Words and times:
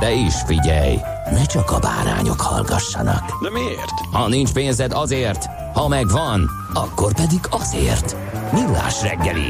De 0.00 0.12
is 0.12 0.34
figyelj, 0.46 0.96
ne 1.30 1.44
csak 1.44 1.70
a 1.70 1.78
bárányok 1.78 2.40
hallgassanak. 2.40 3.42
De 3.42 3.50
miért? 3.50 3.90
Ha 4.12 4.28
nincs 4.28 4.52
pénzed 4.52 4.92
azért, 4.92 5.46
ha 5.74 5.88
megvan, 5.88 6.50
akkor 6.74 7.14
pedig 7.14 7.40
azért. 7.50 8.16
Millás 8.52 9.02
reggeli. 9.02 9.48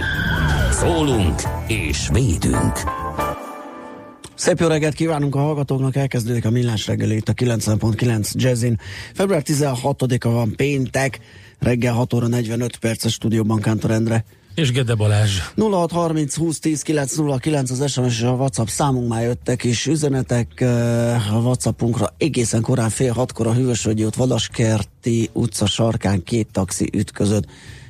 Szólunk 0.71 1.43
és 1.67 2.09
védünk. 2.13 2.79
Szép 4.35 4.59
jó 4.59 4.67
reggelt 4.67 4.95
kívánunk 4.95 5.35
a 5.35 5.39
hallgatóknak, 5.39 5.97
elkezdődik 5.97 6.45
a 6.45 6.51
Millás 6.51 6.87
reggeli 6.87 7.17
itt 7.17 7.29
a 7.29 7.33
90.9 7.33 8.33
Jazzin. 8.33 8.81
Február 9.15 9.43
16-a 9.45 10.29
van 10.29 10.55
péntek, 10.57 11.21
reggel 11.59 11.95
6 11.95 12.13
óra 12.13 12.27
45 12.27 12.77
perces 12.77 13.13
stúdióban 13.13 13.61
Kántor 13.61 13.91
Endre. 13.91 14.25
És 14.57 14.73
Gede 14.73 14.95
Balázs. 14.95 15.39
0630 15.57 16.37
20 16.37 16.59
10 16.59 16.83
909 16.83 17.71
az 17.71 17.91
SMS 17.91 18.19
és 18.19 18.23
a 18.23 18.31
WhatsApp 18.31 18.67
számunk 18.67 19.09
már 19.09 19.23
jöttek 19.23 19.65
is 19.65 19.87
üzenetek 19.87 20.61
a 21.31 21.37
WhatsAppunkra 21.37 22.15
egészen 22.19 22.63
korán 22.63 22.89
fél 22.91 23.13
hatkor 23.13 23.47
a 23.47 23.55
Hűvösvölgyi 23.55 24.05
út 24.05 24.15
Vadaskerti 24.15 25.31
utca 25.33 25.67
sarkán 25.67 26.23
két 26.23 26.49
taxi 26.53 26.91
ütközött. 26.93 27.45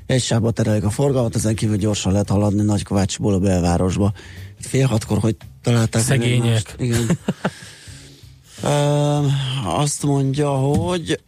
Egy 0.06 0.22
sávba 0.22 0.50
terelik 0.50 0.84
a 0.84 0.90
forgalmat, 0.90 1.36
ezen 1.36 1.54
kívül 1.54 1.76
gyorsan 1.76 2.12
lehet 2.12 2.28
haladni 2.28 2.62
Nagykovácsból 2.62 3.34
a 3.34 3.38
belvárosba. 3.38 4.12
Fél 4.60 4.86
hatkor, 4.86 5.18
hogy 5.18 5.36
találták 5.62 6.02
Szegények. 6.02 6.74
Igen. 6.78 7.06
uh, 8.62 9.80
azt 9.80 10.02
mondja, 10.02 10.50
hogy 10.50 11.20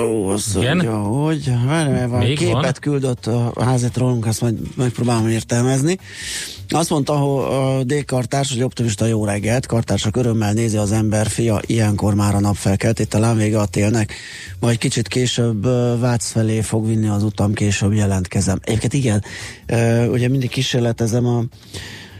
Ó, 0.00 0.28
azt 0.28 0.56
Igen? 0.56 0.76
mondja, 0.76 0.96
hogy 0.96 1.52
várj, 1.66 2.06
van, 2.06 2.18
Még 2.18 2.38
képet 2.38 2.62
van? 2.62 2.72
küldött 2.80 3.26
a 3.26 3.52
házat 3.64 3.96
rólunk, 3.96 4.26
azt 4.26 4.40
majd 4.40 4.58
megpróbálom 4.76 5.28
értelmezni. 5.28 5.98
Azt 6.68 6.90
mondta 6.90 7.12
hogy 7.12 7.54
a 7.54 7.84
D-kartárs, 7.84 8.52
hogy 8.52 8.62
optimista 8.62 9.06
jó 9.06 9.24
reggelt, 9.24 9.66
kartársak 9.66 10.16
örömmel 10.16 10.52
nézi 10.52 10.76
az 10.76 10.92
ember 10.92 11.26
fia, 11.26 11.60
ilyenkor 11.66 12.14
már 12.14 12.34
a 12.34 12.40
nap 12.40 12.56
felkeltét, 12.56 13.08
talán 13.08 13.36
vége 13.36 13.58
a 13.58 13.66
télnek, 13.66 14.14
majd 14.60 14.78
kicsit 14.78 15.08
később 15.08 15.62
Vác 16.00 16.30
felé 16.30 16.60
fog 16.60 16.86
vinni 16.86 17.08
az 17.08 17.22
utam, 17.22 17.52
később 17.52 17.92
jelentkezem. 17.92 18.58
Egyébként 18.62 18.92
igen, 18.94 19.22
ugye 20.10 20.28
mindig 20.28 20.48
kísérletezem 20.50 21.26
a 21.26 21.42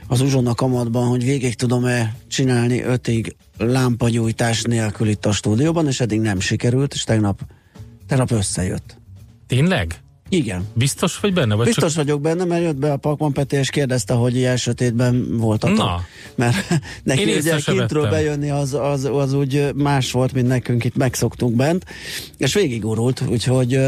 az 0.08 0.20
uzsonna 0.20 0.54
kamatban, 0.54 1.08
hogy 1.08 1.24
végig 1.24 1.54
tudom-e 1.54 2.16
csinálni 2.28 2.82
ötig 2.82 3.36
lámpagyújtás 3.58 4.62
nélkül 4.62 5.08
itt 5.08 5.26
a 5.26 5.32
stúdióban, 5.32 5.86
és 5.86 6.00
eddig 6.00 6.20
nem 6.20 6.40
sikerült, 6.40 6.94
és 6.94 7.04
tegnap, 7.04 7.40
tegnap 8.06 8.30
összejött. 8.30 8.96
Tényleg? 9.46 10.00
Igen. 10.28 10.66
Biztos 10.74 11.20
vagy 11.20 11.32
benne? 11.32 11.54
Vagy 11.54 11.66
Biztos 11.66 11.94
vagyok 11.94 12.20
benne, 12.20 12.44
mert 12.44 12.62
jött 12.62 12.76
be 12.76 12.92
a 12.92 12.96
Pakman 12.96 13.32
Peti, 13.32 13.56
és 13.56 13.70
kérdezte, 13.70 14.14
hogy 14.14 14.36
ilyen 14.36 14.56
sötétben 14.56 15.36
voltatok. 15.36 15.76
Na. 15.76 16.00
Mert 16.34 16.80
neki 17.02 17.20
Én 17.20 17.36
ugye 17.36 17.56
kintről 17.56 18.02
vettem. 18.02 18.18
bejönni 18.18 18.50
az, 18.50 18.74
az, 18.74 19.04
az 19.04 19.32
úgy 19.32 19.70
más 19.74 20.12
volt, 20.12 20.32
mint 20.32 20.48
nekünk 20.48 20.84
itt 20.84 20.96
megszoktunk 20.96 21.56
bent, 21.56 21.84
és 22.36 22.54
végigurult, 22.54 23.22
úgyhogy 23.28 23.80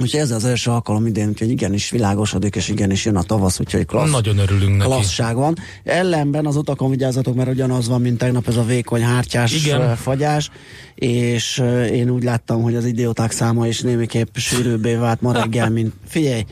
Úgyhogy 0.00 0.20
ez 0.20 0.30
az 0.30 0.44
első 0.44 0.70
alkalom 0.70 1.06
idén, 1.06 1.28
úgyhogy 1.28 1.50
igenis 1.50 1.90
világosodik, 1.90 2.56
és 2.56 2.68
igenis 2.68 3.04
jön 3.04 3.16
a 3.16 3.22
tavasz, 3.22 3.60
úgyhogy 3.60 3.86
klassz. 3.86 4.10
Nagyon 4.10 4.38
örülünk 4.38 4.76
neki. 4.76 4.90
klasszság 4.90 5.36
van. 5.36 5.56
Ellenben 5.84 6.46
az 6.46 6.56
utakon 6.56 6.90
vigyázzatok, 6.90 7.34
mert 7.34 7.48
ugyanaz 7.48 7.88
van, 7.88 8.00
mint 8.00 8.18
tegnap 8.18 8.48
ez 8.48 8.56
a 8.56 8.64
vékony 8.64 9.02
hártyás 9.02 9.64
Igen. 9.64 9.96
Fagyás, 9.96 10.50
és 10.94 11.62
én 11.92 12.10
úgy 12.10 12.22
láttam, 12.22 12.62
hogy 12.62 12.74
az 12.74 12.84
idióták 12.84 13.30
száma 13.30 13.66
is 13.66 13.80
némiképp 13.80 14.36
sűrűbbé 14.36 14.94
vált 14.94 15.20
ma 15.20 15.32
reggel, 15.32 15.70
mint 15.70 15.92
figyelj, 16.06 16.44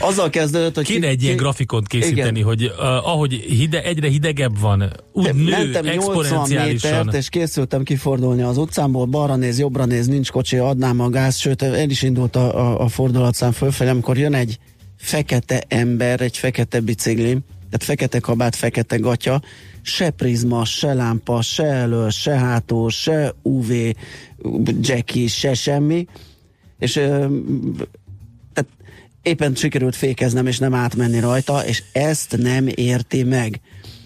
azzal 0.00 0.30
kezdődött, 0.30 0.74
hogy... 0.74 0.84
Kéne 0.84 1.06
egy 1.06 1.22
ilyen 1.22 1.36
grafikont 1.36 1.86
készíteni, 1.86 2.38
Igen. 2.38 2.42
hogy 2.42 2.64
uh, 2.64 3.08
ahogy 3.08 3.32
hide, 3.32 3.82
egyre 3.82 4.08
hidegebb 4.08 4.60
van, 4.60 4.92
úgy 5.12 5.34
nő 5.34 5.50
Mentem 5.50 5.84
80 5.84 5.86
exponenciálisan. 5.86 6.90
métert, 6.90 7.14
és 7.14 7.28
készültem 7.28 7.82
kifordulni 7.82 8.42
az 8.42 8.56
utcámból, 8.56 9.04
balra 9.04 9.36
néz, 9.36 9.58
jobbra 9.58 9.84
néz, 9.84 10.06
nincs 10.06 10.30
kocsi, 10.30 10.56
adnám 10.56 11.00
a 11.00 11.08
gáz, 11.08 11.36
sőt, 11.36 11.62
el 11.62 11.90
is 11.90 12.02
indult 12.02 12.36
a, 12.36 12.58
a, 12.58 12.80
a 12.80 12.88
fordulatszám 12.88 13.52
fölfelé, 13.52 13.90
amikor 13.90 14.18
jön 14.18 14.34
egy 14.34 14.58
fekete 14.96 15.64
ember, 15.68 16.20
egy 16.20 16.36
fekete 16.36 16.80
bicikli, 16.80 17.38
tehát 17.70 17.84
fekete 17.84 18.18
kabát, 18.18 18.56
fekete 18.56 18.96
gatya, 18.96 19.40
se 19.82 20.10
prizma, 20.10 20.64
se 20.64 20.94
lámpa, 20.94 21.42
se 21.42 21.64
elől, 21.64 22.10
se 22.10 22.38
hátul, 22.38 22.90
se 22.90 23.34
UV 23.42 23.70
jacki, 24.80 25.26
se 25.26 25.54
semmi, 25.54 26.06
és 26.78 26.96
ö, 26.96 27.26
éppen 29.22 29.54
sikerült 29.54 29.96
fékeznem, 29.96 30.46
és 30.46 30.58
nem 30.58 30.74
átmenni 30.74 31.20
rajta, 31.20 31.66
és 31.66 31.82
ezt 31.92 32.36
nem 32.36 32.66
érti 32.74 33.22
meg 33.22 33.60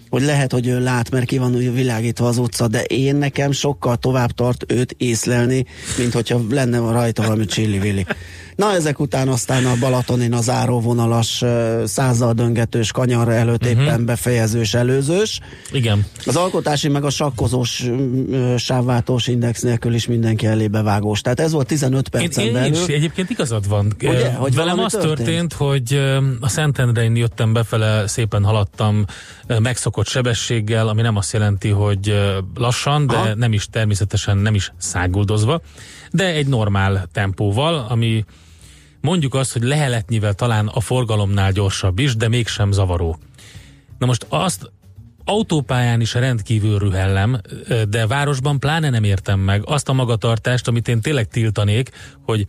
hogy 0.09 0.23
lehet, 0.23 0.51
hogy 0.51 0.67
ő 0.67 0.79
lát, 0.79 1.11
mert 1.11 1.25
ki 1.25 1.37
van 1.37 1.51
világítva 1.73 2.27
az 2.27 2.37
utca, 2.37 2.67
de 2.67 2.81
én 2.81 3.15
nekem 3.15 3.51
sokkal 3.51 3.95
tovább 3.95 4.31
tart 4.31 4.71
őt 4.71 4.95
észlelni, 4.97 5.65
mint 5.97 6.13
hogyha 6.13 6.41
lenne 6.49 6.77
rajta 6.77 7.21
valami 7.21 7.45
csillivilli. 7.45 8.05
Na 8.55 8.73
ezek 8.73 8.99
után 8.99 9.27
aztán 9.27 9.65
a 9.65 9.75
Balatonin 9.79 10.33
a 10.33 10.41
záróvonalas 10.41 11.41
ö, 11.41 11.83
százzal 11.85 12.33
döngetős 12.33 12.91
kanyar 12.91 13.29
előtt 13.29 13.65
uh-huh. 13.65 13.81
éppen 13.81 14.05
befejezős, 14.05 14.73
előzős. 14.73 15.39
Igen. 15.71 16.05
Az 16.25 16.35
alkotási 16.35 16.87
meg 16.87 17.03
a 17.03 17.09
sakkozós 17.09 17.83
sávváltós 18.57 19.27
index 19.27 19.61
nélkül 19.61 19.93
is 19.93 20.07
mindenki 20.07 20.45
elébe 20.45 20.81
vágós. 20.81 21.21
Tehát 21.21 21.39
ez 21.39 21.51
volt 21.51 21.67
15 21.67 22.05
Én, 22.05 22.21
percen 22.21 22.45
én 22.45 22.53
belül. 22.53 22.71
is, 22.73 22.87
egyébként 22.87 23.29
igazad 23.29 23.67
van. 23.67 23.93
Ugye, 24.03 24.33
hogy 24.33 24.55
Velem 24.55 24.79
az 24.79 24.91
történt, 24.91 25.15
történt? 25.15 25.53
hogy 25.53 26.01
a 26.39 26.49
Szentendrein 26.49 27.15
jöttem 27.15 27.53
befele, 27.53 28.07
szépen 28.07 28.43
haladtam 28.43 29.05
megszokott 29.47 30.07
sebességgel, 30.07 30.87
ami 30.87 31.01
nem 31.01 31.15
azt 31.15 31.33
jelenti, 31.33 31.69
hogy 31.69 32.13
lassan, 32.55 33.07
de 33.07 33.15
Aha. 33.15 33.35
nem 33.35 33.53
is 33.53 33.67
természetesen 33.69 34.37
nem 34.37 34.55
is 34.55 34.71
száguldozva, 34.77 35.61
de 36.11 36.25
egy 36.25 36.47
normál 36.47 37.07
tempóval, 37.11 37.85
ami 37.89 38.25
mondjuk 39.05 39.33
azt, 39.33 39.53
hogy 39.53 39.63
leheletnyivel 39.63 40.33
talán 40.33 40.67
a 40.67 40.79
forgalomnál 40.79 41.51
gyorsabb 41.51 41.99
is, 41.99 42.15
de 42.15 42.27
mégsem 42.27 42.71
zavaró. 42.71 43.19
Na 43.97 44.05
most 44.05 44.25
azt 44.29 44.71
autópályán 45.25 46.01
is 46.01 46.13
rendkívül 46.13 46.77
rühellem, 46.77 47.41
de 47.89 48.07
városban 48.07 48.59
pláne 48.59 48.89
nem 48.89 49.03
értem 49.03 49.39
meg 49.39 49.61
azt 49.65 49.89
a 49.89 49.93
magatartást, 49.93 50.67
amit 50.67 50.87
én 50.87 51.01
tényleg 51.01 51.27
tiltanék, 51.27 51.89
hogy 52.21 52.47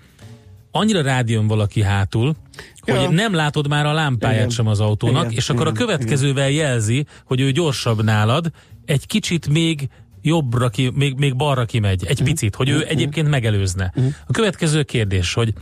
annyira 0.70 1.02
rádión 1.02 1.46
valaki 1.46 1.82
hátul, 1.82 2.34
hogy 2.80 2.94
Ja. 2.94 3.10
nem 3.10 3.34
látod 3.34 3.68
már 3.68 3.86
a 3.86 3.92
lámpáját 3.92 4.36
Igen. 4.36 4.50
sem 4.50 4.66
az 4.66 4.80
autónak, 4.80 5.24
Igen, 5.24 5.36
és 5.36 5.48
akkor 5.48 5.66
a 5.66 5.70
igen, 5.70 5.86
következővel 5.86 6.50
jelzi, 6.50 7.06
hogy 7.24 7.40
ő 7.40 7.50
gyorsabb 7.50 8.02
nálad, 8.04 8.50
egy 8.84 9.06
kicsit 9.06 9.48
még 9.48 9.88
jobbra 10.22 10.68
ki, 10.68 10.90
még, 10.94 11.14
még 11.14 11.36
balra 11.36 11.64
kimegy, 11.64 12.04
egy 12.06 12.22
picit, 12.22 12.54
hogy 12.54 12.68
ő 12.68 12.86
egyébként 12.88 13.28
megelőzne. 13.28 13.92
A 14.26 14.32
következő 14.32 14.82
kérdés, 14.82 15.34
hogy 15.34 15.52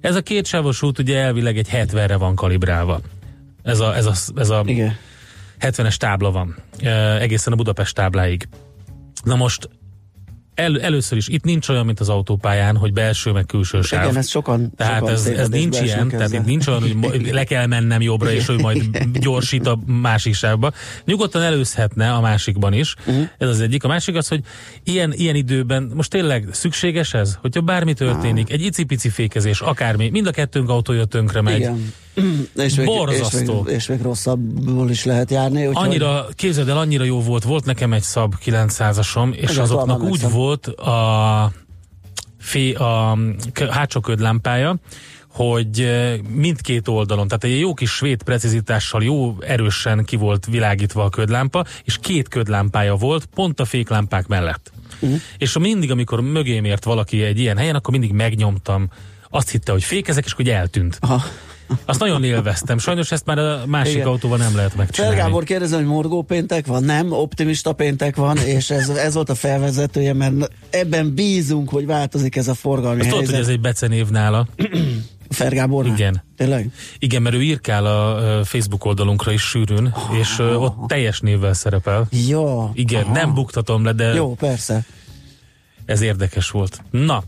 ez 0.00 0.14
a 0.16 0.20
kétsávos 0.20 0.82
út 0.82 0.98
ugye 0.98 1.18
elvileg 1.18 1.58
egy 1.58 1.68
70-re 1.72 2.16
van 2.16 2.34
kalibrálva. 2.34 3.00
Ez 3.62 3.80
a, 3.80 3.96
ez 3.96 4.06
a, 4.06 4.12
ez 4.36 4.50
a 4.50 4.62
Igen. 4.66 4.96
70-es 5.60 5.96
tábla 5.96 6.30
van, 6.30 6.56
e, 6.82 7.20
egészen 7.20 7.52
a 7.52 7.56
Budapest 7.56 7.94
tábláig. 7.94 8.48
Na 9.24 9.36
most 9.36 9.68
El, 10.60 10.80
először 10.80 11.18
is 11.18 11.28
itt 11.28 11.44
nincs 11.44 11.68
olyan, 11.68 11.86
mint 11.86 12.00
az 12.00 12.08
autópályán, 12.08 12.76
hogy 12.76 12.92
belső 12.92 13.30
meg 13.32 13.46
külső 13.46 13.82
sáv. 13.82 14.04
Igen, 14.04 14.16
ez 14.16 14.28
sokan, 14.28 14.72
Tehát 14.76 14.98
sokan 14.98 15.12
ez, 15.14 15.26
ez 15.26 15.48
nincs 15.48 15.80
ilyen, 15.80 16.08
tehát 16.08 16.24
ezzel. 16.24 16.40
itt 16.40 16.46
nincs 16.46 16.66
olyan, 16.66 16.82
hogy 16.82 17.28
le 17.32 17.44
kell 17.44 17.66
mennem 17.66 18.00
jobbra, 18.00 18.32
és 18.32 18.46
hogy 18.46 18.60
majd 18.60 19.08
gyorsít 19.12 19.66
a 19.66 19.78
másik 19.86 20.34
sávba. 20.34 20.72
Nyugodtan 21.04 21.42
előzhetne 21.42 22.12
a 22.12 22.20
másikban 22.20 22.72
is. 22.72 22.94
Uh-huh. 23.06 23.28
Ez 23.38 23.48
az 23.48 23.60
egyik. 23.60 23.84
A 23.84 23.88
másik 23.88 24.16
az, 24.16 24.28
hogy 24.28 24.40
ilyen, 24.84 25.12
ilyen 25.12 25.34
időben 25.34 25.90
most 25.94 26.10
tényleg 26.10 26.48
szükséges 26.50 27.14
ez? 27.14 27.38
Hogyha 27.40 27.60
bármi 27.60 27.94
történik, 27.94 28.50
egy 28.50 28.62
icipici 28.62 29.08
fékezés, 29.08 29.60
akármi, 29.60 30.08
mind 30.08 30.26
a 30.26 30.30
kettőnk 30.30 30.68
autója 30.68 31.04
tönkre 31.04 31.40
megy. 31.40 31.58
Igen. 31.58 31.92
És 32.56 32.74
még, 32.74 32.86
Borzasztó. 32.86 33.58
És 33.58 33.64
még, 33.64 33.74
és 33.74 33.86
még 33.86 34.02
rosszabbul 34.02 34.90
is 34.90 35.04
lehet 35.04 35.30
járni. 35.30 35.66
Úgyhogy 35.66 35.86
Annyira, 35.86 36.26
képzeld 36.34 36.68
el, 36.68 36.78
annyira 36.78 37.04
jó 37.04 37.20
volt, 37.20 37.44
volt 37.44 37.64
nekem 37.64 37.92
egy 37.92 38.02
szab 38.02 38.34
900-asom, 38.44 39.34
és 39.34 39.50
Igen, 39.50 39.62
azoknak 39.62 40.02
úgy 40.02 40.30
volt 40.30 40.66
a, 40.66 41.52
fé, 42.38 42.72
a 42.72 43.18
hátsó 43.70 44.00
ködlámpája, 44.00 44.76
hogy 45.28 45.90
mindkét 46.28 46.88
oldalon, 46.88 47.28
tehát 47.28 47.44
egy 47.44 47.58
jó 47.58 47.74
kis 47.74 47.90
svéd 47.90 48.22
precizitással 48.22 49.02
jó 49.02 49.36
erősen 49.40 50.04
ki 50.04 50.16
volt 50.16 50.46
világítva 50.46 51.04
a 51.04 51.08
ködlámpa, 51.08 51.64
és 51.84 51.98
két 52.00 52.28
ködlámpája 52.28 52.94
volt 52.94 53.24
pont 53.24 53.60
a 53.60 53.64
féklámpák 53.64 54.26
mellett. 54.26 54.72
Uh-huh. 55.00 55.20
És 55.38 55.58
mindig, 55.58 55.90
amikor 55.90 56.20
mögém 56.20 56.64
ért 56.64 56.84
valaki 56.84 57.22
egy 57.22 57.38
ilyen 57.38 57.56
helyen, 57.56 57.74
akkor 57.74 57.90
mindig 57.90 58.12
megnyomtam, 58.12 58.88
azt 59.30 59.50
hitte, 59.50 59.72
hogy 59.72 59.84
fékezek, 59.84 60.24
és 60.24 60.32
hogy 60.32 60.48
eltűnt. 60.48 60.98
Aha. 61.00 61.22
Azt 61.84 62.00
nagyon 62.00 62.24
élveztem. 62.24 62.78
Sajnos 62.78 63.12
ezt 63.12 63.26
már 63.26 63.38
a 63.38 63.62
másik 63.66 63.94
Igen. 63.94 64.06
autóval 64.06 64.38
nem 64.38 64.56
lehet 64.56 64.76
megcsinálni. 64.76 65.16
Gábor 65.16 65.44
kérdezem, 65.44 65.78
hogy 65.78 65.88
morgó 65.88 66.22
péntek 66.22 66.66
van? 66.66 66.84
Nem, 66.84 67.12
optimista 67.12 67.72
péntek 67.72 68.16
van, 68.16 68.36
és 68.36 68.70
ez, 68.70 68.88
ez 68.88 69.14
volt 69.14 69.30
a 69.30 69.34
felvezetője, 69.34 70.12
mert 70.12 70.34
ebben 70.70 71.14
bízunk, 71.14 71.68
hogy 71.68 71.86
változik 71.86 72.36
ez 72.36 72.48
a 72.48 72.54
forgalmi 72.54 73.00
Azt 73.00 73.08
tudod, 73.08 73.24
helyzet. 73.24 73.34
hogy 73.36 73.44
ez 73.44 73.50
egy 73.54 73.60
becenév 73.60 74.08
nála. 74.08 74.46
Fergábor? 75.30 75.86
Igen. 75.86 76.22
Tényleg? 76.36 76.70
Igen, 76.98 77.22
mert 77.22 77.34
ő 77.34 77.42
írkál 77.42 77.86
a 77.86 78.44
Facebook 78.44 78.84
oldalunkra 78.84 79.32
is 79.32 79.42
sűrűn, 79.42 79.94
és 80.20 80.38
ö, 80.38 80.54
ott 80.54 80.76
teljes 80.86 81.20
névvel 81.20 81.52
szerepel. 81.52 82.06
Jó. 82.28 82.70
Igen, 82.74 83.02
Aha. 83.02 83.12
nem 83.12 83.34
buktatom 83.34 83.84
le, 83.84 83.92
de 83.92 84.04
Jó, 84.14 84.34
persze. 84.34 84.84
ez 85.84 86.00
érdekes 86.00 86.50
volt. 86.50 86.82
Na, 86.90 87.22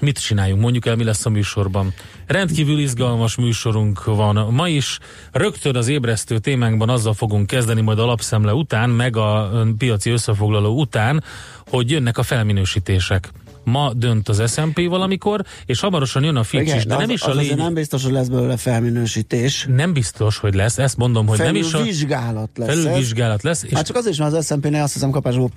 mit 0.00 0.18
csináljunk? 0.18 0.60
Mondjuk 0.60 0.86
el, 0.86 0.96
mi 0.96 1.04
lesz 1.04 1.26
a 1.26 1.30
műsorban. 1.30 1.94
Rendkívül 2.26 2.78
izgalmas 2.78 3.36
műsorunk 3.36 4.04
van 4.04 4.52
ma 4.54 4.68
is. 4.68 4.98
Rögtön 5.32 5.76
az 5.76 5.88
ébresztő 5.88 6.38
témánkban 6.38 6.88
azzal 6.88 7.14
fogunk 7.14 7.46
kezdeni 7.46 7.80
majd 7.80 7.98
a 7.98 8.04
lapszemle 8.04 8.52
után, 8.52 8.90
meg 8.90 9.16
a 9.16 9.50
piaci 9.78 10.10
összefoglaló 10.10 10.80
után, 10.80 11.24
hogy 11.66 11.90
jönnek 11.90 12.18
a 12.18 12.22
felminősítések. 12.22 13.30
Ma 13.64 13.92
dönt 13.96 14.28
az 14.28 14.52
S&P 14.52 14.88
valamikor, 14.88 15.44
és 15.66 15.80
hamarosan 15.80 16.24
jön 16.24 16.36
a 16.36 16.42
Fitch 16.42 16.76
is, 16.76 16.84
de 16.84 16.94
az, 16.94 17.00
nem 17.00 17.10
is 17.10 17.22
az 17.22 17.28
a 17.28 17.30
azért 17.30 17.48
lényeg. 17.48 17.64
nem 17.64 17.74
biztos, 17.74 18.02
hogy 18.02 18.12
lesz 18.12 18.26
belőle 18.28 18.56
felminősítés. 18.56 19.66
Nem 19.74 19.92
biztos, 19.92 20.38
hogy 20.38 20.54
lesz, 20.54 20.78
ezt 20.78 20.96
mondom, 20.96 21.26
hogy 21.26 21.38
nem 21.38 21.54
is 21.54 21.66
a 21.66 21.68
Felülvizsgálat 21.68 22.50
lesz 22.54 22.68
felülvizsgálat 22.68 23.42
lesz, 23.42 23.62
és 23.62 23.72
Hát 23.72 23.86
csak 23.86 23.96
azért 23.96 24.12
is, 24.12 24.20
mert 24.20 24.32
az 24.32 24.46
SMP-nél 24.46 24.82
azt 24.82 24.92
hiszem 24.92 25.10
kapásból 25.10 25.50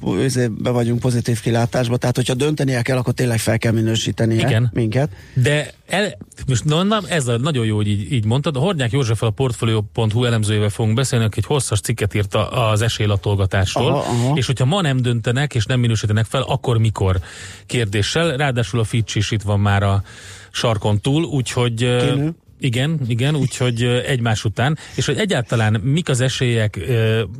be 0.50 0.69
vagyunk 0.69 1.00
pozitív 1.00 1.41
kilátásba, 1.41 1.97
tehát 1.97 2.15
hogyha 2.15 2.33
döntenie 2.33 2.81
kell, 2.81 2.97
akkor 2.97 3.13
tényleg 3.13 3.39
fel 3.39 3.57
kell 3.57 3.71
minősítenie 3.71 4.47
Igen. 4.47 4.69
minket. 4.73 5.09
De 5.33 5.73
el, 5.93 6.17
most 6.47 6.63
na, 6.63 7.01
ez 7.07 7.27
a, 7.27 7.37
nagyon 7.37 7.65
jó, 7.65 7.75
hogy 7.75 7.87
így, 7.87 8.11
így 8.11 8.25
mondtad. 8.25 8.55
A 8.55 8.59
Hornyák 8.59 8.91
József 8.91 9.23
a 9.23 9.29
Portfolio.hu 9.29 10.23
elemzőjével 10.23 10.69
fogunk 10.69 10.95
beszélni, 10.95 11.25
aki 11.25 11.37
egy 11.37 11.45
hosszas 11.45 11.79
cikket 11.79 12.13
írt 12.13 12.35
az 12.51 12.81
esélylatolgatásról, 12.81 13.91
Aha, 13.91 13.99
aha. 13.99 14.35
és 14.35 14.45
hogyha 14.45 14.65
ma 14.65 14.81
nem 14.81 14.97
döntenek 14.97 15.55
és 15.55 15.65
nem 15.65 15.79
minősítenek 15.79 16.25
fel, 16.25 16.41
akkor 16.41 16.77
mikor 16.77 17.19
kérdéssel. 17.65 18.37
Ráadásul 18.37 18.79
a 18.79 18.83
Fitch 18.83 19.17
is 19.17 19.31
itt 19.31 19.41
van 19.41 19.59
már 19.59 19.83
a 19.83 20.03
sarkon 20.51 20.99
túl, 20.99 21.23
úgyhogy... 21.23 21.75
Kinő. 21.75 22.33
Igen, 22.63 23.00
igen, 23.07 23.36
úgyhogy 23.36 23.83
egymás 23.83 24.45
után, 24.45 24.77
és 24.95 25.06
hogy 25.06 25.18
egyáltalán 25.18 25.74
mik 25.74 26.10
az 26.10 26.19
esélyek, 26.19 26.80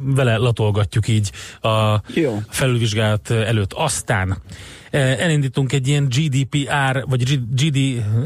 vele 0.02 0.38
latolgatjuk 0.38 1.08
így 1.08 1.32
a 1.62 2.02
Jó. 2.14 2.42
felülvizsgálat 2.50 3.32
előtt. 3.32 3.74
Aztán 3.74 4.38
elindítunk 4.92 5.72
egy 5.72 5.88
ilyen 5.88 6.08
GDPR, 6.10 7.04
vagy 7.08 7.24
GD, 7.54 7.76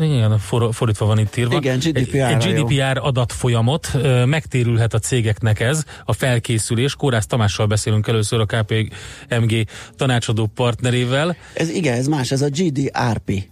igen, 0.02 0.40
for, 0.40 0.74
fordítva 0.74 1.06
van 1.06 1.20
itt 1.20 1.38
írva. 1.38 1.58
Igen, 1.58 1.80
GDPR-ra, 1.80 2.28
egy 2.28 2.54
GDPR 2.54 2.98
adatfolyamot, 3.02 3.90
eh, 3.94 4.26
megtérülhet 4.26 4.94
a 4.94 5.00
cégeknek 5.00 5.60
ez, 5.60 5.84
a 6.06 6.14
felkészülés. 6.14 6.96
Kórász 6.96 7.26
Tamással 7.26 7.66
beszélünk 7.66 8.08
először 8.08 8.40
a 8.40 8.46
KPMG 8.46 9.66
tanácsadó 9.96 10.46
partnerével. 10.46 11.36
Ez 11.54 11.70
igen, 11.70 11.94
ez 11.94 12.08
más, 12.08 12.32
ez 12.32 12.42
a 12.42 12.50
GDRP. 12.50 13.48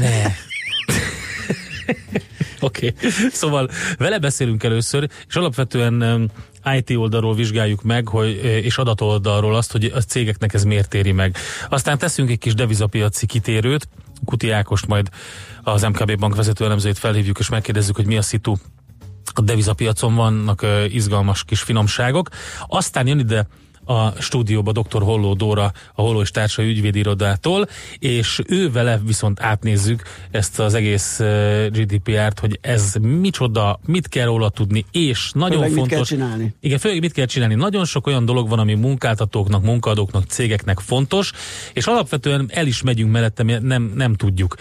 Ne. 0.00 0.22
Oké, 2.60 2.94
okay. 2.96 3.10
szóval 3.30 3.68
vele 3.98 4.18
beszélünk 4.18 4.62
először, 4.62 5.08
és 5.28 5.34
alapvetően 5.34 6.02
um, 6.02 6.26
IT 6.74 6.90
oldalról 6.96 7.34
vizsgáljuk 7.34 7.82
meg, 7.82 8.08
hogy, 8.08 8.40
eh, 8.42 8.64
és 8.64 8.78
adatoldalról 8.78 9.56
azt, 9.56 9.72
hogy 9.72 9.84
a 9.94 10.00
cégeknek 10.00 10.54
ez 10.54 10.64
miért 10.64 10.94
éri 10.94 11.12
meg. 11.12 11.36
Aztán 11.68 11.98
teszünk 11.98 12.30
egy 12.30 12.38
kis 12.38 12.54
devizapiaci 12.54 13.26
kitérőt, 13.26 13.88
Kuti 14.24 14.50
Ákost 14.50 14.86
majd 14.86 15.08
az 15.62 15.82
MKB 15.82 16.18
bank 16.18 16.36
vezető 16.36 16.64
elemzőjét 16.64 16.98
felhívjuk, 16.98 17.38
és 17.38 17.48
megkérdezzük, 17.48 17.96
hogy 17.96 18.06
mi 18.06 18.16
a 18.16 18.22
szitu 18.22 18.54
a 19.34 19.40
devizapiacon 19.40 20.14
vannak 20.14 20.62
ö, 20.62 20.84
izgalmas 20.84 21.44
kis 21.44 21.60
finomságok. 21.60 22.28
Aztán 22.66 23.06
jön 23.06 23.18
ide 23.18 23.46
a 23.86 24.10
stúdióba 24.20 24.72
dr. 24.72 25.02
Holló 25.02 25.34
Dóra, 25.34 25.72
a 25.94 26.02
Holló 26.02 26.20
és 26.20 26.30
Társai 26.30 26.68
ügyvédirodától, 26.68 27.68
és 27.98 28.40
ő 28.46 28.70
vele 28.70 29.00
viszont 29.04 29.40
átnézzük 29.40 30.02
ezt 30.30 30.60
az 30.60 30.74
egész 30.74 31.20
ö, 31.20 31.66
GDPR-t, 31.70 32.38
hogy 32.38 32.58
ez 32.60 32.94
micsoda, 33.00 33.78
mit 33.86 34.08
kell 34.08 34.24
róla 34.26 34.48
tudni, 34.48 34.84
és 34.92 35.30
nagyon 35.34 35.56
Főleg 35.58 35.68
mit 35.68 35.78
fontos... 35.78 36.08
kell 36.08 36.18
csinálni. 36.18 36.54
Igen, 36.60 36.78
főleg 36.78 37.00
mit 37.00 37.12
kell 37.12 37.26
csinálni. 37.26 37.54
Nagyon 37.54 37.84
sok 37.84 38.06
olyan 38.06 38.24
dolog 38.24 38.48
van, 38.48 38.58
ami 38.58 38.74
munkáltatóknak, 38.74 39.62
munkadóknak, 39.62 40.24
cégeknek 40.24 40.78
fontos, 40.78 41.32
és 41.72 41.86
alapvetően 41.86 42.50
el 42.52 42.66
is 42.66 42.82
megyünk 42.82 43.12
mellette, 43.12 43.42
nem, 43.60 43.92
nem 43.94 44.14
tudjuk. 44.14 44.56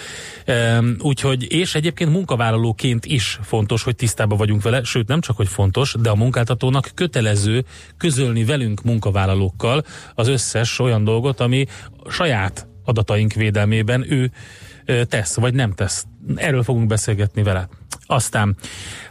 Úgyhogy, 0.99 1.51
és 1.51 1.75
egyébként 1.75 2.11
munkavállalóként 2.11 3.05
is 3.05 3.39
fontos, 3.41 3.83
hogy 3.83 3.95
tisztában 3.95 4.37
vagyunk 4.37 4.61
vele, 4.61 4.83
sőt 4.83 5.07
nem 5.07 5.21
csak, 5.21 5.35
hogy 5.35 5.47
fontos, 5.47 5.95
de 5.99 6.09
a 6.09 6.15
munkáltatónak 6.15 6.91
kötelező 6.93 7.65
közölni 7.97 8.43
velünk 8.43 8.83
munkavállalókkal 9.15 9.83
az 10.15 10.27
összes 10.27 10.79
olyan 10.79 11.03
dolgot, 11.03 11.39
ami 11.39 11.65
saját 12.09 12.67
adataink 12.85 13.33
védelmében 13.33 14.11
ő 14.11 14.31
tesz, 15.05 15.35
vagy 15.35 15.53
nem 15.53 15.71
tesz. 15.73 16.05
Erről 16.35 16.63
fogunk 16.63 16.87
beszélgetni 16.87 17.43
vele. 17.43 17.67
Aztán 18.05 18.55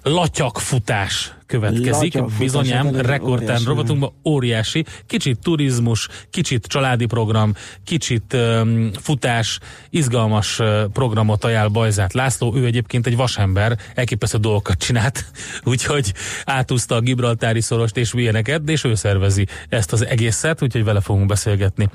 latyakfutás 0.02 1.34
következik, 1.54 2.24
bizonyám, 2.38 2.96
rekordtán 2.96 3.46
óriási. 3.46 3.64
rovatunkban 3.64 4.12
óriási, 4.24 4.84
kicsit 5.06 5.38
turizmus, 5.42 6.08
kicsit 6.30 6.66
családi 6.66 7.06
program, 7.06 7.54
kicsit 7.84 8.32
um, 8.32 8.90
futás, 8.92 9.58
izgalmas 9.90 10.58
uh, 10.58 10.84
programot 10.92 11.44
ajánl 11.44 11.68
Bajzát 11.68 12.12
László, 12.12 12.54
ő 12.56 12.64
egyébként 12.64 13.06
egy 13.06 13.16
vasember, 13.16 13.78
elképesztő 13.94 14.38
dolgokat 14.38 14.78
csinált, 14.78 15.24
úgyhogy 15.72 16.12
átúzta 16.44 16.94
a 16.94 17.00
Gibraltári 17.00 17.60
szorost 17.60 17.96
és 17.96 18.12
ilyeneket, 18.14 18.68
és 18.68 18.84
ő 18.84 18.94
szervezi 18.94 19.46
ezt 19.68 19.92
az 19.92 20.06
egészet, 20.06 20.62
úgyhogy 20.62 20.84
vele 20.84 21.00
fogunk 21.00 21.26
beszélgetni. 21.26 21.88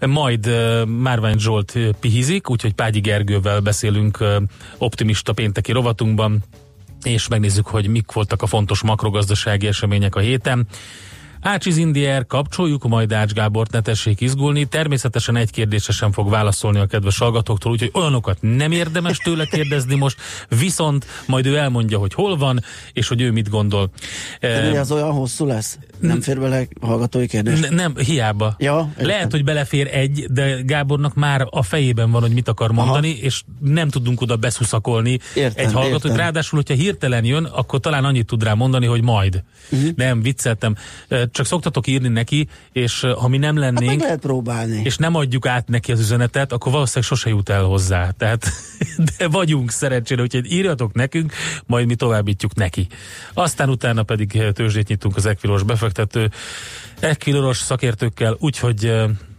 Majd 0.00 0.46
uh, 0.46 0.84
Márvány 0.86 1.38
Zsolt 1.38 1.72
uh, 1.74 1.88
pihizik, 2.00 2.50
úgyhogy 2.50 2.72
Págyi 2.72 3.00
Gergővel 3.00 3.60
beszélünk 3.60 4.20
uh, 4.20 4.34
optimista 4.78 5.32
pénteki 5.32 5.72
rovatunkban, 5.72 6.44
és 7.06 7.28
megnézzük, 7.28 7.66
hogy 7.66 7.86
mik 7.86 8.12
voltak 8.12 8.42
a 8.42 8.46
fontos 8.46 8.82
makrogazdasági 8.82 9.66
események 9.66 10.14
a 10.14 10.20
héten. 10.20 10.66
Ácsiz 11.44 11.76
Indier, 11.76 12.26
kapcsoljuk 12.26 12.88
majd 12.88 13.12
Ács 13.12 13.32
Gábort, 13.32 13.72
ne 13.72 13.80
tessék 13.80 14.20
izgulni. 14.20 14.64
Természetesen 14.64 15.36
egy 15.36 15.50
kérdésre 15.50 15.92
sem 15.92 16.12
fog 16.12 16.30
válaszolni 16.30 16.78
a 16.78 16.86
kedves 16.86 17.18
hallgatóktól, 17.18 17.72
úgyhogy 17.72 17.90
olyanokat 17.94 18.38
nem 18.40 18.72
érdemes 18.72 19.18
tőle 19.18 19.46
kérdezni 19.46 19.94
most, 19.94 20.16
viszont 20.48 21.06
majd 21.26 21.46
ő 21.46 21.56
elmondja, 21.56 21.98
hogy 21.98 22.14
hol 22.14 22.36
van, 22.36 22.60
és 22.92 23.08
hogy 23.08 23.20
ő 23.20 23.30
mit 23.30 23.48
gondol. 23.48 23.90
De 24.40 24.70
mi 24.70 24.76
az 24.76 24.92
olyan 24.92 25.12
hosszú 25.12 25.46
lesz? 25.46 25.78
Nem 26.06 26.20
fér 26.20 26.40
bele 26.40 26.66
hallgatói 26.80 27.26
kérdés? 27.26 27.60
N- 27.60 27.70
nem, 27.70 27.96
hiába. 27.96 28.54
Ja, 28.58 28.88
értem. 28.90 29.06
Lehet, 29.06 29.30
hogy 29.30 29.44
belefér 29.44 29.88
egy, 29.92 30.26
de 30.30 30.60
Gábornak 30.62 31.14
már 31.14 31.46
a 31.50 31.62
fejében 31.62 32.10
van, 32.10 32.20
hogy 32.20 32.32
mit 32.32 32.48
akar 32.48 32.70
mondani, 32.72 33.10
Aha. 33.10 33.18
és 33.20 33.42
nem 33.60 33.88
tudunk 33.88 34.20
oda 34.20 34.36
beszuszakolni 34.36 35.18
Értem, 35.34 35.66
egy 35.66 35.72
hallgatót. 35.72 36.04
értem. 36.04 36.16
Ráadásul, 36.16 36.58
hogyha 36.66 36.82
hirtelen 36.82 37.24
jön, 37.24 37.44
akkor 37.44 37.80
talán 37.80 38.04
annyit 38.04 38.26
tud 38.26 38.42
rá 38.42 38.54
mondani, 38.54 38.86
hogy 38.86 39.02
majd. 39.02 39.42
Uh-huh. 39.70 39.88
Nem, 39.96 40.22
vicceltem. 40.22 40.74
Csak 41.30 41.46
szoktatok 41.46 41.86
írni 41.86 42.08
neki, 42.08 42.48
és 42.72 43.06
ha 43.18 43.28
mi 43.28 43.38
nem 43.38 43.56
Hát 43.56 43.72
meg 43.72 43.80
lennénk, 43.82 44.00
lehet 44.00 44.20
próbálni. 44.20 44.80
és 44.84 44.96
nem 44.96 45.14
adjuk 45.14 45.46
át 45.46 45.68
neki 45.68 45.92
az 45.92 46.00
üzenetet, 46.00 46.52
akkor 46.52 46.72
valószínűleg 46.72 47.08
sose 47.08 47.28
jut 47.30 47.48
el 47.48 47.62
hozzá. 47.62 48.10
Tehát, 48.10 48.46
de 49.18 49.28
vagyunk 49.28 49.70
szerencsére, 49.70 50.22
úgyhogy 50.22 50.52
írjatok 50.52 50.92
nekünk, 50.92 51.32
majd 51.66 51.86
mi 51.86 51.94
továbbítjuk 51.94 52.54
neki. 52.54 52.86
Aztán 53.34 53.68
utána 53.68 54.02
pedig 54.02 54.42
tőzsdét 54.52 54.88
nyitunk 54.88 55.16
az 55.16 55.26
Equilos 55.26 55.62
befektető, 55.94 56.30
Equilos 57.00 57.58
szakértőkkel, 57.58 58.36
úgyhogy 58.40 58.92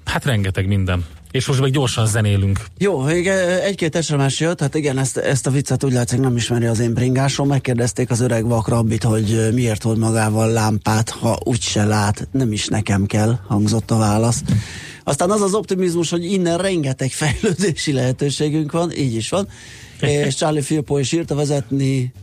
Hát 0.05 0.25
rengeteg 0.25 0.67
minden. 0.67 1.05
És 1.31 1.45
most 1.45 1.59
meg 1.59 1.71
gyorsan 1.71 2.07
zenélünk. 2.07 2.59
Jó, 2.77 3.05
egy-két 3.07 4.03
SMS 4.03 4.39
jött, 4.39 4.59
hát 4.59 4.75
igen, 4.75 4.97
ezt, 4.97 5.17
ezt 5.17 5.47
a 5.47 5.51
viccet 5.51 5.83
úgy 5.83 5.91
látszik 5.91 6.19
nem 6.19 6.35
ismeri 6.35 6.65
az 6.65 6.79
én 6.79 6.93
bringásom. 6.93 7.47
Megkérdezték 7.47 8.09
az 8.09 8.19
öreg 8.19 8.47
vakrabbit, 8.47 9.03
hogy 9.03 9.49
miért 9.53 9.83
hoz 9.83 9.97
magával 9.97 10.51
lámpát, 10.51 11.09
ha 11.09 11.39
úgyse 11.43 11.85
lát, 11.85 12.27
nem 12.31 12.51
is 12.51 12.67
nekem 12.67 13.05
kell, 13.05 13.39
hangzott 13.47 13.91
a 13.91 13.97
válasz. 13.97 14.41
Aztán 15.03 15.31
az 15.31 15.41
az 15.41 15.53
optimizmus, 15.53 16.09
hogy 16.09 16.31
innen 16.31 16.57
rengeteg 16.57 17.11
fejlődési 17.11 17.91
lehetőségünk 17.91 18.71
van, 18.71 18.91
így 18.91 19.15
is 19.15 19.29
van. 19.29 19.47
És 19.99 20.35
Charlie 20.35 20.61
Filpo 20.61 20.97
is 20.97 21.11
írta 21.11 21.35
vezetni 21.35 22.13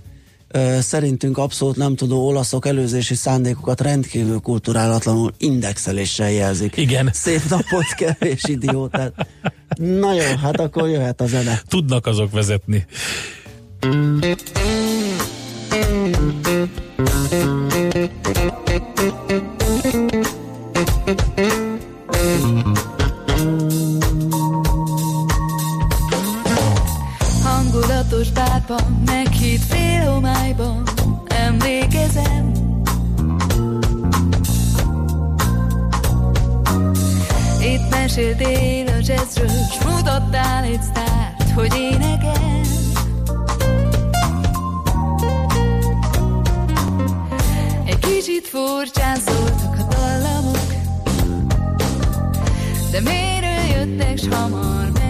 szerintünk 0.81 1.39
abszolút 1.39 1.77
nem 1.77 1.97
tudó 1.97 2.27
olaszok 2.27 2.67
előzési 2.67 3.15
szándékokat 3.15 3.81
rendkívül 3.81 4.41
kulturálatlanul 4.41 5.33
indexeléssel 5.39 6.31
jelzik. 6.31 6.77
Igen. 6.77 7.11
Szép 7.13 7.43
napot, 7.49 7.95
kevés 7.99 8.45
idiótát. 8.45 9.27
Na 9.79 10.15
jó, 10.15 10.37
hát 10.43 10.61
akkor 10.61 10.89
jöhet 10.89 11.21
a 11.21 11.27
zene. 11.27 11.61
Tudnak 11.69 12.07
azok 12.07 12.33
vezetni. 12.33 12.87
Hangulatos 27.43 28.31
bárban, 28.31 29.03
meghitt 29.07 29.82
homályban 30.57 30.83
Emlékezem. 31.27 32.53
Itt 37.61 37.91
meséltél 37.91 38.87
a 38.87 38.97
jazzről 38.99 39.49
S 39.49 39.85
mutattál 39.85 40.65
egy 40.65 40.83
sztárt, 40.83 41.51
hogy 41.55 41.75
énekel. 41.75 42.61
Egy 47.85 47.99
kicsit 47.99 48.47
furcsán 48.47 49.17
szóltak 49.17 49.77
a 49.79 49.95
dallamok 49.95 50.73
De 52.91 53.01
miért 53.01 53.71
jöttek, 53.75 54.19
s 54.19 54.27
hamar 54.29 54.83
megfogott 54.83 55.02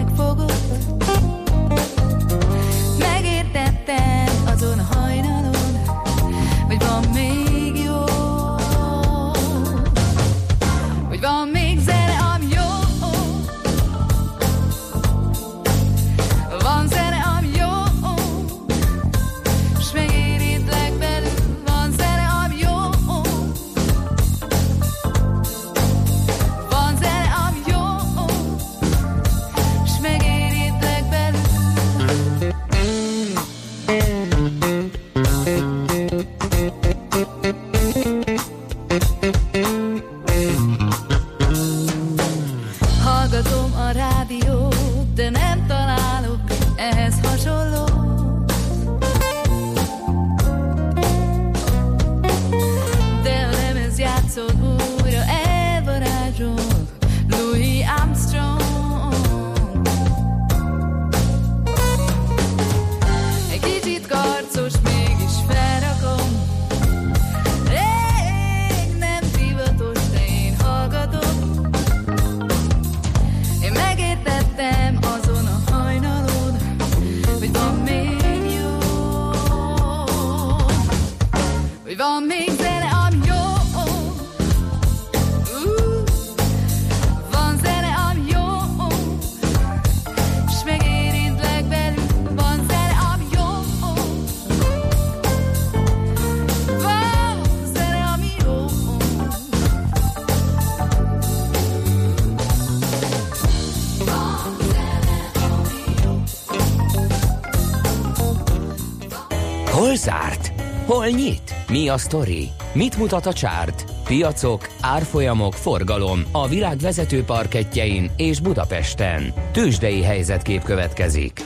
a 111.93 111.97
sztori? 111.97 112.49
Mit 112.73 112.97
mutat 112.97 113.25
a 113.25 113.33
csárt? 113.33 113.85
Piacok, 114.03 114.69
árfolyamok, 114.81 115.53
forgalom 115.53 116.23
a 116.31 116.47
világ 116.47 116.77
vezető 116.77 117.23
parketjein 117.23 118.11
és 118.17 118.39
Budapesten. 118.39 119.33
Tősdei 119.51 120.01
helyzetkép 120.01 120.63
következik. 120.63 121.45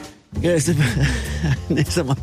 Szépen, 0.56 0.86
nézem 1.68 2.10
a 2.10 2.14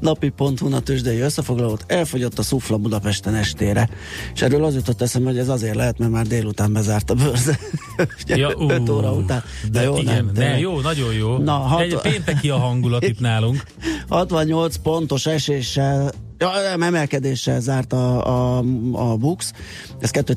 napi 0.00 0.28
ponton 0.28 0.72
a 0.72 0.80
tőzsdei 0.80 1.18
összefoglalót, 1.18 1.84
elfogyott 1.86 2.38
a 2.38 2.42
szufla 2.42 2.76
Budapesten 2.76 3.34
estére, 3.34 3.88
és 4.34 4.42
erről 4.42 4.64
az 4.64 4.74
jutott 4.74 5.02
eszembe, 5.02 5.28
hogy 5.28 5.38
ez 5.38 5.48
azért 5.48 5.74
lehet, 5.74 5.98
mert 5.98 6.10
már 6.10 6.26
délután 6.26 6.72
bezárt 6.72 7.10
a 7.10 7.14
bőrze. 7.14 7.58
Ja, 8.26 8.54
5 8.68 8.88
óra 8.88 9.12
után. 9.12 9.42
De, 9.72 9.82
jó, 9.82 9.96
igen, 9.96 10.14
nem, 10.14 10.26
ne, 10.26 10.32
tényleg. 10.32 10.60
jó, 10.60 10.80
nagyon 10.80 11.14
jó. 11.14 11.36
Na, 11.38 11.52
hat- 11.52 11.80
Egy 11.80 11.98
pénteki 12.02 12.48
a 12.48 12.56
hangulat 12.56 13.04
itt 13.04 13.20
nálunk. 13.20 13.62
68 14.08 14.76
pontos 14.76 15.26
eséssel 15.26 16.12
Ja, 16.38 16.52
emelkedéssel 16.82 17.60
zárt 17.60 17.92
a, 17.92 18.26
a, 18.26 18.64
a 18.92 19.16
Bux. 19.16 19.52
Ez 20.00 20.10
2 20.10 20.34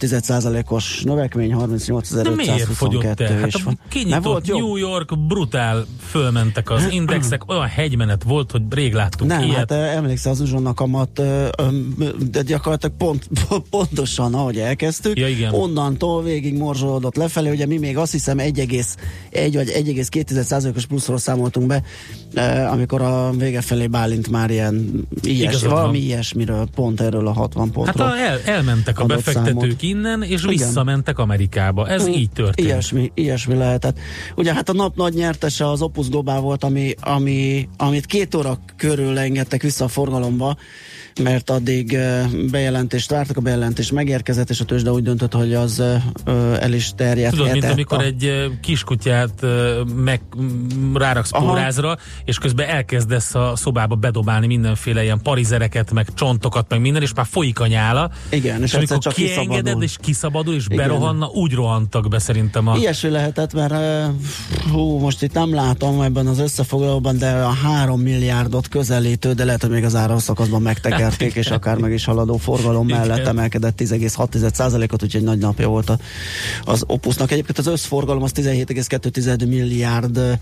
os 0.70 1.01
növekmény, 1.04 1.56
De 2.12 2.30
miért 2.30 2.63
fogyott 2.63 3.04
38.522 3.04 3.20
el? 3.20 3.39
Hát 3.39 3.54
a 3.54 3.60
van. 3.63 3.80
Kinyitott 3.89 4.24
volt. 4.24 4.48
New 4.48 4.75
York 4.75 5.20
brutál 5.27 5.86
fölmentek 6.10 6.70
az 6.70 6.88
indexek, 7.00 7.50
olyan 7.50 7.68
hegymenet 7.68 8.24
volt, 8.24 8.51
hogy 8.51 8.62
rég 8.70 8.94
láttunk 8.94 9.32
Nem, 9.32 9.42
ilyet. 9.44 9.58
hát 9.58 9.72
eh, 9.72 9.96
emlékszel 9.96 10.32
az 10.32 10.39
uzsonna 10.39 10.74
kamat, 10.74 11.20
ö, 11.20 11.48
ö, 11.58 11.68
de 12.32 12.42
gyakorlatilag 12.42 12.96
pont, 12.98 13.27
pontosan, 13.70 14.34
ahogy 14.34 14.58
elkezdtük, 14.58 15.18
Ja, 15.20 15.27
igen. 15.27 15.54
onnantól 15.54 16.24
végig 16.24 16.58
morzsolódott 16.58 17.16
lefelé, 17.16 17.50
ugye 17.50 17.66
mi 17.66 17.77
még 17.77 17.98
azt 17.98 18.12
hiszem 18.12 18.38
1,1 18.38 19.50
vagy 19.54 19.70
1,2 19.70 20.75
os 20.75 20.86
pluszról 20.86 21.18
számoltunk 21.18 21.68
be, 21.68 21.84
eh, 22.34 22.72
amikor 22.72 23.01
a 23.01 23.32
vége 23.32 23.62
felé 23.62 23.88
Bálint 23.88 24.30
már 24.30 24.50
ilyen 24.50 25.08
ilyes, 25.22 25.62
Igazad 25.62 25.87
valami 25.88 26.06
ilyesmiről, 26.06 26.67
pont 26.75 27.01
erről 27.01 27.27
a 27.27 27.32
60 27.32 27.63
Hát 27.65 27.74
pontról. 27.74 28.08
a, 28.08 28.17
el, 28.17 28.39
elmentek 28.46 29.00
a 29.00 29.06
befektetők 29.06 29.60
számot. 29.62 29.82
innen, 29.82 30.24
és 30.24 30.29
Igen. 30.44 30.48
visszamentek 30.48 31.20
Amerikába. 31.20 31.88
Ez 31.88 32.08
így 32.08 32.29
történt. 32.29 32.67
Ilyesmi, 32.67 33.12
ilyesmi 33.13 33.56
lehetett. 33.56 34.00
Ugye 34.36 34.53
hát 34.53 34.70
a 34.70 34.74
nap 34.74 34.96
nagy 34.96 35.13
nyertese 35.13 35.70
az 35.70 35.82
Opus 35.82 36.10
Global 36.10 36.41
volt, 36.41 36.63
ami, 36.63 36.94
ami, 37.01 37.70
amit 37.77 38.06
két 38.06 38.36
óra 38.36 38.60
körül 38.77 39.20
engedtek 39.20 39.62
vissza 39.62 39.86
a 39.86 39.88
forgalomba, 39.88 40.58
mert 41.24 41.50
addig 41.50 41.98
bejelentést 42.51 43.10
vártak, 43.10 43.38
a 43.38 43.41
bejelentés 43.41 43.91
megérkezett, 43.91 44.50
és 44.50 44.60
a 44.60 44.65
tőzsde 44.65 44.91
úgy 44.91 45.03
döntött, 45.03 45.34
hogy 45.34 45.53
az 45.53 45.84
el 46.60 46.74
is 46.74 46.91
terjedt. 46.96 47.36
Tudod, 47.36 47.51
mint 47.51 47.63
amikor 47.63 48.01
egy 48.01 48.25
ö, 48.25 48.46
kiskutyát 48.62 49.46
meg 49.96 50.22
ráraksz 50.94 51.32
pórázra, 51.32 51.98
és 52.25 52.38
közben 52.38 52.67
elkezdesz 52.70 53.36
a 53.36 53.53
szobába 53.56 53.96
bedobálni 53.96 54.48
mindenféle 54.48 55.03
ilyen 55.03 55.22
parizereket, 55.22 55.76
véreket, 55.77 55.93
meg 55.93 56.13
csontokat, 56.13 56.65
meg 56.69 56.81
minden, 56.81 57.01
és 57.01 57.13
már 57.13 57.25
folyik 57.29 57.60
a 57.60 57.67
nyála. 57.67 58.12
Igen, 58.29 58.62
és 58.62 58.72
És 58.72 58.74
amikor 58.74 58.98
csak 58.98 59.13
kiengeded, 59.13 59.48
kiszabadul. 59.50 59.84
és 59.84 59.96
kiszabadul, 60.01 60.55
és 60.55 60.65
Igen. 60.65 60.77
berohanna, 60.77 61.27
úgy 61.27 61.53
rohantak 61.53 62.07
be 62.07 62.19
szerintem 62.19 62.67
a... 62.67 62.77
Ilyesmi 62.77 63.10
lehetett, 63.10 63.53
mert 63.53 63.74
hú, 64.72 64.98
most 64.98 65.24
itt 65.24 65.34
nem 65.34 65.53
látom 65.53 66.01
ebben 66.01 66.27
az 66.27 66.39
összefoglalóban, 66.39 67.17
de 67.17 67.31
a 67.31 67.50
3 67.50 68.01
milliárdot 68.01 68.67
közelítő, 68.67 69.34
de 69.34 69.46
lehet, 69.46 69.62
hogy 69.62 69.69
még 69.69 69.84
az 69.84 69.96
áramszakaszban 69.96 70.62
megtekerték, 70.62 71.34
és 71.34 71.48
akár 71.48 71.77
meg 71.77 71.91
is 71.91 72.05
haladó 72.05 72.38
forgalom 72.38 72.88
Igen. 72.88 73.00
mellett 73.00 73.27
emelkedett 73.27 73.81
10,6%-ot, 73.81 75.03
úgyhogy 75.03 75.24
nagy 75.24 75.38
napja 75.38 75.67
volt 75.67 75.89
a, 75.89 75.98
az 76.63 76.84
Opusnak. 76.88 77.31
Egyébként 77.31 77.57
az 77.57 77.67
összforgalom 77.67 78.24
az 78.24 78.31
17,2 78.36 79.48
milliárd 79.48 80.39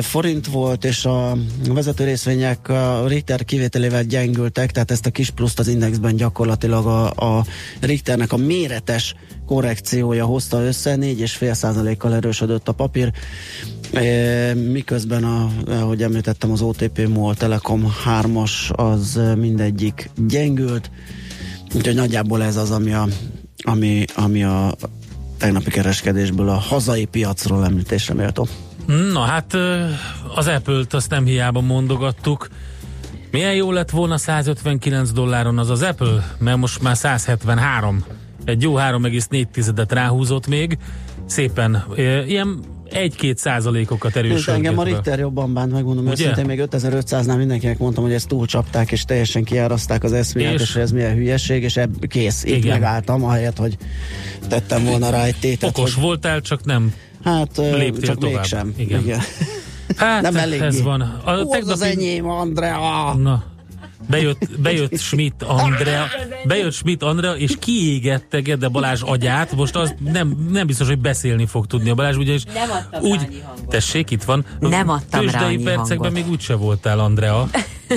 forint 0.00 0.46
volt, 0.46 0.84
és 0.84 1.04
a 1.04 1.36
vezető 1.68 2.04
részvények 2.04 2.68
a 2.68 3.04
Richter 3.06 3.44
kivételével 3.44 4.02
gyengültek, 4.32 4.70
tehát 4.70 4.90
ezt 4.90 5.06
a 5.06 5.10
kis 5.10 5.30
pluszt 5.30 5.58
az 5.58 5.68
indexben 5.68 6.16
gyakorlatilag 6.16 6.86
a, 6.86 7.36
a 7.38 7.44
Richternek 7.80 8.32
a 8.32 8.36
méretes 8.36 9.14
korrekciója 9.46 10.24
hozta 10.24 10.62
össze, 10.62 10.96
4,5%-kal 10.96 12.14
erősödött 12.14 12.68
a 12.68 12.72
papír, 12.72 13.12
e, 13.92 14.54
miközben, 14.54 15.24
a, 15.24 15.50
ahogy 15.66 16.02
említettem, 16.02 16.50
az 16.50 16.60
OTP 16.60 17.08
MOL 17.08 17.34
Telekom 17.34 17.92
3-as 18.06 18.74
az 18.74 19.20
mindegyik 19.36 20.10
gyengült, 20.28 20.90
úgyhogy 21.74 21.94
nagyjából 21.94 22.42
ez 22.42 22.56
az, 22.56 22.70
ami 22.70 22.92
a, 22.92 23.08
ami, 23.56 24.04
ami 24.14 24.44
a 24.44 24.74
tegnapi 25.38 25.70
kereskedésből 25.70 26.48
a 26.48 26.58
hazai 26.58 27.04
piacról 27.04 27.64
említésre 27.64 28.14
méltó. 28.14 28.48
Na 29.12 29.20
hát 29.20 29.54
az 30.34 30.46
Apple-t 30.46 30.94
azt 30.94 31.10
nem 31.10 31.24
hiába 31.24 31.60
mondogattuk. 31.60 32.48
Milyen 33.32 33.54
jó 33.54 33.72
lett 33.72 33.90
volna 33.90 34.16
159 34.16 35.10
dolláron 35.10 35.58
az 35.58 35.70
az 35.70 35.82
Apple, 35.82 36.34
mert 36.38 36.56
most 36.56 36.82
már 36.82 36.96
173. 36.96 38.04
Egy 38.44 38.62
jó 38.62 38.74
3,4-et 38.76 39.86
ráhúzott 39.88 40.46
még. 40.46 40.78
Szépen, 41.26 41.84
ilyen 42.26 42.60
1-2 42.90 43.36
százalékokat 43.36 44.16
erősödött. 44.16 44.54
engem 44.54 44.78
a 44.78 44.82
Richter 44.82 45.18
jobban 45.18 45.52
bánt, 45.54 45.72
megmondom 45.72 46.04
Ugye? 46.06 46.12
őszintén, 46.12 46.44
még 46.44 46.62
5500-nál 46.70 47.36
mindenkinek 47.36 47.78
mondtam, 47.78 48.04
hogy 48.04 48.12
ezt 48.12 48.28
túlcsapták, 48.28 48.92
és 48.92 49.04
teljesen 49.04 49.44
kiáraszták 49.44 50.04
az 50.04 50.12
eszmélet, 50.12 50.52
És- 50.54 50.60
és, 50.60 50.74
ez 50.74 50.90
milyen 50.92 51.14
hülyeség, 51.14 51.62
és 51.62 51.76
ebb, 51.76 52.06
kész, 52.06 52.44
így 52.44 52.56
Igen. 52.56 52.78
megálltam, 52.78 53.24
ahelyett, 53.24 53.56
hogy 53.56 53.76
tettem 54.48 54.84
volna 54.84 55.10
rá 55.10 55.24
egy 55.24 55.36
tétet. 55.40 55.78
Okos 55.78 55.94
hogy, 55.94 56.02
voltál, 56.02 56.40
csak 56.40 56.64
nem. 56.64 56.94
Hát, 57.24 57.56
léptél 57.56 58.00
csak 58.00 58.18
tovább. 58.18 58.34
mégsem. 58.34 58.72
Igen. 58.76 59.00
Igen. 59.00 59.20
Hát 59.96 60.22
Nem 60.22 60.36
eléggé. 60.36 60.64
ez 60.64 60.82
van. 60.82 61.00
A 61.00 61.30
Hú, 61.30 61.30
az 61.30 61.40
az 61.40 61.48
tegnapi- 61.78 61.82
enyém, 61.84 62.28
Andrea! 62.28 63.14
Na, 63.14 63.44
bejött, 64.08 64.48
bejött 64.60 64.98
Schmidt 64.98 65.42
Andrea, 65.42 66.06
bejött 66.44 66.72
Schmidt 66.72 67.02
Andrea, 67.02 67.36
és 67.36 67.56
kiégette 67.58 68.40
Gede 68.40 68.68
Balázs 68.68 69.02
agyát, 69.02 69.52
most 69.56 69.76
az 69.76 69.94
nem, 70.12 70.46
nem 70.50 70.66
biztos, 70.66 70.86
hogy 70.86 70.98
beszélni 70.98 71.46
fog 71.46 71.66
tudni 71.66 71.90
a 71.90 71.94
Balázs, 71.94 72.16
ugyanis 72.16 72.44
Nem 72.44 72.70
adtam 72.70 73.02
rá 73.02 73.08
úgy, 73.08 73.18
hangot. 73.18 73.68
tessék, 73.68 74.10
itt 74.10 74.22
van. 74.22 74.44
Nem 74.60 74.88
adtam 74.88 75.28
rá 75.28 75.40
percekben 75.40 75.76
hangot. 75.76 76.12
még 76.12 76.28
úgyse 76.30 76.54
voltál, 76.54 76.98
Andrea. 76.98 77.48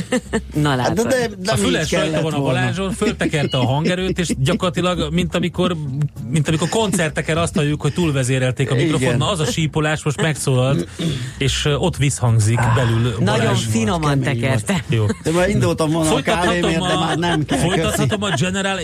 Na 0.63 0.69
Hát, 0.69 0.77
látod. 0.77 1.07
de, 1.07 1.27
de, 1.39 1.51
a 1.51 1.55
nem 1.55 1.65
füles 1.65 1.91
rajta 1.91 2.21
van 2.21 2.33
a. 2.33 2.39
Balázson, 2.39 2.91
föltekerte 2.91 3.57
a 3.57 3.65
hangerőt, 3.65 4.19
és 4.19 4.33
gyakorlatilag, 4.37 5.13
mint 5.13 5.35
amikor, 5.35 5.75
mint 6.29 6.47
amikor 6.47 6.69
koncerteken 6.69 7.37
azt 7.37 7.55
halljuk, 7.55 7.81
hogy 7.81 7.93
túlvezérelték 7.93 8.71
a 8.71 8.75
mikrofon, 8.75 9.01
Igen. 9.01 9.17
na 9.17 9.29
az 9.29 9.39
a 9.39 9.45
sípolás 9.45 10.03
most 10.03 10.21
megszólalt, 10.21 10.87
és 11.37 11.69
ott 11.77 11.97
visszhangzik 11.97 12.59
belül 12.75 13.15
Nagyon 13.19 13.55
finoman 13.55 14.19
tekerte. 14.19 14.83
Jó. 14.89 15.05
De 15.23 15.31
már 15.31 15.49
indultam 15.49 15.91
volna 15.91 16.09
a 16.09 16.11
Folytathatom 16.11 16.61
kávémért, 16.61 16.87
de 16.87 16.93
a, 16.93 16.99
már 16.99 17.17
nem 17.17 17.45
kell. 17.45 17.57
folytathatom 17.57 18.23
a 18.23 18.29
General 18.39 18.79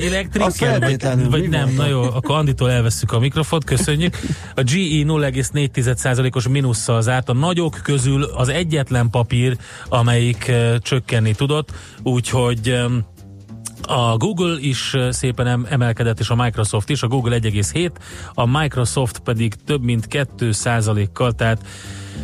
feltétlenül, 0.49 1.29
Vagy, 1.29 1.39
vagy 1.39 1.49
nem? 1.49 1.73
Na 1.75 1.87
jó, 1.87 2.01
akkor 2.01 2.35
Anditól 2.35 2.71
elveszük 2.71 3.11
a 3.11 3.19
mikrofont, 3.19 3.63
köszönjük. 3.63 4.17
A 4.55 4.61
GE 4.61 5.03
0,4%-os 5.05 6.47
mínusszal 6.47 7.01
zárt. 7.01 7.29
A 7.29 7.33
nagyok 7.33 7.79
közül 7.83 8.23
az 8.23 8.49
egyetlen 8.49 9.09
papír, 9.09 9.57
amelyik 9.89 10.45
uh, 10.49 10.75
csökkenni 11.01 11.33
tudott, 11.33 11.71
úgyhogy 12.03 12.75
a 13.87 14.17
Google 14.17 14.57
is 14.59 14.93
eh, 14.93 15.11
szépen 15.11 15.47
em- 15.47 15.71
emelkedett, 15.71 16.19
és 16.19 16.29
a 16.29 16.35
Microsoft 16.35 16.89
is. 16.89 17.03
A 17.03 17.07
Google 17.07 17.39
1,7, 17.39 17.91
a 18.33 18.45
Microsoft 18.45 19.19
pedig 19.19 19.53
több 19.65 19.83
mint 19.83 20.07
2 20.07 20.51
kal 21.13 21.31
tehát 21.31 21.65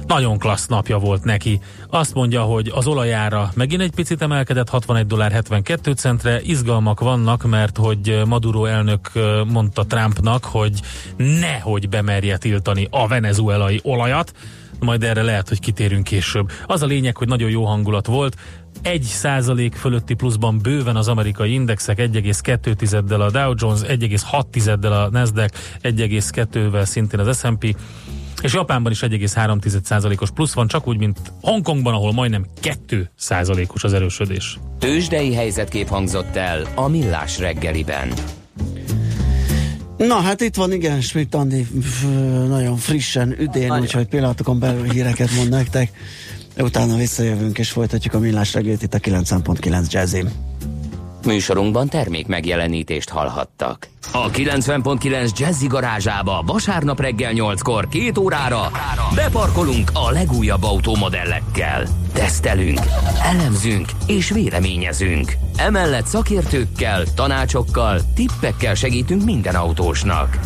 nagyon 0.07 0.37
klassz 0.37 0.67
napja 0.67 0.97
volt 0.97 1.23
neki. 1.23 1.59
Azt 1.89 2.13
mondja, 2.13 2.41
hogy 2.41 2.71
az 2.75 2.87
olajára 2.87 3.51
megint 3.55 3.81
egy 3.81 3.91
picit 3.91 4.21
emelkedett, 4.21 4.69
61 4.69 5.07
dollár 5.07 5.31
72 5.31 5.91
centre. 5.91 6.41
Izgalmak 6.41 6.99
vannak, 6.99 7.43
mert 7.43 7.77
hogy 7.77 8.21
Maduro 8.25 8.65
elnök 8.65 9.11
eh, 9.13 9.45
mondta 9.45 9.85
Trumpnak, 9.85 10.45
hogy 10.45 10.81
nehogy 11.17 11.89
bemerje 11.89 12.37
tiltani 12.37 12.87
a 12.91 13.07
venezuelai 13.07 13.79
olajat, 13.83 14.33
majd 14.79 15.03
erre 15.03 15.21
lehet, 15.21 15.47
hogy 15.47 15.59
kitérünk 15.59 16.03
később. 16.03 16.51
Az 16.65 16.81
a 16.81 16.85
lényeg, 16.85 17.17
hogy 17.17 17.27
nagyon 17.27 17.49
jó 17.49 17.65
hangulat 17.65 18.05
volt, 18.05 18.35
1 18.81 19.01
százalék 19.01 19.75
fölötti 19.75 20.13
pluszban 20.13 20.59
bőven 20.61 20.95
az 20.95 21.07
amerikai 21.07 21.53
indexek, 21.53 21.97
1,2-del 21.97 23.19
a 23.19 23.31
Dow 23.31 23.53
Jones, 23.55 23.79
1,6-del 23.81 25.05
a 25.05 25.09
Nasdaq, 25.09 25.57
1,2-vel 25.81 26.85
szintén 26.85 27.19
az 27.19 27.39
S&P, 27.39 27.75
és 28.41 28.53
Japánban 28.53 28.91
is 28.91 28.99
1,3 28.99 29.83
százalékos 29.83 30.31
plusz 30.31 30.53
van, 30.53 30.67
csak 30.67 30.87
úgy, 30.87 30.97
mint 30.97 31.19
Hongkongban, 31.41 31.93
ahol 31.93 32.13
majdnem 32.13 32.45
2 32.61 33.11
százalékos 33.15 33.83
az 33.83 33.93
erősödés. 33.93 34.59
Tőzsdei 34.79 35.33
helyzetkép 35.33 35.87
hangzott 35.87 36.35
el 36.35 36.67
a 36.75 36.87
Millás 36.87 37.39
reggeliben. 37.39 38.13
Na 39.97 40.15
hát 40.15 40.41
itt 40.41 40.55
van, 40.55 40.71
igen, 40.71 41.01
Schmidt 41.01 41.35
Andi 41.35 41.67
nagyon 42.47 42.77
frissen, 42.77 43.35
üdén, 43.39 43.79
úgyhogy 43.79 44.07
pillanatokon 44.07 44.59
belül 44.59 44.83
híreket 44.83 45.35
mond 45.35 45.49
nektek. 45.49 45.91
Utána 46.59 46.95
visszajövünk 46.95 47.57
és 47.57 47.69
folytatjuk 47.69 48.13
a 48.13 48.19
millás 48.19 48.53
reggelt 48.53 48.83
itt 48.83 48.93
a 48.93 48.99
9.9 48.99 49.89
Jazzim. 49.89 50.29
Műsorunkban 51.25 51.87
termék 51.89 52.27
megjelenítést 52.27 53.09
hallhattak. 53.09 53.87
A 54.11 54.29
90.9 54.29 55.37
Jazzy 55.37 55.67
garázsába 55.67 56.43
vasárnap 56.45 56.99
reggel 56.99 57.31
8-kor 57.35 57.87
két 57.87 58.17
órára 58.17 58.71
beparkolunk 59.15 59.91
a 59.93 60.11
legújabb 60.11 60.63
autómodellekkel. 60.63 61.87
Tesztelünk, 62.13 62.79
elemzünk 63.23 63.89
és 64.07 64.29
véleményezünk. 64.29 65.33
Emellett 65.55 66.05
szakértőkkel, 66.05 67.03
tanácsokkal, 67.15 68.01
tippekkel 68.15 68.73
segítünk 68.73 69.23
minden 69.23 69.55
autósnak. 69.55 70.39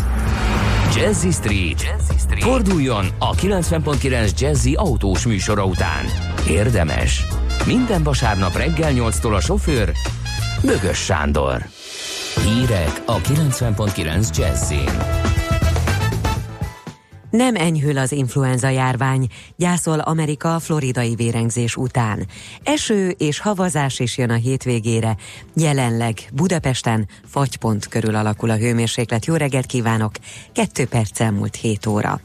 Jazzy 0.96 1.32
Street. 1.32 1.82
Jazzy 1.82 2.18
Street. 2.20 2.44
Forduljon 2.44 3.06
a 3.20 3.36
90.9 3.36 4.40
Jazzy 4.40 4.74
autós 4.74 5.26
műsora 5.26 5.66
után. 5.66 6.06
Érdemes. 6.48 7.26
Minden 7.66 8.04
vasárnap 8.04 8.56
reggel 8.56 8.92
8-tól 8.94 9.36
a 9.36 9.40
sofőr 9.40 9.92
Bögös 10.64 10.98
Sándor. 10.98 11.66
Hírek 12.44 13.02
a 13.06 13.18
90.9 13.18 14.38
Jazzin. 14.38 15.31
Nem 17.32 17.56
enyhül 17.56 17.98
az 17.98 18.12
influenza 18.12 18.70
járvány, 18.70 19.28
gyászol 19.56 20.00
Amerika 20.00 20.60
floridai 20.60 21.16
vérengzés 21.16 21.76
után. 21.76 22.28
Eső 22.64 23.10
és 23.10 23.40
havazás 23.40 24.00
is 24.00 24.18
jön 24.18 24.30
a 24.30 24.34
hétvégére. 24.34 25.16
Jelenleg 25.56 26.18
Budapesten 26.34 27.08
fagypont 27.26 27.88
körül 27.88 28.16
alakul 28.16 28.50
a 28.50 28.58
hőmérséklet. 28.58 29.26
Jó 29.26 29.36
reggelt 29.36 29.66
kívánok! 29.66 30.12
Kettő 30.54 30.86
perccel 30.86 31.32
múlt 31.32 31.56
7 31.56 31.86
óra. 31.86 32.22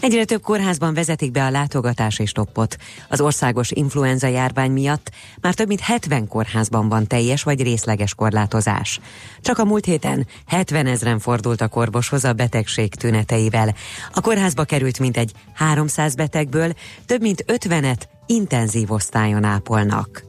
Egyre 0.00 0.24
több 0.24 0.42
kórházban 0.42 0.94
vezetik 0.94 1.30
be 1.30 1.44
a 1.44 1.50
látogatási 1.50 2.26
stoppot. 2.26 2.76
Az 3.08 3.20
országos 3.20 3.70
influenza 3.70 4.26
járvány 4.26 4.70
miatt 4.70 5.10
már 5.40 5.54
több 5.54 5.68
mint 5.68 5.80
70 5.80 6.28
kórházban 6.28 6.88
van 6.88 7.06
teljes 7.06 7.42
vagy 7.42 7.62
részleges 7.62 8.14
korlátozás. 8.14 9.00
Csak 9.40 9.58
a 9.58 9.64
múlt 9.64 9.84
héten 9.84 10.26
70 10.46 10.86
ezren 10.86 11.18
fordultak 11.18 11.76
orvoshoz 11.76 12.24
a 12.24 12.32
betegség 12.32 12.94
tüneteivel. 12.94 13.74
A 14.14 14.20
kórházba 14.20 14.64
került 14.64 14.98
mintegy 14.98 15.32
300 15.54 16.14
betegből, 16.14 16.72
több 17.06 17.20
mint 17.20 17.44
50-et 17.46 18.00
intenzív 18.26 18.90
osztályon 18.90 19.44
ápolnak. 19.44 20.24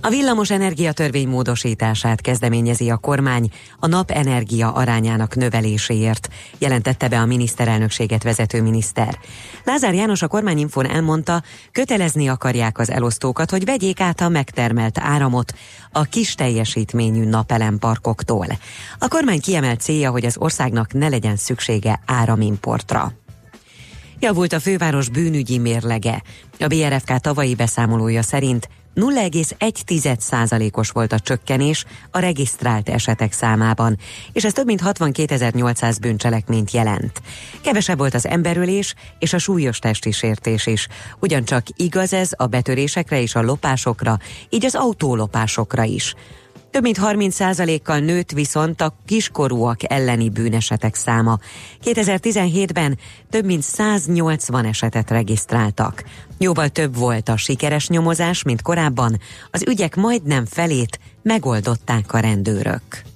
A 0.00 0.08
villamos 0.08 0.50
energiatörvény 0.50 1.28
módosítását 1.28 2.20
kezdeményezi 2.20 2.90
a 2.90 2.96
kormány 2.96 3.50
a 3.78 3.86
napenergia 3.86 4.72
arányának 4.72 5.34
növeléséért, 5.34 6.28
jelentette 6.58 7.08
be 7.08 7.18
a 7.18 7.26
miniszterelnökséget 7.26 8.22
vezető 8.22 8.62
miniszter. 8.62 9.18
Lázár 9.64 9.94
János 9.94 10.22
a 10.22 10.28
kormányinfon 10.28 10.86
elmondta, 10.86 11.42
kötelezni 11.72 12.28
akarják 12.28 12.78
az 12.78 12.90
elosztókat, 12.90 13.50
hogy 13.50 13.64
vegyék 13.64 14.00
át 14.00 14.20
a 14.20 14.28
megtermelt 14.28 14.98
áramot 14.98 15.54
a 15.92 16.02
kis 16.02 16.34
teljesítményű 16.34 17.24
napelemparkoktól. 17.24 18.46
A 18.98 19.08
kormány 19.08 19.40
kiemelt 19.40 19.80
célja, 19.80 20.10
hogy 20.10 20.24
az 20.24 20.36
országnak 20.38 20.92
ne 20.92 21.08
legyen 21.08 21.36
szüksége 21.36 22.00
áramimportra. 22.06 23.12
Javult 24.20 24.52
a 24.52 24.60
főváros 24.60 25.08
bűnügyi 25.08 25.58
mérlege. 25.58 26.22
A 26.58 26.66
BRFK 26.66 27.18
tavalyi 27.18 27.54
beszámolója 27.54 28.22
szerint 28.22 28.68
0,1%-os 28.98 30.90
volt 30.90 31.12
a 31.12 31.20
csökkenés 31.20 31.84
a 32.10 32.18
regisztrált 32.18 32.88
esetek 32.88 33.32
számában, 33.32 33.98
és 34.32 34.44
ez 34.44 34.52
több 34.52 34.66
mint 34.66 34.82
62.800 34.84 35.96
bűncselekményt 36.00 36.70
jelent. 36.70 37.22
Kevesebb 37.60 37.98
volt 37.98 38.14
az 38.14 38.26
emberölés 38.26 38.94
és 39.18 39.32
a 39.32 39.38
súlyos 39.38 39.78
testi 39.78 40.10
sértés 40.10 40.66
is. 40.66 40.88
Ugyancsak 41.20 41.66
igaz 41.76 42.12
ez 42.12 42.30
a 42.36 42.46
betörésekre 42.46 43.20
és 43.20 43.34
a 43.34 43.42
lopásokra, 43.42 44.18
így 44.48 44.64
az 44.64 44.74
autólopásokra 44.74 45.82
is. 45.82 46.14
Több 46.70 46.82
mint 46.82 46.98
30%-kal 47.02 47.98
nőtt 47.98 48.30
viszont 48.30 48.80
a 48.80 48.94
kiskorúak 49.06 49.92
elleni 49.92 50.28
bűnesetek 50.28 50.94
száma. 50.94 51.38
2017-ben 51.84 52.98
több 53.30 53.44
mint 53.44 53.62
180 53.62 54.64
esetet 54.64 55.10
regisztráltak. 55.10 56.04
Jóval 56.38 56.68
több 56.68 56.96
volt 56.96 57.28
a 57.28 57.36
sikeres 57.36 57.88
nyomozás, 57.88 58.42
mint 58.42 58.62
korábban, 58.62 59.20
az 59.50 59.64
ügyek 59.68 59.96
majdnem 59.96 60.44
felét 60.46 60.98
megoldották 61.22 62.12
a 62.12 62.18
rendőrök. 62.18 63.07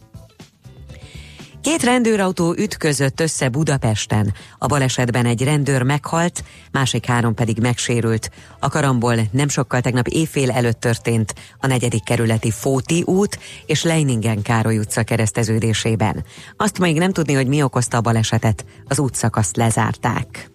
Két 1.62 1.83
rendőrautó 1.83 2.55
ütközött 2.59 3.20
össze 3.20 3.48
Budapesten. 3.48 4.35
A 4.59 4.66
balesetben 4.66 5.27
egy 5.27 5.42
rendőr 5.42 5.83
meghalt, 5.83 6.44
másik 6.72 7.07
három 7.07 7.35
pedig 7.35 7.59
megsérült. 7.59 8.31
A 8.59 8.68
karambol 8.68 9.14
nem 9.31 9.48
sokkal 9.48 9.81
tegnap 9.81 10.07
éjfél 10.07 10.51
előtt 10.51 10.81
történt 10.81 11.35
a 11.59 11.66
negyedik 11.66 12.05
kerületi 12.05 12.51
Fóti 12.51 13.03
út 13.07 13.38
és 13.66 13.83
Leiningen 13.83 14.42
Károly 14.42 14.79
utca 14.79 15.03
kereszteződésében. 15.03 16.25
Azt 16.57 16.79
még 16.79 16.98
nem 16.98 17.12
tudni, 17.12 17.33
hogy 17.33 17.46
mi 17.46 17.62
okozta 17.62 17.96
a 17.96 18.01
balesetet, 18.01 18.64
az 18.88 18.98
útszakaszt 18.98 19.57
lezárták. 19.57 20.51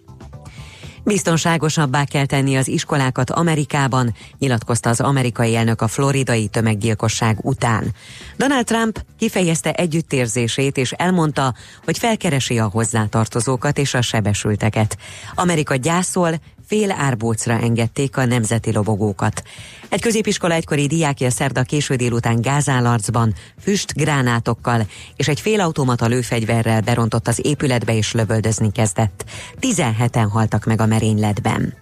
Biztonságosabbá 1.08 2.04
kell 2.04 2.26
tenni 2.26 2.56
az 2.56 2.68
iskolákat 2.68 3.30
Amerikában, 3.30 4.14
nyilatkozta 4.38 4.90
az 4.90 5.00
amerikai 5.00 5.56
elnök 5.56 5.82
a 5.82 5.88
floridai 5.88 6.48
tömeggyilkosság 6.48 7.38
után. 7.42 7.94
Donald 8.36 8.64
Trump 8.64 9.04
kifejezte 9.18 9.72
együttérzését 9.72 10.76
és 10.76 10.92
elmondta, 10.92 11.54
hogy 11.84 11.98
felkeresi 11.98 12.58
a 12.58 12.68
hozzátartozókat 12.72 13.78
és 13.78 13.94
a 13.94 14.02
sebesülteket. 14.02 14.96
Amerika 15.34 15.74
gyászol, 15.74 16.40
fél 16.68 16.90
árbócra 16.90 17.52
engedték 17.52 18.16
a 18.16 18.24
nemzeti 18.24 18.72
lobogókat. 18.72 19.42
Egy 19.88 20.00
középiskola 20.00 20.54
egykori 20.54 20.86
diákja 20.86 21.30
szerda 21.30 21.62
késő 21.62 21.94
délután 21.94 22.40
gázállarcban, 22.40 23.34
füstgránátokkal 23.60 24.86
és 25.16 25.28
egy 25.28 25.40
félautomata 25.40 26.06
lőfegyverrel 26.06 26.80
berontott 26.80 27.28
az 27.28 27.40
épületbe 27.42 27.94
és 27.96 28.12
lövöldözni 28.12 28.72
kezdett. 28.72 29.24
17-en 29.60 30.26
haltak 30.30 30.64
meg 30.64 30.80
a 30.80 30.86
merényletben 30.86 31.74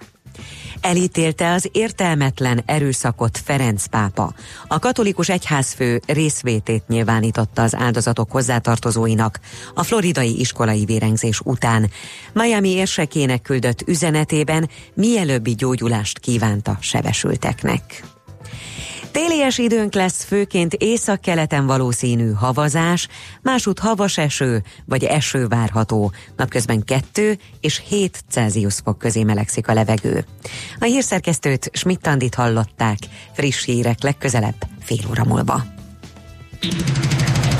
elítélte 0.86 1.52
az 1.52 1.68
értelmetlen 1.72 2.62
erőszakot 2.66 3.38
Ferenc 3.44 3.86
pápa. 3.86 4.34
A 4.68 4.78
katolikus 4.78 5.28
egyházfő 5.28 6.00
részvétét 6.06 6.88
nyilvánította 6.88 7.62
az 7.62 7.74
áldozatok 7.74 8.30
hozzátartozóinak 8.30 9.40
a 9.74 9.82
floridai 9.82 10.40
iskolai 10.40 10.84
vérengzés 10.84 11.40
után. 11.44 11.90
Miami 12.32 12.68
érsekének 12.68 13.42
küldött 13.42 13.82
üzenetében 13.86 14.68
mielőbbi 14.94 15.54
gyógyulást 15.54 16.18
kívánta 16.18 16.76
sebesülteknek. 16.80 18.04
Télies 19.16 19.58
időnk 19.58 19.94
lesz 19.94 20.24
főként 20.24 20.74
észak-keleten 20.74 21.66
valószínű 21.66 22.30
havazás, 22.30 23.08
másút 23.42 23.78
havas 23.78 24.18
eső 24.18 24.62
vagy 24.84 25.04
eső 25.04 25.46
várható. 25.46 26.12
Napközben 26.36 26.84
2 26.84 27.38
és 27.60 27.82
7 27.88 28.24
Celsius 28.30 28.74
fok 28.84 28.98
közé 28.98 29.22
melegszik 29.22 29.68
a 29.68 29.72
levegő. 29.72 30.24
A 30.78 30.84
hírszerkesztőt 30.84 31.70
Schmidt-Tandit 31.72 32.34
hallották. 32.34 32.98
Friss 33.32 33.64
hírek 33.64 34.02
legközelebb 34.02 34.66
fél 34.80 35.08
óra 35.10 35.24
múlva. 35.24 35.62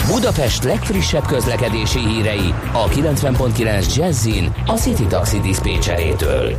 Budapest 0.07 0.65
legfrissebb 0.65 1.27
közlekedési 1.27 1.99
hírei 1.99 2.55
a 2.73 2.89
90.9 2.89 3.97
Jazzin 3.97 4.55
a 4.67 4.73
City 4.73 5.07
Taxi 5.07 5.41
Dispécsejétől. 5.41 6.57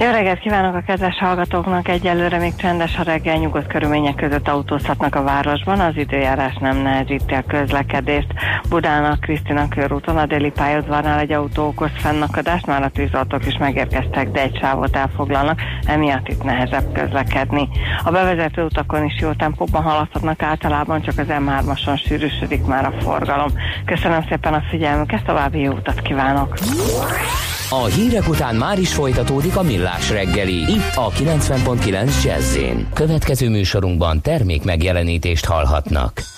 Jó 0.00 0.10
reggelt 0.10 0.38
kívánok 0.38 0.74
a 0.74 0.82
kedves 0.86 1.18
hallgatóknak! 1.18 1.88
Egyelőre 1.88 2.38
még 2.38 2.56
csendes 2.56 2.98
a 2.98 3.02
reggel, 3.02 3.36
nyugodt 3.36 3.66
körülmények 3.66 4.14
között 4.14 4.48
autózhatnak 4.48 5.14
a 5.14 5.22
városban. 5.22 5.80
Az 5.80 5.96
időjárás 5.96 6.56
nem 6.60 6.76
nehezíti 6.76 7.34
a 7.34 7.44
közlekedést. 7.46 8.26
Budán 8.68 9.04
a 9.04 9.16
Krisztina 9.20 9.68
körúton 9.68 10.16
a 10.16 10.26
déli 10.26 10.50
pályaudvarnál 10.50 11.18
egy 11.18 11.32
autó 11.32 11.66
okoz 11.66 11.90
fennakadást, 11.94 12.66
már 12.66 12.82
a 12.82 12.88
tűzoltók 12.88 13.46
is 13.46 13.56
megérkeztek, 13.58 14.30
de 14.30 14.40
egy 14.42 14.58
sávot 14.60 14.96
elfoglalnak, 14.96 15.60
emiatt 15.84 16.28
itt 16.28 16.42
nehezebb 16.42 16.92
közlekedni. 16.92 17.68
A 18.04 18.10
bevezető 18.10 18.64
utakon 18.64 19.04
is 19.04 19.20
jó 19.20 19.32
tempóban 19.32 19.82
haladhatnak 19.82 20.42
általában, 20.42 21.02
csak 21.02 21.18
az 21.18 21.26
M3-ason 21.28 22.04
sűrűsödik 22.06 22.66
már 22.66 22.84
a 22.84 22.92
forgalom. 23.00 23.50
Köszönöm 23.84 24.24
szépen 24.28 24.54
a 24.54 24.62
figyelmüket, 24.70 25.24
további 25.24 25.60
jó 25.60 25.72
utat 25.72 26.00
kívánok! 26.00 26.54
A 27.70 27.84
hírek 27.84 28.28
után 28.28 28.54
már 28.54 28.78
is 28.78 28.94
folytatódik 28.94 29.56
a 29.56 29.62
millás 29.62 29.87
reggeli. 30.10 30.54
Itt 30.54 30.94
a 30.94 31.10
90.9 31.10 32.24
jazz 32.24 32.58
Következő 32.92 33.48
műsorunkban 33.48 34.20
termék 34.20 34.64
megjelenítést 34.64 35.44
hallhatnak. 35.44 36.37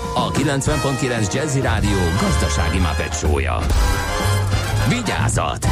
a 0.15 0.31
90.9 0.31 1.33
Jazzy 1.33 1.61
Rádió 1.61 1.97
gazdasági 2.21 2.79
mapetsója. 2.79 3.59
Vigyázat! 4.89 5.65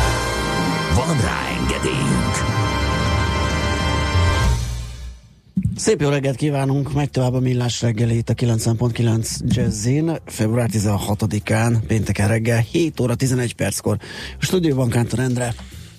Van 0.95 1.21
rá 1.21 1.47
engedélyünk! 1.59 2.57
Szép 5.75 6.01
jó 6.01 6.09
reggelt 6.09 6.35
kívánunk, 6.35 6.93
megy 6.93 7.09
tovább 7.09 7.33
a 7.33 7.39
millás 7.39 7.81
reggeli 7.81 8.17
itt 8.17 8.29
a 8.29 8.33
90.9 8.33 9.39
Jazzin, 9.45 10.17
február 10.25 10.69
16-án, 10.73 11.77
pénteken 11.87 12.27
reggel, 12.27 12.61
7 12.61 12.99
óra 12.99 13.15
11 13.15 13.55
perckor. 13.55 13.97
A 14.39 14.45
stúdióban 14.45 14.89
Kántor 14.89 15.19
Endre. 15.19 15.53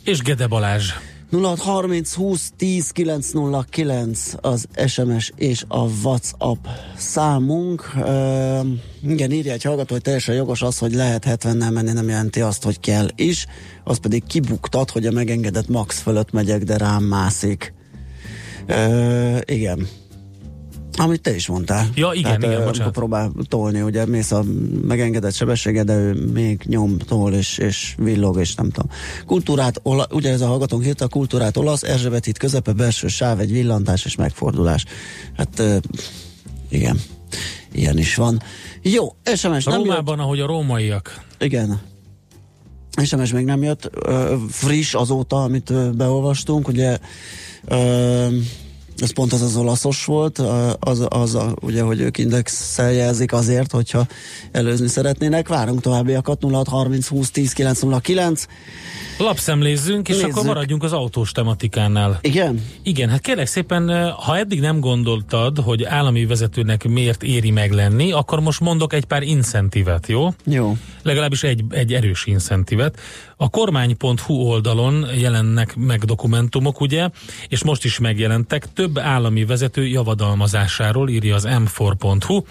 És 0.05 0.22
Gede 0.22 0.46
Balázs. 0.46 0.92
0630 1.31 2.14
20 2.14 2.53
10 2.57 2.90
909 2.90 4.33
az 4.40 4.66
SMS 4.87 5.33
és 5.37 5.64
a 5.69 5.79
WhatsApp 5.79 6.66
számunk. 6.97 7.93
Uh, 7.97 8.66
igen, 9.03 9.31
írja 9.31 9.53
egy 9.53 9.62
hallgató, 9.62 9.95
hogy 9.95 10.03
teljesen 10.03 10.35
jogos 10.35 10.62
az, 10.62 10.79
hogy 10.79 10.95
lehet 10.95 11.25
70-nel 11.29 11.73
menni, 11.73 11.93
nem 11.93 12.09
jelenti 12.09 12.40
azt, 12.40 12.62
hogy 12.62 12.81
kell 12.81 13.09
is. 13.16 13.47
Az 13.85 13.99
pedig 13.99 14.25
kibuktat, 14.27 14.90
hogy 14.90 15.07
a 15.07 15.12
megengedett 15.12 15.69
max 15.69 16.01
fölött 16.01 16.33
megyek, 16.33 16.62
de 16.62 16.77
rám 16.77 17.03
mászik. 17.03 17.73
Uh, 18.69 19.38
igen. 19.45 19.88
Amit 21.01 21.21
te 21.21 21.35
is 21.35 21.47
mondtál. 21.47 21.89
Ja, 21.95 22.11
igen, 22.13 22.41
Tehát, 22.41 22.55
igen, 22.55 22.65
bocsánat. 22.65 22.93
próbál 22.93 23.33
tolni, 23.49 23.81
ugye 23.83 24.07
mész 24.07 24.31
a 24.33 24.45
megengedett 24.83 25.35
sebessége, 25.35 25.85
de 25.85 25.95
ő 25.95 26.31
még 26.33 26.63
nyom, 26.67 26.99
tol 26.99 27.33
és, 27.33 27.59
és 27.59 27.95
villog, 27.99 28.39
és 28.39 28.55
nem 28.55 28.71
tudom. 28.71 28.91
Kultúrát, 29.27 29.81
ola, 29.83 30.07
ugye 30.11 30.31
ez 30.31 30.41
a 30.41 30.47
hallgatónk 30.47 30.87
írta, 30.87 31.05
a 31.05 31.09
kultúrát 31.09 31.57
olasz, 31.57 31.83
Erzsébet 31.83 32.27
itt 32.27 32.39
közepe, 32.39 32.73
belső 32.73 33.09
sáv, 33.09 33.41
egy 33.41 33.53
villantás 33.53 34.05
és 34.05 34.17
megfordulás. 34.17 34.85
Hát 35.37 35.63
igen, 36.69 37.01
ilyen 37.73 37.99
is 37.99 38.15
van. 38.15 38.43
Jó, 38.83 39.15
SMS 39.35 39.65
nem 39.65 39.79
jött. 39.79 39.87
Rómában, 39.87 40.19
ahogy 40.19 40.41
a 40.41 40.47
rómaiak. 40.47 41.25
Igen. 41.39 41.81
SMS 43.05 43.33
még 43.33 43.45
nem 43.45 43.63
jött, 43.63 43.91
friss 44.49 44.95
azóta, 44.95 45.43
amit 45.43 45.97
beolvastunk, 45.97 46.69
ugye 46.69 46.99
ez 49.01 49.13
pont 49.13 49.33
az 49.33 49.43
az 49.43 49.57
olaszos 49.57 50.05
volt, 50.05 50.39
az, 50.79 51.07
az 51.09 51.35
a, 51.35 51.55
ugye, 51.61 51.83
hogy 51.83 52.01
ők 52.01 52.19
indexel 52.19 52.93
jelzik 52.93 53.33
azért, 53.33 53.73
hogyha 53.73 54.07
előzni 54.53 54.89
szeretnének. 54.89 55.49
Várunk 55.49 55.81
továbbiakat 55.81 56.43
0630 56.43 57.07
20 57.07 57.31
10 57.31 57.53
909. 57.53 58.47
Lapszemlézzünk, 59.19 60.09
és 60.09 60.15
Nézzük. 60.15 60.31
akkor 60.31 60.45
maradjunk 60.45 60.83
az 60.83 60.93
autós 60.93 61.33
tematikánál. 61.33 62.19
Igen? 62.21 62.65
Igen, 62.83 63.09
hát 63.09 63.21
kérlek 63.21 63.47
szépen, 63.47 64.11
ha 64.11 64.39
eddig 64.39 64.61
nem 64.61 64.81
gondoltad, 64.81 65.59
hogy 65.59 65.85
állami 65.85 66.27
vezetőnek 66.27 66.89
miért 66.89 67.23
éri 67.23 67.51
meg 67.51 67.73
lenni, 67.73 68.13
akkor 68.13 68.41
most 68.41 68.61
mondok 68.61 68.93
egy 68.93 69.05
pár 69.05 69.23
incentívet, 69.23 70.07
jó? 70.07 70.29
Jó. 70.45 70.77
legalábbis 71.03 71.43
egy, 71.43 71.65
egy 71.71 71.93
erős 71.93 72.27
incentívet. 72.27 72.99
A 73.37 73.49
kormány.hu 73.49 74.35
oldalon 74.35 75.07
jelennek 75.19 75.77
meg 75.77 76.05
dokumentumok, 76.05 76.81
ugye, 76.81 77.09
és 77.49 77.65
most 77.65 77.85
is 77.85 77.99
megjelentek 77.99 78.73
több 78.73 78.89
állami 78.98 79.44
vezető 79.44 79.87
javadalmazásáról, 79.87 81.09
írja 81.09 81.35
az 81.35 81.46
m4.hu. 81.50 82.42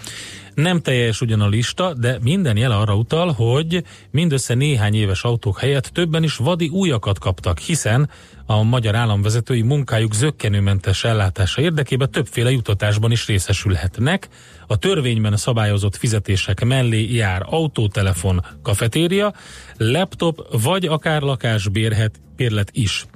Nem 0.54 0.80
teljes 0.80 1.20
ugyan 1.20 1.40
a 1.40 1.48
lista, 1.48 1.94
de 1.94 2.18
minden 2.22 2.56
jel 2.56 2.70
arra 2.70 2.94
utal, 2.94 3.32
hogy 3.32 3.84
mindössze 4.10 4.54
néhány 4.54 4.94
éves 4.94 5.22
autók 5.22 5.58
helyett 5.58 5.84
többen 5.84 6.22
is 6.22 6.36
vadi 6.36 6.68
újakat 6.68 7.18
kaptak, 7.18 7.58
hiszen 7.58 8.10
a 8.46 8.62
magyar 8.62 8.94
államvezetői 8.94 9.62
munkájuk 9.62 10.14
zöggenőmentes 10.14 11.04
ellátása 11.04 11.62
érdekében 11.62 12.10
többféle 12.10 12.50
jutatásban 12.50 13.10
is 13.10 13.26
részesülhetnek. 13.26 14.28
A 14.66 14.76
törvényben 14.76 15.36
szabályozott 15.36 15.96
fizetések 15.96 16.64
mellé 16.64 17.14
jár 17.14 17.42
autótelefon, 17.44 18.44
kafetéria, 18.62 19.34
laptop 19.76 20.62
vagy 20.62 20.86
akár 20.86 21.22
lakásbérhet, 21.22 22.20
bérlet 22.36 22.70
is. 22.72 23.06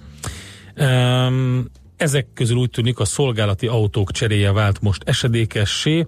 Um, 0.77 1.67
ezek 1.97 2.27
közül 2.35 2.57
úgy 2.57 2.71
tűnik 2.71 2.99
a 2.99 3.05
szolgálati 3.05 3.67
autók 3.67 4.13
cseréje 4.13 4.53
vált 4.53 4.81
most 4.81 5.03
esedékessé, 5.07 6.07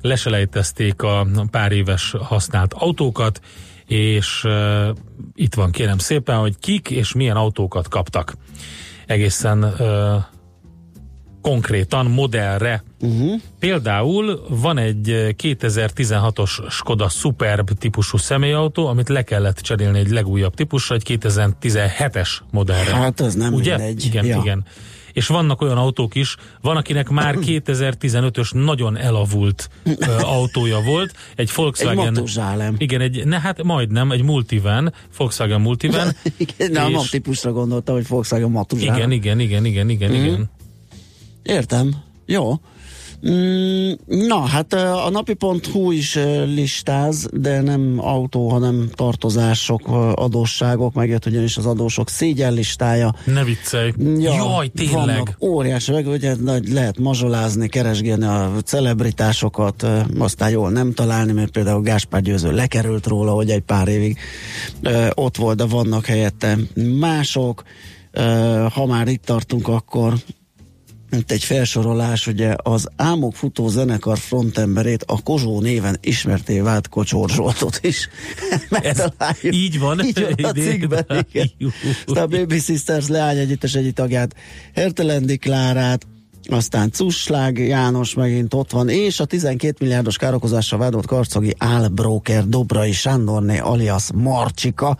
leselejtezték 0.00 1.02
a 1.02 1.26
pár 1.50 1.72
éves 1.72 2.14
használt 2.20 2.72
autókat, 2.72 3.40
és 3.86 4.44
uh, 4.44 4.88
itt 5.34 5.54
van 5.54 5.70
kérem 5.70 5.98
szépen, 5.98 6.36
hogy 6.38 6.58
kik 6.58 6.90
és 6.90 7.14
milyen 7.14 7.36
autókat 7.36 7.88
kaptak. 7.88 8.36
Egészen 9.06 9.64
uh, 9.64 10.24
konkrétan 11.46 12.06
modellre. 12.06 12.82
Uh-huh. 13.00 13.40
Például 13.58 14.46
van 14.48 14.78
egy 14.78 15.10
eh, 15.10 15.28
2016-os 15.42 16.70
Skoda 16.70 17.08
Superb 17.08 17.70
típusú 17.78 18.16
személyautó, 18.16 18.86
amit 18.86 19.08
le 19.08 19.22
kellett 19.22 19.58
cserélni 19.58 19.98
egy 19.98 20.10
legújabb 20.10 20.54
típusra, 20.54 20.94
egy 20.94 21.18
2017-es 21.20 22.28
modellre. 22.50 22.94
Hát 22.94 23.20
az 23.20 23.34
nem 23.34 23.52
Ugye? 23.52 23.76
mindegy. 23.76 24.04
Igen, 24.04 24.24
Ja. 24.24 24.38
igen. 24.40 24.64
És 25.16 25.26
vannak 25.26 25.60
olyan 25.60 25.76
autók 25.76 26.14
is, 26.14 26.36
van 26.60 26.76
akinek 26.76 27.08
már 27.08 27.34
2015-ös 27.46 28.64
nagyon 28.64 28.96
elavult 28.96 29.70
ö, 29.84 29.94
autója 30.20 30.80
volt, 30.80 31.14
egy 31.36 31.50
Volkswagen. 31.54 31.96
Matuzsálem. 32.12 32.74
Igen, 32.78 33.00
egy, 33.00 33.24
ne, 33.26 33.40
hát 33.40 33.62
majdnem, 33.62 34.10
egy 34.10 34.22
multivan, 34.22 34.92
Volkswagen 35.16 35.60
multivan. 35.60 36.08
Igen, 36.36 36.70
nem 36.70 36.94
a 36.94 37.00
és- 37.02 37.08
típusra 37.10 37.52
gondoltam, 37.52 37.94
hogy 37.94 38.08
Volkswagen 38.08 38.50
Matuzsálem. 38.50 38.94
igen, 38.96 39.10
igen, 39.10 39.40
igen, 39.40 39.64
igen, 39.64 39.88
igen, 39.88 40.10
Mhm. 40.10 40.24
igen. 40.24 40.50
Értem. 41.42 41.94
Jó. 42.26 42.60
Mm, 43.30 43.92
na, 44.06 44.38
hát 44.46 44.72
a 44.72 45.10
napi.hu 45.10 45.90
is 45.90 46.18
listáz, 46.46 47.28
de 47.32 47.60
nem 47.60 47.94
autó, 47.98 48.48
hanem 48.48 48.88
tartozások, 48.94 49.88
adósságok, 50.14 50.94
megjött 50.94 51.26
ugyanis 51.26 51.56
az 51.56 51.66
adósok 51.66 52.08
szégyenlistája. 52.08 53.14
Ne 53.24 53.44
viccelj. 53.44 53.92
Jaj, 54.18 54.68
tényleg. 54.68 54.94
Vannak 54.94 55.36
óriási, 55.40 55.92
meg 55.92 56.06
ugye 56.06 56.34
nagy- 56.40 56.68
lehet 56.72 56.98
mazsolázni, 56.98 57.68
keresgélni 57.68 58.24
a 58.24 58.52
celebritásokat, 58.64 59.86
aztán 60.18 60.50
jól 60.50 60.70
nem 60.70 60.92
találni, 60.92 61.32
mert 61.32 61.50
például 61.50 61.82
Gáspár 61.82 62.22
Győző 62.22 62.52
lekerült 62.52 63.06
róla, 63.06 63.32
hogy 63.32 63.50
egy 63.50 63.62
pár 63.62 63.88
évig 63.88 64.18
ott 65.14 65.36
volt, 65.36 65.56
de 65.56 65.64
vannak 65.64 66.06
helyette 66.06 66.58
mások. 67.00 67.62
Ha 68.72 68.86
már 68.86 69.08
itt 69.08 69.24
tartunk, 69.24 69.68
akkor 69.68 70.14
itt 71.10 71.30
egy 71.30 71.44
felsorolás, 71.44 72.26
ugye 72.26 72.54
az 72.62 72.88
Álmok 72.96 73.34
futó 73.34 73.68
zenekar 73.68 74.18
frontemberét, 74.18 75.04
a 75.06 75.22
Kozsó 75.22 75.60
néven 75.60 75.96
ismerté 76.00 76.60
vált 76.60 76.88
Kocsor 76.88 77.28
Zsoltot 77.28 77.78
is 77.82 78.08
megtaláljuk. 78.68 79.54
így 79.54 79.78
van? 79.78 80.04
Így 80.04 80.36
van 80.40 80.50
a 80.50 80.52
cikkben, 80.70 81.06
igen. 81.30 81.50
Aztán 82.06 82.22
a 82.22 82.26
Baby 82.26 82.58
Sisters 82.58 83.08
leány 83.08 83.38
együttes 83.38 83.74
egyik 83.74 83.94
tagját, 83.94 84.34
Hertelendi 84.74 85.36
Klárát, 85.36 86.06
aztán 86.48 86.90
Cuslág 86.90 87.58
János 87.58 88.14
megint 88.14 88.54
ott 88.54 88.70
van, 88.70 88.88
és 88.88 89.20
a 89.20 89.24
12 89.24 89.76
milliárdos 89.80 90.16
károkozásra 90.16 90.76
vádolt 90.76 91.06
karcogi 91.06 91.54
álbróker 91.58 92.46
Dobrai 92.48 92.92
Sándorné 92.92 93.58
alias 93.58 94.08
Marcsika, 94.14 94.96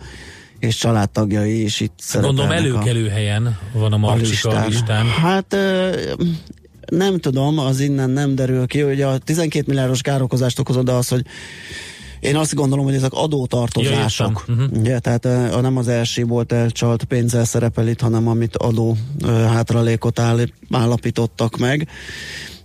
és 0.59 0.75
családtagjai 0.77 1.63
is 1.63 1.79
itt 1.79 1.99
Gondolom 2.13 2.35
szerepelnek 2.37 2.73
a- 2.73 2.77
előkelő 2.77 3.07
helyen 3.07 3.57
van 3.73 3.93
a 3.93 3.97
Marcsika 3.97 4.49
listán. 4.49 4.67
listán. 4.69 5.05
Hát 5.05 5.55
nem 6.91 7.17
tudom, 7.19 7.59
az 7.59 7.79
innen 7.79 8.09
nem 8.09 8.35
derül 8.35 8.67
ki, 8.67 8.79
hogy 8.79 9.01
a 9.01 9.17
12 9.17 9.63
milliárdos 9.67 10.01
károkozást 10.01 10.59
okozott, 10.59 10.85
de 10.85 10.91
az, 10.91 11.07
hogy 11.07 11.25
én 12.19 12.35
azt 12.35 12.53
gondolom, 12.55 12.85
hogy 12.85 12.93
ezek 12.93 13.13
adótartozások. 13.13 14.43
Ja. 14.47 14.53
Mhm. 14.53 14.63
Ugye, 14.79 14.99
tehát 14.99 15.25
ö, 15.25 15.61
nem 15.61 15.77
az 15.77 15.87
első 15.87 16.25
volt 16.25 16.51
elcsalt 16.51 17.03
pénzzel 17.03 17.45
szerepel 17.45 17.87
itt, 17.87 18.01
hanem 18.01 18.27
amit 18.27 18.55
adó 18.57 18.97
ö, 19.23 19.27
hátralékot 19.31 20.19
állí, 20.19 20.53
állapítottak 20.71 21.57
meg 21.57 21.87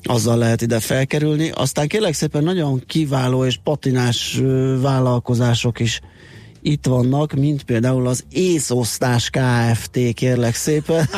azzal 0.03 0.37
lehet 0.39 0.63
ide 0.63 0.81
felkerülni. 0.81 1.51
Aztán 1.55 1.89
kérlek 1.89 2.15
szépen 2.15 2.43
nagyon 2.45 2.83
kiváló 2.87 3.45
és 3.45 3.59
patinás 3.65 4.39
ö, 4.41 4.81
vállalkozások 4.81 5.81
is 5.81 6.01
itt 6.63 6.87
vannak, 6.87 7.33
mint 7.33 7.63
például 7.63 8.07
az 8.07 8.25
észosztás 8.31 9.31
Kft. 9.31 9.99
kérlek 10.15 10.55
szépen. 10.55 11.09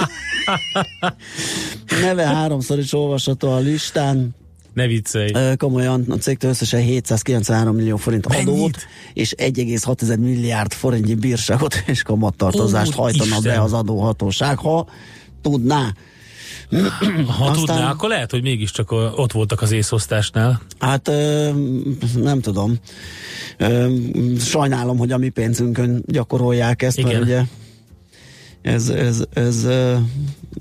Neve 2.02 2.26
háromszor 2.26 2.78
is 2.78 2.92
olvasható 2.92 3.50
a 3.50 3.59
listán. 3.59 4.35
Ne 4.72 4.87
viccelj. 4.87 5.57
Komolyan 5.57 6.04
a 6.09 6.16
cégtől 6.16 6.50
összesen 6.50 6.80
793 6.80 7.76
millió 7.76 7.96
forint 7.96 8.28
Mennyit? 8.28 8.48
adót, 8.48 8.78
és 9.12 9.35
1,6 9.38 10.18
milliárd 10.18 10.72
forintnyi 10.72 11.14
bírságot 11.14 11.83
és 11.87 12.02
kamattartozást 12.02 12.98
Ó, 12.98 13.02
hajtana 13.02 13.37
Isten. 13.37 13.42
be 13.42 13.62
az 13.62 13.72
adóhatóság, 13.72 14.59
ha 14.59 14.87
tudná. 15.42 15.94
Ha 17.26 17.44
Aztán- 17.44 17.54
tudná, 17.54 17.90
akkor 17.90 18.08
lehet, 18.08 18.30
hogy 18.30 18.42
mégiscsak 18.42 18.92
ott 18.92 19.32
voltak 19.32 19.62
az 19.62 19.70
észosztásnál. 19.72 20.60
Hát 20.78 21.10
nem 22.16 22.40
tudom. 22.40 22.78
Sajnálom, 24.38 24.96
hogy 24.98 25.12
a 25.12 25.18
mi 25.18 25.28
pénzünkön 25.28 26.02
gyakorolják 26.06 26.82
ezt, 26.82 26.98
Igen. 26.98 27.10
mert 27.12 27.22
ugye 27.24 27.42
ez, 28.62 28.88
ez, 28.88 29.22
ez, 29.32 29.66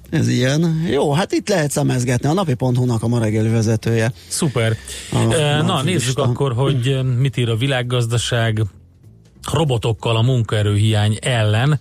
ez 0.09 0.27
ilyen. 0.27 0.83
Jó, 0.89 1.11
hát 1.13 1.31
itt 1.31 1.49
lehet 1.49 1.71
szemezgetni. 1.71 2.27
A 2.27 2.33
napi.hu-nak 2.33 3.03
a 3.03 3.07
ma 3.07 3.19
reggeli 3.19 3.49
vezetője. 3.49 4.11
Szuper. 4.27 4.77
A- 5.11 5.61
Na, 5.61 5.81
nézzük 5.83 6.17
akkor, 6.17 6.53
hogy 6.53 6.99
mit 7.17 7.37
ír 7.37 7.49
a 7.49 7.55
világgazdaság 7.55 8.61
robotokkal 9.51 10.15
a 10.17 10.21
munkaerőhiány 10.21 11.17
ellen, 11.21 11.79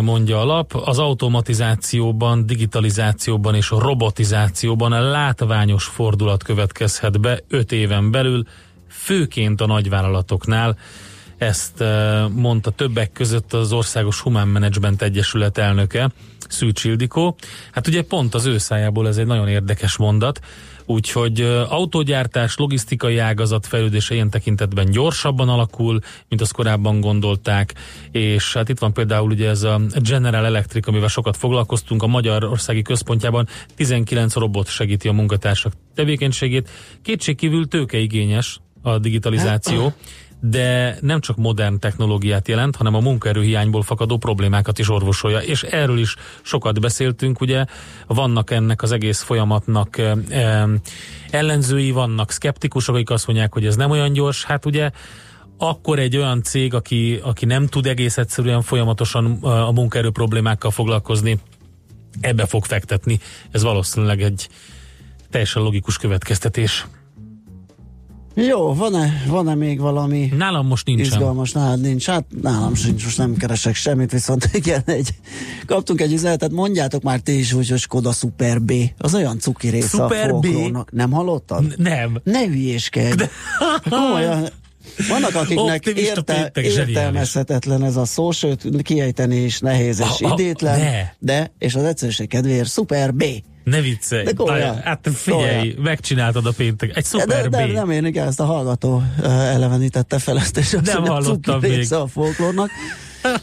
mondja 0.00 0.40
a 0.40 0.44
lap. 0.44 0.74
Az 0.74 0.98
automatizációban, 0.98 2.46
digitalizációban 2.46 3.54
és 3.54 3.70
robotizációban 3.70 4.92
a 4.92 5.00
látványos 5.00 5.84
fordulat 5.84 6.42
következhet 6.42 7.20
be 7.20 7.40
5 7.48 7.72
éven 7.72 8.10
belül, 8.10 8.44
főként 8.88 9.60
a 9.60 9.66
nagyvállalatoknál. 9.66 10.76
Ezt 11.38 11.84
mondta 12.34 12.70
többek 12.70 13.12
között 13.12 13.52
az 13.52 13.72
Országos 13.72 14.20
Humán 14.20 14.48
Management 14.48 15.02
Egyesület 15.02 15.58
elnöke, 15.58 16.10
Szűcs 16.48 16.84
Ildikó. 16.84 17.36
Hát 17.72 17.86
ugye 17.86 18.02
pont 18.02 18.34
az 18.34 18.46
ő 18.46 18.58
szájából 18.58 19.08
ez 19.08 19.16
egy 19.16 19.26
nagyon 19.26 19.48
érdekes 19.48 19.96
mondat, 19.96 20.40
úgyhogy 20.92 21.40
autógyártás, 21.68 22.56
logisztikai 22.56 23.18
ágazat 23.18 23.66
fejlődése 23.66 24.14
ilyen 24.14 24.30
tekintetben 24.30 24.90
gyorsabban 24.90 25.48
alakul, 25.48 25.98
mint 26.28 26.40
azt 26.40 26.52
korábban 26.52 27.00
gondolták, 27.00 27.74
és 28.10 28.52
hát 28.52 28.68
itt 28.68 28.78
van 28.78 28.92
például 28.92 29.30
ugye 29.30 29.48
ez 29.48 29.62
a 29.62 29.80
General 29.94 30.44
Electric, 30.44 30.86
amivel 30.86 31.08
sokat 31.08 31.36
foglalkoztunk, 31.36 32.02
a 32.02 32.06
Magyarországi 32.06 32.82
Központjában 32.82 33.48
19 33.74 34.34
robot 34.34 34.68
segíti 34.68 35.08
a 35.08 35.12
munkatársak 35.12 35.72
tevékenységét. 35.94 36.70
Kétségkívül 37.02 37.68
tőkeigényes 37.68 38.60
a 38.82 38.98
digitalizáció, 38.98 39.92
de 40.44 40.96
nem 41.00 41.20
csak 41.20 41.36
modern 41.36 41.78
technológiát 41.78 42.48
jelent, 42.48 42.76
hanem 42.76 42.94
a 42.94 43.00
munkaerőhiányból 43.00 43.82
fakadó 43.82 44.16
problémákat 44.16 44.78
is 44.78 44.90
orvosolja, 44.90 45.38
és 45.38 45.62
erről 45.62 45.98
is 45.98 46.16
sokat 46.42 46.80
beszéltünk, 46.80 47.40
ugye 47.40 47.64
vannak 48.06 48.50
ennek 48.50 48.82
az 48.82 48.92
egész 48.92 49.20
folyamatnak 49.20 49.98
eh, 49.98 50.12
eh, 50.28 50.68
ellenzői, 51.30 51.90
vannak 51.90 52.30
szkeptikusok, 52.30 52.94
akik 52.94 53.10
azt 53.10 53.26
mondják, 53.26 53.52
hogy 53.52 53.66
ez 53.66 53.76
nem 53.76 53.90
olyan 53.90 54.12
gyors, 54.12 54.44
hát 54.44 54.66
ugye 54.66 54.90
akkor 55.58 55.98
egy 55.98 56.16
olyan 56.16 56.42
cég, 56.42 56.74
aki, 56.74 57.20
aki 57.22 57.44
nem 57.44 57.66
tud 57.66 57.86
egész 57.86 58.18
egyszerűen 58.18 58.62
folyamatosan 58.62 59.38
eh, 59.42 59.68
a 59.68 59.72
munkaerő 59.72 60.10
problémákkal 60.10 60.70
foglalkozni, 60.70 61.38
ebbe 62.20 62.46
fog 62.46 62.64
fektetni. 62.64 63.20
Ez 63.50 63.62
valószínűleg 63.62 64.22
egy 64.22 64.48
teljesen 65.30 65.62
logikus 65.62 65.96
következtetés. 65.96 66.86
Jó, 68.34 68.74
van-e, 68.74 69.22
van-e 69.28 69.54
még 69.54 69.80
valami 69.80 70.32
Nálam 70.36 70.66
most 70.66 70.86
nincsen. 70.86 71.06
izgalmas? 71.06 71.52
Nálad 71.52 71.80
nincs. 71.80 72.06
Hát 72.06 72.24
nálam 72.42 72.74
sincs, 72.74 73.04
most 73.04 73.18
nem 73.18 73.36
keresek 73.36 73.74
semmit, 73.74 74.12
viszont 74.12 74.48
igen, 74.60 74.82
egy, 74.86 75.08
kaptunk 75.66 76.00
egy 76.00 76.12
üzenetet, 76.12 76.50
mondjátok 76.50 77.02
már 77.02 77.20
ti 77.20 77.38
is, 77.38 77.52
hogy 77.52 77.72
a 77.72 77.76
Skoda 77.76 78.12
Super 78.12 78.60
B. 78.60 78.72
Az 78.98 79.14
olyan 79.14 79.38
cuki 79.38 79.68
része 79.68 79.86
Super 79.86 80.30
a 80.30 80.38
B? 80.38 80.46
Nem 80.90 81.10
hallottad? 81.10 81.62
N- 81.64 81.76
Nem. 81.78 82.20
Ne 82.24 82.46
hülyéskedj! 82.46 83.22
Komolyan, 83.90 84.48
vannak, 85.08 85.34
akiknek 85.34 85.86
érte, 85.86 86.50
értelmezhetetlen 86.54 87.84
ez 87.84 87.96
a 87.96 88.04
szó, 88.04 88.30
sőt, 88.30 88.82
kiejteni 88.82 89.36
is 89.36 89.58
nehéz 89.58 90.00
és 90.00 90.20
ah, 90.20 90.32
idétlen, 90.32 90.80
ne. 90.80 91.02
de, 91.18 91.52
és 91.58 91.74
az 91.74 91.84
egyszerűség 91.84 92.28
kedvéért, 92.28 92.68
Super 92.70 93.14
B. 93.14 93.24
Ne 93.64 93.80
viccelj. 93.80 94.24
De 94.24 94.32
komolyan. 94.32 94.80
Hát 94.80 95.08
figyelj, 95.14 95.58
Komolyan. 95.58 95.82
megcsináltad 95.82 96.46
a 96.46 96.52
péntek. 96.56 96.96
Egy 96.96 97.04
szuper 97.04 97.48
de, 97.48 97.48
de, 97.48 97.66
B. 97.66 97.70
nem 97.72 97.90
én, 97.90 98.04
igen, 98.04 98.26
ezt 98.26 98.40
a 98.40 98.44
hallgató 98.44 99.02
uh, 99.18 99.24
elevenítette 99.54 100.18
fel 100.18 100.38
ezt, 100.38 100.56
és 100.56 100.74
azt, 100.74 100.92
Nem 100.92 101.04
hallottam 101.04 101.60
még. 101.60 101.92
a 101.92 102.06
folklórnak. 102.06 102.70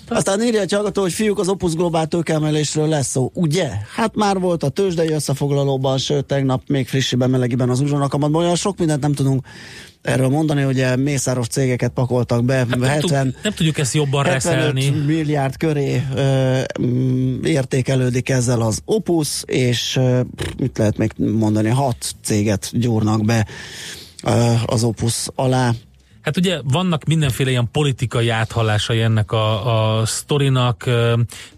Aztán 0.07 0.43
írja 0.43 0.61
egy 0.61 0.71
hallgató, 0.71 1.01
hogy 1.01 1.13
fiúk, 1.13 1.39
az 1.39 1.47
Opus 1.49 1.73
Globál 1.73 2.07
tőkeemelésről 2.07 2.87
lesz 2.87 3.07
szó. 3.07 3.31
Ugye? 3.33 3.69
Hát 3.95 4.15
már 4.15 4.39
volt 4.39 4.63
a 4.63 4.69
tőzsdei 4.69 5.11
összefoglalóban, 5.11 5.97
sőt, 5.97 6.25
tegnap 6.25 6.61
még 6.67 6.87
frissiben, 6.87 7.29
melegiben 7.29 7.69
az 7.69 7.79
uzsonakamatban. 7.79 8.41
Olyan 8.41 8.55
sok 8.55 8.77
mindent 8.77 9.01
nem 9.01 9.13
tudunk 9.13 9.45
erről 10.01 10.27
mondani, 10.29 10.63
ugye 10.63 10.95
mészáros 10.95 11.47
cégeket 11.47 11.91
pakoltak 11.91 12.43
be, 12.45 12.53
Hát 12.53 12.67
nem, 12.67 12.81
70, 12.81 13.25
tud, 13.25 13.35
nem 13.43 13.53
tudjuk 13.53 13.77
ezt 13.77 13.93
jobban 13.93 14.25
75 14.25 14.73
reszelni. 14.73 15.03
milliárd 15.05 15.57
köré 15.57 16.03
ö, 16.15 16.59
mm, 16.81 17.43
értékelődik 17.43 18.29
ezzel 18.29 18.61
az 18.61 18.79
Opus, 18.85 19.41
és 19.45 19.95
ö, 19.95 20.19
mit 20.57 20.77
lehet 20.77 20.97
még 20.97 21.11
mondani, 21.17 21.69
hat 21.69 22.15
céget 22.23 22.69
gyúrnak 22.73 23.25
be 23.25 23.45
ö, 24.23 24.51
az 24.65 24.83
Opus 24.83 25.27
alá. 25.35 25.71
Hát 26.29 26.37
ugye 26.37 26.59
vannak 26.63 27.03
mindenféle 27.03 27.49
ilyen 27.49 27.71
politikai 27.71 28.29
áthallásai 28.29 29.01
ennek 29.01 29.31
a, 29.31 29.99
a 29.99 30.05
sztorinak, 30.05 30.89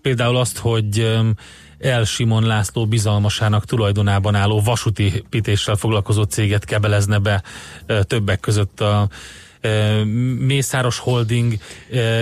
például 0.02 0.38
azt, 0.38 0.58
hogy 0.58 1.20
El 1.80 2.04
Simon 2.04 2.44
László 2.44 2.88
bizalmasának 2.88 3.66
tulajdonában 3.66 4.36
álló 4.36 4.62
vasúti 4.62 5.04
építéssel 5.04 5.76
foglalkozó 5.76 6.24
céget 6.24 6.66
kebelezne 6.66 7.20
be 7.20 7.44
többek 8.08 8.40
között 8.40 8.82
a 8.82 9.10
Mészáros 10.40 10.98
Holding, 11.00 11.54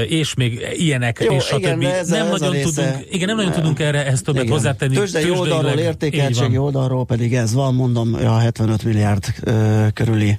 és 0.08 0.34
még 0.34 0.66
ilyenek, 0.74 1.22
Jó, 1.24 1.34
és 1.36 1.44
stb. 1.44 1.58
igen, 1.58 1.82
ez 1.84 2.08
nem 2.08 2.26
ez 2.26 2.32
nagyon 2.40 2.54
része- 2.54 2.74
tudunk, 2.92 3.14
igen, 3.14 3.28
nem 3.28 3.36
nagyon 3.36 3.52
tudunk 3.52 3.80
erre 3.80 4.06
ezt 4.06 4.24
többet 4.24 4.44
Igen. 4.44 4.54
hozzátenni. 4.56 4.96
Tőzsdei 4.96 5.24
Tőzsdeileg- 5.24 5.54
oldalról, 5.54 5.80
értékeltségi 5.80 6.58
oldalról 6.58 7.06
pedig 7.06 7.36
ez 7.36 7.54
van, 7.54 7.76
mondom, 7.76 8.14
a 8.14 8.38
75 8.38 8.84
milliárd 8.84 9.26
ö, 9.44 9.86
körüli 9.94 10.38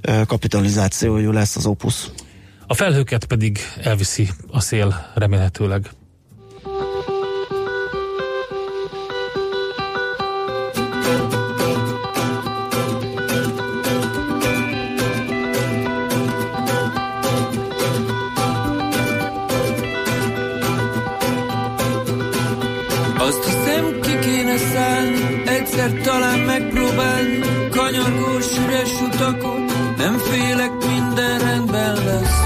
ö, 0.00 0.20
kapitalizációjú 0.26 1.30
lesz 1.30 1.56
az 1.56 1.66
Opus. 1.66 1.94
A 2.66 2.74
felhőket 2.74 3.24
pedig 3.24 3.58
elviszi 3.82 4.28
a 4.50 4.60
szél 4.60 5.10
remélhetőleg. 5.14 5.90
Egyszer 25.72 26.00
talán 26.00 26.38
megpróbálni, 26.38 27.38
kanyargós 27.70 28.58
üres 28.58 29.00
utakon, 29.00 29.64
nem 29.96 30.16
félek, 30.18 30.70
minden 30.86 31.38
rendben 31.38 31.94
lesz. 31.94 32.40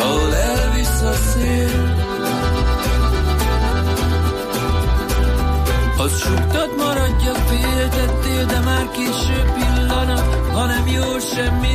Ahol 0.00 0.34
elvisz 0.34 1.02
a 1.02 1.12
szél, 1.12 1.96
az 5.96 6.18
suktad 6.18 6.70
maradja, 6.76 7.34
féltettél, 7.34 8.44
de 8.44 8.60
már 8.60 8.90
késő 8.90 9.52
pillanat, 9.54 10.50
ha 10.52 10.66
nem 10.66 10.86
jó 10.86 11.18
semmire, 11.18 11.67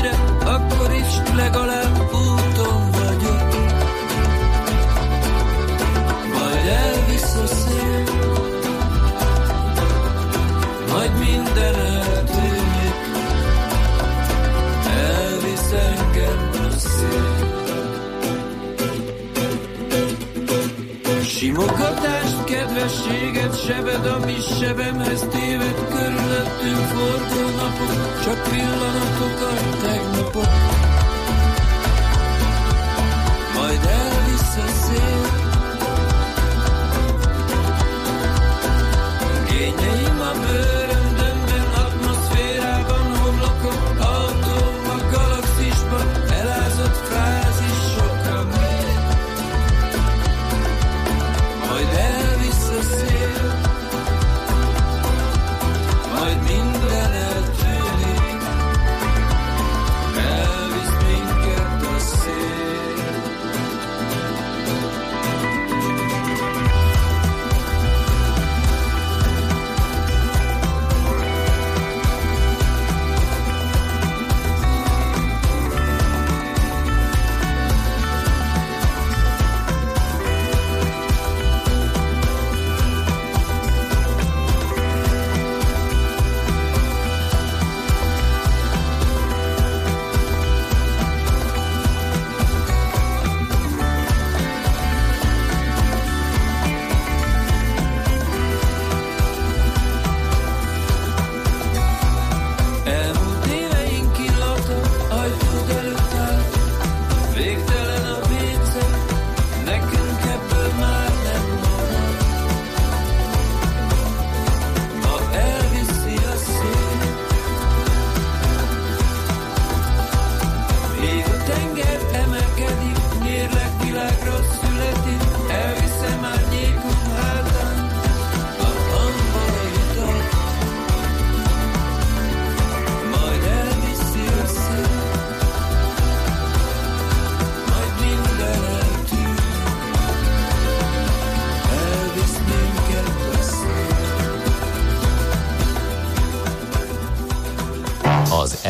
sebed, 23.65 24.05
ami 24.05 24.35
sebemhez 24.59 25.19
téved 25.31 25.77
Körülöttünk 25.93 26.85
forgó 26.93 27.55
napok, 27.55 28.23
csak 28.23 28.43
pillanatok 28.49 29.39
a 29.41 29.77
tegnapok 29.81 30.72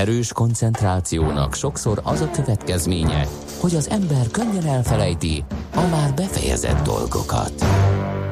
erős 0.04 0.32
koncentrációnak 0.32 1.56
sokszor 1.56 2.02
az 2.04 2.22
a 2.22 2.30
következménye, 2.30 3.28
hogy 3.60 3.76
az 3.76 3.90
ember 3.90 4.28
könnyen 4.32 4.66
elfelejti 4.66 5.44
a 5.76 5.88
már 5.92 6.14
befejezett 6.14 6.84
dolgokat. 6.84 7.54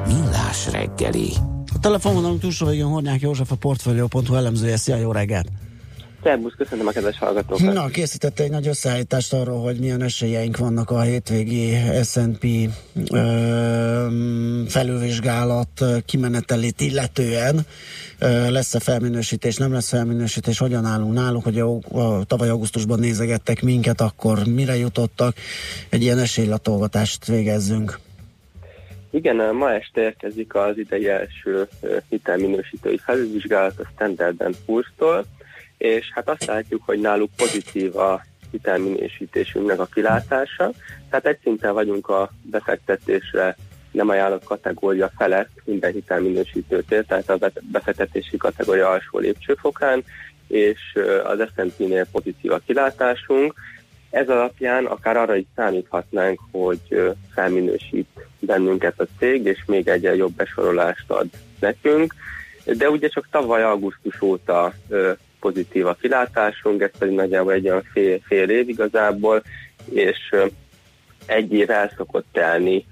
Millás 0.07 0.71
reggeli. 0.71 1.33
A 1.73 1.79
telefonvonalunk 1.79 2.39
túlsó 2.39 2.65
végén 2.65 2.85
Hornyák 2.85 3.21
József 3.21 3.51
a 3.51 3.55
Portfolio.hu 3.55 4.35
elemzője. 4.35 4.77
Szia, 4.77 4.95
jó 4.95 5.11
reggelt! 5.11 5.47
Szerbusz, 6.23 6.53
köszönöm 6.57 6.87
a 6.87 6.91
kedves 6.91 7.17
hallgatókat. 7.17 7.73
Na, 7.73 7.87
készítette 7.87 8.43
egy 8.43 8.49
nagy 8.49 8.67
összeállítást 8.67 9.33
arról, 9.33 9.61
hogy 9.61 9.79
milyen 9.79 10.01
esélyeink 10.01 10.57
vannak 10.57 10.89
a 10.89 11.01
hétvégi 11.01 11.75
S&P 12.03 12.45
ö, 13.11 14.07
felülvizsgálat 14.67 15.85
kimenetelét 16.05 16.81
illetően. 16.81 17.59
Ö, 18.19 18.51
lesz-e 18.51 18.79
felminősítés, 18.79 19.57
nem 19.57 19.73
lesz 19.73 19.89
felminősítés, 19.89 20.57
hogyan 20.57 20.85
állunk 20.85 21.13
náluk, 21.13 21.43
hogy 21.43 21.59
a, 21.59 21.77
a, 21.91 22.23
tavaly 22.23 22.49
augusztusban 22.49 22.99
nézegettek 22.99 23.61
minket, 23.61 24.01
akkor 24.01 24.39
mire 24.47 24.77
jutottak, 24.77 25.35
egy 25.89 26.01
ilyen 26.01 26.19
esélylatolgatást 26.19 27.25
végezzünk. 27.25 27.99
Igen, 29.09 29.55
ma 29.55 29.71
este 29.71 30.01
érkezik 30.01 30.55
az 30.55 30.77
idei 30.77 31.09
első 31.09 31.67
hitelminősítői 32.09 32.97
felülvizsgálat 32.97 33.79
a 33.79 33.87
Standard 33.93 34.55
Poor's-tól, 34.65 35.25
és 35.81 36.11
hát 36.13 36.29
azt 36.29 36.45
látjuk, 36.45 36.81
hogy 36.85 36.99
náluk 36.99 37.29
pozitív 37.35 37.97
a 37.97 38.25
hitelminősítésünknek 38.51 39.79
a 39.79 39.85
kilátása, 39.85 40.71
tehát 41.09 41.25
egy 41.25 41.37
szinten 41.43 41.73
vagyunk 41.73 42.09
a 42.09 42.31
befektetésre 42.41 43.55
nem 43.91 44.09
ajánlott 44.09 44.43
kategória 44.43 45.11
felett 45.17 45.49
minden 45.63 45.91
hitelminősítőtér, 45.91 47.05
tehát 47.05 47.29
a 47.29 47.51
befektetési 47.71 48.37
kategória 48.37 48.89
alsó 48.89 49.19
lépcsőfokán, 49.19 50.03
és 50.47 50.79
az 51.23 51.39
S&P-nél 51.55 52.05
pozitív 52.11 52.51
a 52.51 52.61
kilátásunk. 52.65 53.53
Ez 54.09 54.29
alapján 54.29 54.85
akár 54.85 55.17
arra 55.17 55.35
is 55.35 55.45
számíthatnánk, 55.55 56.39
hogy 56.51 57.13
felminősít 57.33 58.09
bennünket 58.39 58.99
a 58.99 59.07
cég, 59.19 59.45
és 59.45 59.63
még 59.65 59.87
egy 59.87 60.17
jobb 60.17 60.33
besorolást 60.33 61.09
ad 61.09 61.27
nekünk. 61.59 62.15
De 62.65 62.89
ugye 62.89 63.07
csak 63.07 63.27
tavaly 63.31 63.63
augusztus 63.63 64.21
óta 64.21 64.73
pozitív 65.41 65.87
a 65.87 65.97
kilátásunk, 66.01 66.81
ez 66.81 66.89
pedig 66.99 67.15
nagyjából 67.15 67.53
egy 67.53 67.69
olyan 67.69 67.83
fél, 67.93 68.19
fél 68.27 68.49
év 68.49 68.69
igazából, 68.69 69.43
és 69.93 70.35
egy 71.25 71.53
év 71.53 71.69
el 71.69 71.91
szokott 71.97 72.25
telni, 72.31 72.85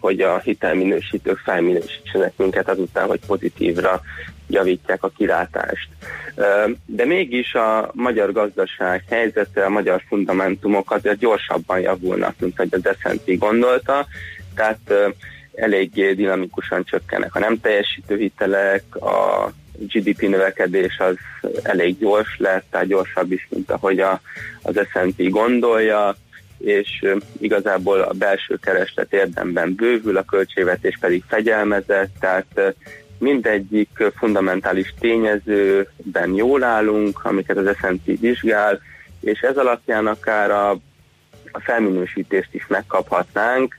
hogy 0.00 0.20
a 0.20 0.38
hitelminősítők 0.38 1.38
felminősítsenek 1.38 2.32
minket 2.36 2.68
azután, 2.68 3.06
hogy 3.06 3.20
pozitívra 3.26 4.00
javítják 4.48 5.02
a 5.02 5.12
kilátást. 5.16 5.88
De 6.86 7.04
mégis 7.04 7.54
a 7.54 7.90
magyar 7.92 8.32
gazdaság 8.32 9.04
helyzete, 9.08 9.64
a 9.64 9.68
magyar 9.68 10.02
fundamentumok 10.08 10.90
azért 10.90 11.18
gyorsabban 11.18 11.80
javulnak, 11.80 12.34
mint 12.38 12.56
hogy 12.56 12.68
az 12.70 12.96
S&P 12.98 13.38
gondolta, 13.38 14.06
tehát 14.54 15.14
eléggé 15.54 16.12
dinamikusan 16.12 16.84
csökkennek 16.84 17.34
a 17.34 17.38
nem 17.38 17.60
teljesítő 17.60 18.16
hitelek, 18.16 18.96
a 18.96 19.50
GDP 19.78 20.20
növekedés 20.20 20.98
az 20.98 21.16
elég 21.62 21.98
gyors 21.98 22.36
lett, 22.38 22.64
tehát 22.70 22.86
gyorsabb 22.86 23.32
is, 23.32 23.46
mint 23.50 23.70
ahogy 23.70 24.00
a, 24.00 24.20
az 24.62 24.80
S&P 24.92 25.28
gondolja, 25.30 26.16
és 26.58 27.06
igazából 27.40 28.00
a 28.00 28.12
belső 28.12 28.58
kereslet 28.62 29.12
érdemben 29.12 29.74
bővül, 29.74 30.16
a 30.16 30.22
költségvetés 30.22 30.98
pedig 31.00 31.22
fegyelmezett, 31.28 32.10
tehát 32.20 32.74
mindegyik 33.18 34.04
fundamentális 34.16 34.94
tényezőben 35.00 36.34
jól 36.34 36.62
állunk, 36.62 37.24
amiket 37.24 37.56
az 37.56 37.76
S&P 37.76 38.20
vizsgál, 38.20 38.80
és 39.20 39.40
ez 39.40 39.56
alapján 39.56 40.06
akár 40.06 40.50
a, 40.50 40.70
a 41.52 41.60
felminősítést 41.60 42.54
is 42.54 42.66
megkaphatnánk, 42.66 43.74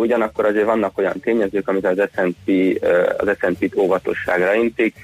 ugyanakkor 0.00 0.44
azért 0.44 0.64
vannak 0.64 0.98
olyan 0.98 1.20
tényezők, 1.20 1.68
amit 1.68 1.86
az 1.86 2.08
S&P, 2.14 2.50
az 3.16 3.28
S&P-t 3.38 3.76
óvatosságra 3.76 4.54
intik, 4.54 4.94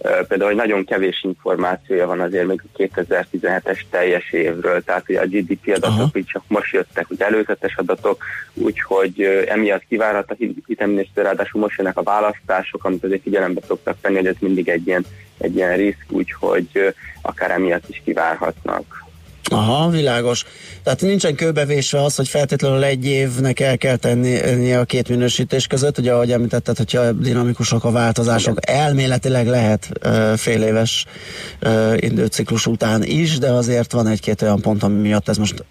például, 0.00 0.50
hogy 0.50 0.54
nagyon 0.54 0.84
kevés 0.84 1.22
információja 1.22 2.06
van 2.06 2.20
azért 2.20 2.46
még 2.46 2.62
a 2.72 2.76
2017-es 2.76 3.80
teljes 3.90 4.32
évről, 4.32 4.84
tehát 4.84 5.06
hogy 5.06 5.14
a 5.14 5.26
GDP 5.26 5.72
adatok 5.74 6.16
így 6.16 6.26
csak 6.26 6.42
most 6.46 6.72
jöttek, 6.72 7.06
hogy 7.06 7.20
előzetes 7.22 7.76
adatok, 7.76 8.24
úgyhogy 8.54 9.44
emiatt 9.46 9.84
kivárhat 9.88 10.30
a 10.30 10.36
hitelminiszter, 10.66 11.24
ráadásul 11.24 11.60
most 11.60 11.78
jönnek 11.78 11.96
a 11.96 12.02
választások, 12.02 12.84
amit 12.84 13.04
azért 13.04 13.22
figyelembe 13.22 13.60
szoktak 13.66 13.96
venni, 14.02 14.16
hogy 14.16 14.26
ez 14.26 14.36
mindig 14.38 14.68
egy 14.68 14.86
ilyen, 14.86 15.04
egy 15.38 15.56
ilyen 15.56 15.76
risk, 15.76 16.04
úgyhogy 16.08 16.94
akár 17.22 17.50
emiatt 17.50 17.88
is 17.88 18.02
kivárhatnak. 18.04 19.08
Aha, 19.50 19.88
világos. 19.88 20.44
Tehát 20.82 21.00
nincsen 21.00 21.34
kőbevésve 21.34 22.02
az, 22.02 22.16
hogy 22.16 22.28
feltétlenül 22.28 22.84
egy 22.84 23.06
évnek 23.06 23.60
el 23.60 23.78
kell 23.78 23.96
tenni 23.96 24.72
a 24.72 24.84
két 24.84 25.08
minősítés 25.08 25.66
között, 25.66 25.98
ugye 25.98 26.12
ahogy 26.12 26.32
említetted, 26.32 26.76
hogyha 26.76 27.12
dinamikusak 27.12 27.84
a 27.84 27.90
változások, 27.90 28.58
Igen. 28.62 28.80
elméletileg 28.80 29.46
lehet 29.46 29.88
uh, 30.04 30.32
fél 30.36 30.62
éves 30.62 31.06
időciklus 31.96 32.66
után 32.66 33.02
is, 33.02 33.38
de 33.38 33.50
azért 33.50 33.92
van 33.92 34.06
egy-két 34.06 34.42
olyan 34.42 34.60
pont, 34.60 34.82
ami 34.82 35.00
miatt 35.00 35.28
ez 35.28 35.36
most 35.36 35.64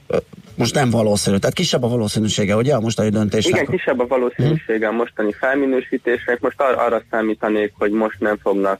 most 0.55 0.73
nem 0.73 0.89
valószínű. 0.89 1.37
Tehát 1.37 1.55
kisebb 1.55 1.83
a 1.83 1.87
valószínűsége, 1.87 2.55
ugye 2.55 2.73
a 2.73 2.79
mostani 2.79 3.09
döntésnek? 3.09 3.61
Igen, 3.61 3.75
kisebb 3.75 3.99
a 3.99 4.07
valószínűsége 4.07 4.87
a 4.87 4.91
mostani 4.91 5.31
felminősítésnek. 5.31 6.39
Most 6.39 6.61
ar- 6.61 6.77
arra 6.77 7.01
számítanék, 7.11 7.73
hogy 7.77 7.91
most 7.91 8.19
nem 8.19 8.37
fognak 8.37 8.79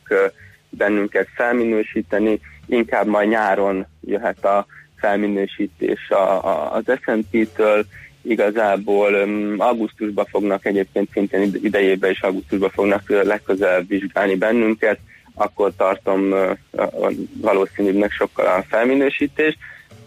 bennünket 0.70 1.28
felminősíteni, 1.36 2.39
inkább 2.68 3.08
majd 3.08 3.30
nyáron 3.30 3.88
jöhet 4.02 4.45
a 4.45 4.66
felminősítés 5.00 6.10
a, 6.10 6.47
a, 6.47 6.74
az 6.74 6.84
S&P-től, 7.02 7.86
igazából 8.22 9.14
um, 9.14 9.56
augusztusban 9.58 10.26
fognak 10.26 10.66
egyébként 10.66 11.10
szintén 11.12 11.60
idejében 11.64 12.10
és 12.10 12.22
augusztusban 12.22 12.70
fognak 12.70 13.10
legközelebb 13.10 13.88
vizsgálni 13.88 14.36
bennünket, 14.36 15.00
akkor 15.34 15.72
tartom 15.78 16.32
uh, 16.32 17.12
valószínűbbnek 17.41 18.12
sokkal 18.12 18.45
a 18.45 18.66
felminősítést. 18.70 19.58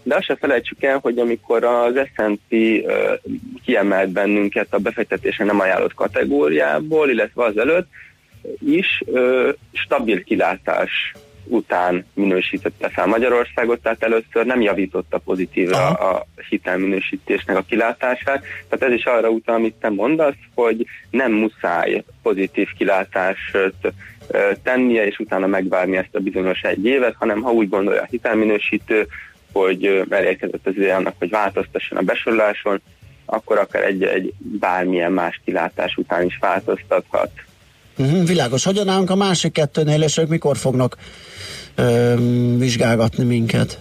De 0.03 0.15
azt 0.15 0.25
se 0.25 0.35
felejtsük 0.35 0.83
el, 0.83 0.99
hogy 1.01 1.17
amikor 1.17 1.63
az 1.63 1.93
S&P 2.15 2.51
uh, 2.51 2.85
kiemelt 3.65 4.09
bennünket 4.09 4.67
a 4.73 4.77
befektetésen 4.77 5.45
nem 5.45 5.59
ajánlott 5.59 5.93
kategóriából, 5.93 7.09
illetve 7.09 7.43
az 7.43 7.57
előtt 7.57 7.87
is 8.59 9.01
uh, 9.05 9.49
stabil 9.73 10.23
kilátás 10.23 11.13
után 11.45 12.05
minősítette 12.13 12.89
fel 12.89 13.05
Magyarországot, 13.05 13.81
tehát 13.81 14.03
először 14.03 14.45
nem 14.45 14.61
javította 14.61 15.17
pozitívra 15.17 15.77
Aha. 15.77 16.09
a 16.09 16.25
hitelminősítésnek 16.49 17.57
a 17.57 17.61
kilátását. 17.61 18.43
Tehát 18.69 18.85
ez 18.85 18.91
is 18.91 19.05
arra 19.05 19.29
utal, 19.29 19.55
amit 19.55 19.73
te 19.73 19.89
mondasz, 19.89 20.35
hogy 20.55 20.85
nem 21.09 21.31
muszáj 21.31 22.03
pozitív 22.21 22.67
kilátást 22.77 23.57
tennie, 24.63 25.05
és 25.05 25.19
utána 25.19 25.47
megvárni 25.47 25.97
ezt 25.97 26.15
a 26.15 26.19
bizonyos 26.19 26.61
egy 26.61 26.85
évet, 26.85 27.15
hanem 27.17 27.41
ha 27.41 27.51
úgy 27.51 27.69
gondolja 27.69 28.01
a 28.01 28.07
hitelminősítő, 28.09 29.07
hogy 29.51 30.05
elérkezett 30.09 30.67
az 30.67 30.75
ideje 30.75 30.95
annak, 30.95 31.15
hogy 31.19 31.29
változtasson 31.29 31.97
a 31.97 32.01
besoroláson, 32.01 32.81
akkor 33.25 33.57
akár 33.57 33.83
egy, 33.83 34.03
egy 34.03 34.33
bármilyen 34.37 35.11
más 35.11 35.41
kilátás 35.45 35.95
után 35.95 36.25
is 36.25 36.37
változtathat. 36.39 37.31
Uh-huh, 37.97 38.27
világos. 38.27 38.63
Hogyan 38.63 38.87
állunk 38.87 39.09
a 39.09 39.15
másik 39.15 39.51
kettőnél, 39.51 40.01
és 40.01 40.17
ők 40.17 40.27
mikor 40.27 40.57
fognak 40.57 40.97
ö, 41.75 42.13
vizsgálgatni 42.57 43.23
minket? 43.23 43.79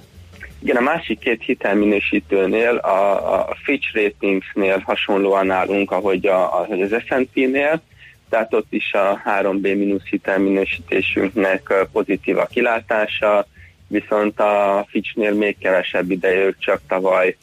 Igen, 0.63 0.77
a 0.77 0.81
másik 0.81 1.19
két 1.19 1.43
hitelminősítőnél, 1.43 2.77
a, 2.77 3.13
a 3.49 3.57
Fitch 3.63 3.95
Ratingsnél 3.95 4.83
hasonlóan 4.85 5.51
állunk, 5.51 5.91
ahogy, 5.91 6.27
a, 6.27 6.61
ahogy 6.61 6.83
az 6.83 6.95
S&P-nél, 7.07 7.81
tehát 8.29 8.55
ott 8.55 8.67
is 8.71 8.93
a 8.93 9.23
3B- 9.41 10.01
hitelminősítésünknek 10.11 11.75
pozitív 11.93 12.39
a 12.39 12.47
kilátása, 12.47 13.47
viszont 13.87 14.41
a 14.41 14.87
Fitchnél 14.89 15.35
még 15.35 15.59
kevesebb 15.59 16.11
ideje, 16.11 16.55
csak 16.59 16.81
tavaly 16.89 17.37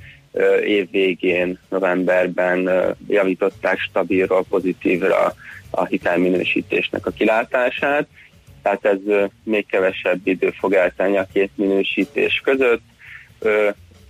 év 0.66 0.92
végén, 0.92 1.60
novemberben 1.70 2.70
javították 3.08 3.80
stabilról 3.80 4.46
pozitívra 4.50 5.34
a 5.70 5.86
hitelminősítésnek 5.86 7.06
a 7.06 7.12
kilátását, 7.12 8.08
tehát 8.62 8.86
ez 8.86 9.30
még 9.44 9.66
kevesebb 9.66 10.20
idő 10.24 10.54
fog 10.60 10.74
eltenni 10.74 11.18
a 11.18 11.28
két 11.34 11.52
minősítés 11.56 12.42
között. 12.44 12.82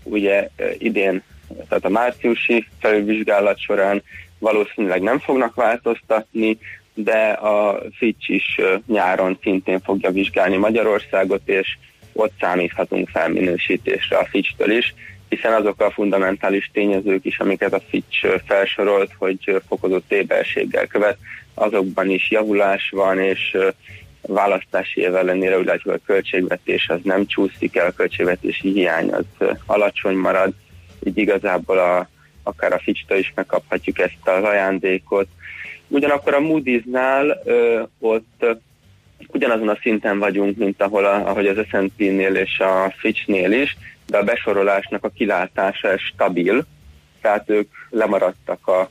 Ugye 0.04 0.50
idén, 0.78 1.24
tehát 1.68 1.86
a 1.86 1.90
márciusi 1.90 2.68
felülvizsgálat 2.80 3.60
során 3.60 4.04
valószínűleg 4.40 5.02
nem 5.02 5.20
fognak 5.20 5.56
változtatni, 5.56 6.58
de 6.94 7.30
a 7.30 7.82
Fitch 7.98 8.30
is 8.30 8.60
nyáron 8.88 9.38
szintén 9.42 9.80
fogja 9.80 10.12
vizsgálni 10.12 10.58
Magyarországot, 10.58 11.42
és 11.46 11.78
ott 12.14 12.34
számíthatunk 12.40 13.10
felminősítésre 13.10 14.18
a 14.18 14.26
Fitch-től 14.26 14.72
is, 14.72 14.94
hiszen 15.30 15.54
azok 15.54 15.82
a 15.82 15.92
fundamentális 15.92 16.70
tényezők 16.74 17.26
is, 17.26 17.40
amiket 17.40 17.74
a 17.74 17.82
Fitch 17.90 18.42
felsorolt, 18.46 19.12
hogy 19.18 19.62
fokozott 19.68 20.12
éberséggel 20.12 20.88
követ, 20.88 21.18
azokban 21.54 22.10
is 22.10 22.32
javulás 22.32 22.90
van, 22.90 23.20
és 23.20 23.58
választási 24.22 25.02
év 25.02 25.16
ellenére 25.16 25.58
úgy 25.58 25.66
látjuk, 25.66 25.94
a 25.94 26.00
költségvetés 26.06 26.90
az 26.90 27.00
nem 27.04 27.26
csúszik 27.26 27.76
el, 27.76 27.88
a 27.88 27.92
költségvetési 27.92 28.72
hiány 28.72 29.10
az 29.10 29.48
alacsony 29.66 30.16
marad, 30.16 30.54
így 31.04 31.18
igazából 31.18 31.78
a, 31.78 32.10
akár 32.44 32.74
a 32.74 32.80
Fitch-től 32.80 33.18
is 33.18 33.32
megkaphatjuk 33.36 34.00
ezt 34.00 34.18
az 34.24 34.44
ajándékot. 34.44 35.28
Ugyanakkor 35.88 36.34
a 36.34 36.40
Moody's-nál 36.40 37.42
ö, 37.44 37.82
ott 38.00 38.46
ugyanazon 39.28 39.70
a 39.70 39.78
szinten 39.82 40.20
vagyunk, 40.20 40.58
mint 40.58 40.82
ahol 40.82 41.06
a, 41.06 41.30
ahogy 41.30 41.48
az 41.48 41.58
S&P-nél 41.68 42.36
és 42.36 42.60
a 42.60 42.94
Fitch-nél 42.98 43.52
is, 43.52 43.78
de 44.08 44.18
a 44.18 44.24
besorolásnak 44.24 45.04
a 45.04 45.10
kilátása 45.10 45.98
stabil, 45.98 46.66
tehát 47.22 47.50
ők 47.50 47.70
lemaradtak 47.90 48.68
a 48.68 48.90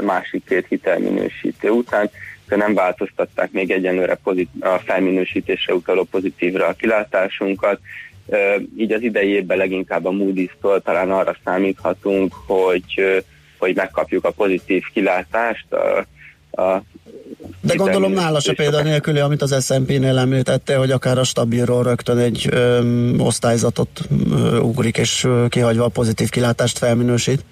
másik 0.00 0.44
két 0.44 0.66
hitelminősítő 0.68 1.70
után, 1.70 2.10
de 2.48 2.56
nem 2.56 2.74
változtatták 2.74 3.50
még 3.52 3.70
egyenlőre 3.70 4.14
pozit- 4.14 4.64
a 4.64 4.78
felminősítésre 4.84 5.74
utaló 5.74 6.04
pozitívra 6.04 6.66
a 6.66 6.72
kilátásunkat, 6.72 7.80
így 8.76 8.92
az 8.92 9.02
idei 9.02 9.28
évben 9.28 9.56
leginkább 9.56 10.04
a 10.04 10.10
Moody's-tól 10.10 10.82
talán 10.82 11.10
arra 11.10 11.36
számíthatunk, 11.44 12.34
hogy, 12.46 13.22
hogy 13.58 13.74
megkapjuk 13.74 14.24
a 14.24 14.30
pozitív 14.30 14.82
kilátást, 14.92 15.72
a, 15.72 16.06
a 16.50 16.82
de 17.60 17.74
gondolom 17.74 18.12
nála 18.12 18.40
se 18.40 18.54
példa 18.54 18.82
nélküli, 18.82 19.18
amit 19.18 19.42
az 19.42 19.64
S&P-nél 19.64 20.18
említette, 20.18 20.76
hogy 20.76 20.90
akár 20.90 21.18
a 21.18 21.24
stabilról 21.24 21.82
rögtön 21.82 22.18
egy 22.18 22.46
ö, 22.50 22.80
osztályzatot 23.18 23.88
ö, 24.30 24.58
ugrik, 24.58 24.96
és 24.96 25.24
ö, 25.24 25.44
kihagyva 25.48 25.84
a 25.84 25.88
pozitív 25.88 26.28
kilátást 26.28 26.78
felminősít. 26.78 27.44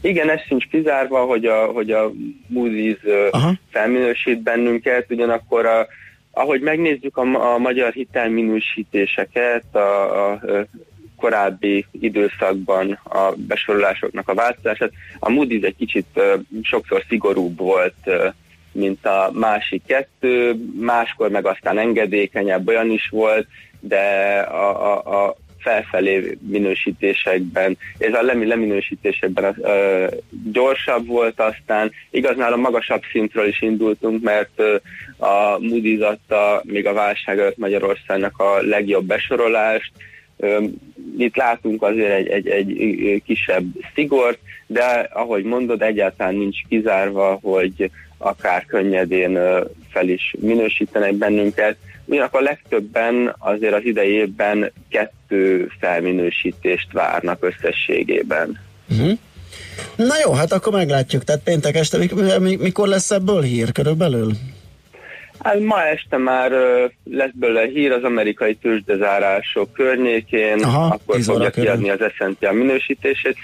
Igen, 0.00 0.30
ez 0.30 0.40
sincs 0.40 0.64
kizárva, 0.64 1.24
hogy 1.24 1.44
a, 1.44 1.64
hogy 1.64 1.90
a 1.90 2.10
Moody's 2.54 3.30
Aha. 3.30 3.52
felminősít 3.70 4.42
bennünket, 4.42 5.06
ugyanakkor 5.10 5.66
a, 5.66 5.86
ahogy 6.30 6.60
megnézzük 6.60 7.16
a, 7.16 7.54
a 7.54 7.58
magyar 7.58 7.92
hitelminősítéseket, 7.92 9.64
a, 9.72 10.30
a 10.30 10.40
korábbi 11.20 11.86
időszakban 12.00 13.00
a 13.04 13.32
besorolásoknak 13.36 14.28
a 14.28 14.34
változását, 14.34 14.92
a 15.18 15.28
Moody's 15.28 15.64
egy 15.64 15.76
kicsit 15.76 16.20
sokszor 16.62 17.04
szigorúbb 17.08 17.58
volt, 17.58 18.10
mint 18.72 19.06
a 19.06 19.30
másik 19.32 19.82
kettő, 19.86 20.54
máskor 20.80 21.30
meg 21.30 21.46
aztán 21.46 21.78
engedékenyebb 21.78 22.68
olyan 22.68 22.90
is 22.90 23.08
volt, 23.08 23.46
de 23.80 23.98
a, 24.40 24.92
a, 24.92 25.24
a 25.26 25.36
felfelé 25.58 26.38
minősítésekben, 26.40 27.78
ez 27.98 28.14
a 28.14 28.22
leminősítésekben 28.22 29.56
ö, 29.62 30.06
gyorsabb 30.52 31.06
volt 31.06 31.40
aztán, 31.40 31.92
igazán 32.10 32.52
a 32.52 32.56
magasabb 32.56 33.02
szintről 33.12 33.46
is 33.46 33.62
indultunk, 33.62 34.22
mert 34.22 34.50
ö, 34.56 34.76
a 35.16 35.58
Moody's 35.58 36.00
adta 36.00 36.62
még 36.64 36.86
a 36.86 36.92
válság 36.92 37.38
előtt 37.38 37.56
Magyarországnak 37.56 38.38
a 38.38 38.62
legjobb 38.62 39.04
besorolást, 39.04 39.92
itt 41.18 41.36
látunk 41.36 41.82
azért 41.82 42.28
egy, 42.28 42.48
egy, 42.48 42.80
egy 42.80 43.22
kisebb 43.24 43.64
szigort, 43.94 44.38
de 44.66 45.08
ahogy 45.12 45.44
mondod, 45.44 45.82
egyáltalán 45.82 46.34
nincs 46.34 46.58
kizárva, 46.68 47.38
hogy 47.42 47.90
akár 48.18 48.64
könnyedén 48.64 49.38
fel 49.90 50.08
is 50.08 50.34
minősítenek 50.38 51.14
bennünket, 51.14 51.76
Ugyanakkor 52.10 52.42
legtöbben 52.42 53.34
azért 53.38 53.74
az 53.74 53.84
idei 53.84 54.10
évben 54.10 54.72
kettő 54.88 55.70
felminősítést 55.80 56.92
várnak 56.92 57.44
összességében. 57.44 58.60
Uh-huh. 58.90 59.18
Na 59.96 60.14
jó, 60.24 60.32
hát 60.32 60.52
akkor 60.52 60.72
meglátjuk. 60.72 61.24
Tehát 61.24 61.42
péntek 61.42 61.76
este, 61.76 61.98
mikor 62.38 62.88
lesz 62.88 63.10
ebből 63.10 63.42
hír 63.42 63.72
körülbelül? 63.72 64.32
Hát 65.42 65.60
ma 65.60 65.82
este 65.82 66.16
már 66.16 66.50
lesz 67.04 67.30
belőle 67.32 67.66
hír 67.66 67.92
az 67.92 68.02
amerikai 68.02 68.54
tőzsdezárások 68.54 69.72
környékén, 69.72 70.62
Aha, 70.62 70.84
akkor 70.84 71.22
fogja 71.22 71.50
kiadni 71.50 71.90
az 71.90 72.00
S&P 72.14 72.52
minősítését, 72.52 73.36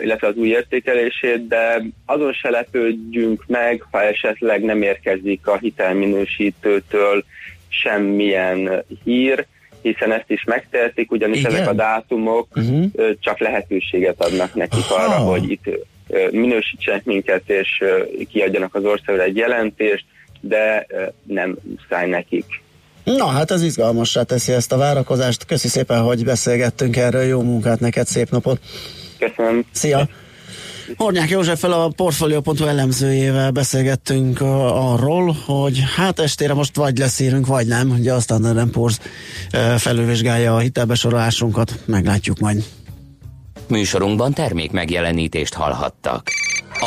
illetve 0.00 0.26
az 0.26 0.36
új 0.36 0.48
értékelését, 0.48 1.48
de 1.48 1.82
azon 2.06 2.32
se 2.32 2.50
lepődjünk 2.50 3.44
meg, 3.46 3.86
ha 3.90 4.02
esetleg 4.02 4.62
nem 4.62 4.82
érkezik 4.82 5.46
a 5.46 5.56
hitelminősítőtől 5.56 7.24
semmilyen 7.68 8.84
hír, 9.04 9.46
hiszen 9.82 10.12
ezt 10.12 10.30
is 10.30 10.44
megtehetik, 10.44 11.10
ugyanis 11.10 11.38
Igen? 11.38 11.52
ezek 11.52 11.68
a 11.68 11.72
dátumok 11.72 12.48
uh-huh. 12.56 12.84
csak 13.20 13.38
lehetőséget 13.38 14.22
adnak 14.22 14.54
nekik 14.54 14.84
Aha. 14.90 15.04
arra, 15.04 15.16
hogy 15.16 15.50
itt 15.50 15.68
minősítsenek 16.30 17.04
minket, 17.04 17.50
és 17.50 17.84
kiadjanak 18.28 18.74
az 18.74 18.84
országra 18.84 19.22
egy 19.22 19.36
jelentést, 19.36 20.04
de 20.42 20.86
nem 21.22 21.58
száj 21.88 22.08
nekik. 22.08 22.44
Na, 23.04 23.26
hát 23.26 23.50
ez 23.50 23.62
izgalmassá 23.62 24.22
teszi 24.22 24.52
ezt 24.52 24.72
a 24.72 24.76
várakozást. 24.76 25.44
Köszi 25.44 25.68
szépen, 25.68 26.02
hogy 26.02 26.24
beszélgettünk 26.24 26.96
erről. 26.96 27.22
Jó 27.22 27.42
munkát 27.42 27.80
neked, 27.80 28.06
szép 28.06 28.30
napot! 28.30 28.60
Köszönöm! 29.18 29.64
Szia! 29.70 30.08
Hornyák 30.96 31.28
Józseffel 31.28 31.72
a 31.72 31.88
Portfolio.hu 31.88 32.66
elemzőjével 32.66 33.50
beszélgettünk 33.50 34.40
arról, 34.40 35.36
hogy 35.46 35.82
hát 35.96 36.18
estére 36.18 36.54
most 36.54 36.76
vagy 36.76 36.98
leszírünk, 36.98 37.46
vagy 37.46 37.66
nem. 37.66 37.90
Ugye 37.90 38.12
a 38.12 38.20
Standard 38.20 38.68
Poor's 38.72 38.96
felülvizsgálja 39.78 40.54
a 40.54 40.58
hitelbesorolásunkat, 40.58 41.78
meglátjuk 41.84 42.38
majd. 42.38 42.64
Műsorunkban 43.68 44.32
termék 44.32 44.70
megjelenítést 44.70 45.54
hallhattak. 45.54 46.30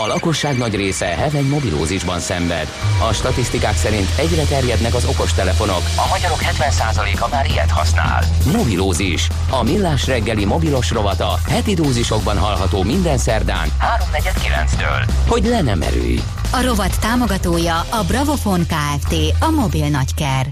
A 0.04 0.08
lakosság 0.08 0.58
nagy 0.58 0.76
része 0.76 1.06
heveny 1.06 1.46
mobilózisban 1.46 2.20
szenved. 2.20 2.68
A 3.10 3.14
statisztikák 3.14 3.76
szerint 3.76 4.08
egyre 4.18 4.43
terjednek 4.43 4.93
az 4.93 5.06
okostelefonok. 5.06 5.82
A 5.96 6.08
magyarok 6.10 6.39
70%-a 6.41 7.30
már 7.30 7.46
ilyet 7.46 7.72
használ. 7.72 8.24
Mobilózis. 8.58 9.28
A 9.50 9.64
millás 9.64 10.08
reggeli 10.08 10.46
mobilos 10.46 10.91
rovata 10.91 11.39
heti 11.50 11.74
dózisokban 11.74 12.38
hallható 12.38 12.84
minden 12.84 13.18
szerdán 13.18 13.68
3.49-től. 14.12 15.10
Hogy 15.28 15.46
le 15.46 15.62
nem 15.62 15.82
erőj. 15.82 16.20
A 16.52 16.62
rovat 16.62 17.00
támogatója 17.00 17.80
a 17.80 18.04
Bravofon 18.08 18.66
Kft. 18.66 19.16
A 19.39 19.50
mobil 19.50 19.88
nagyker. 19.88 20.46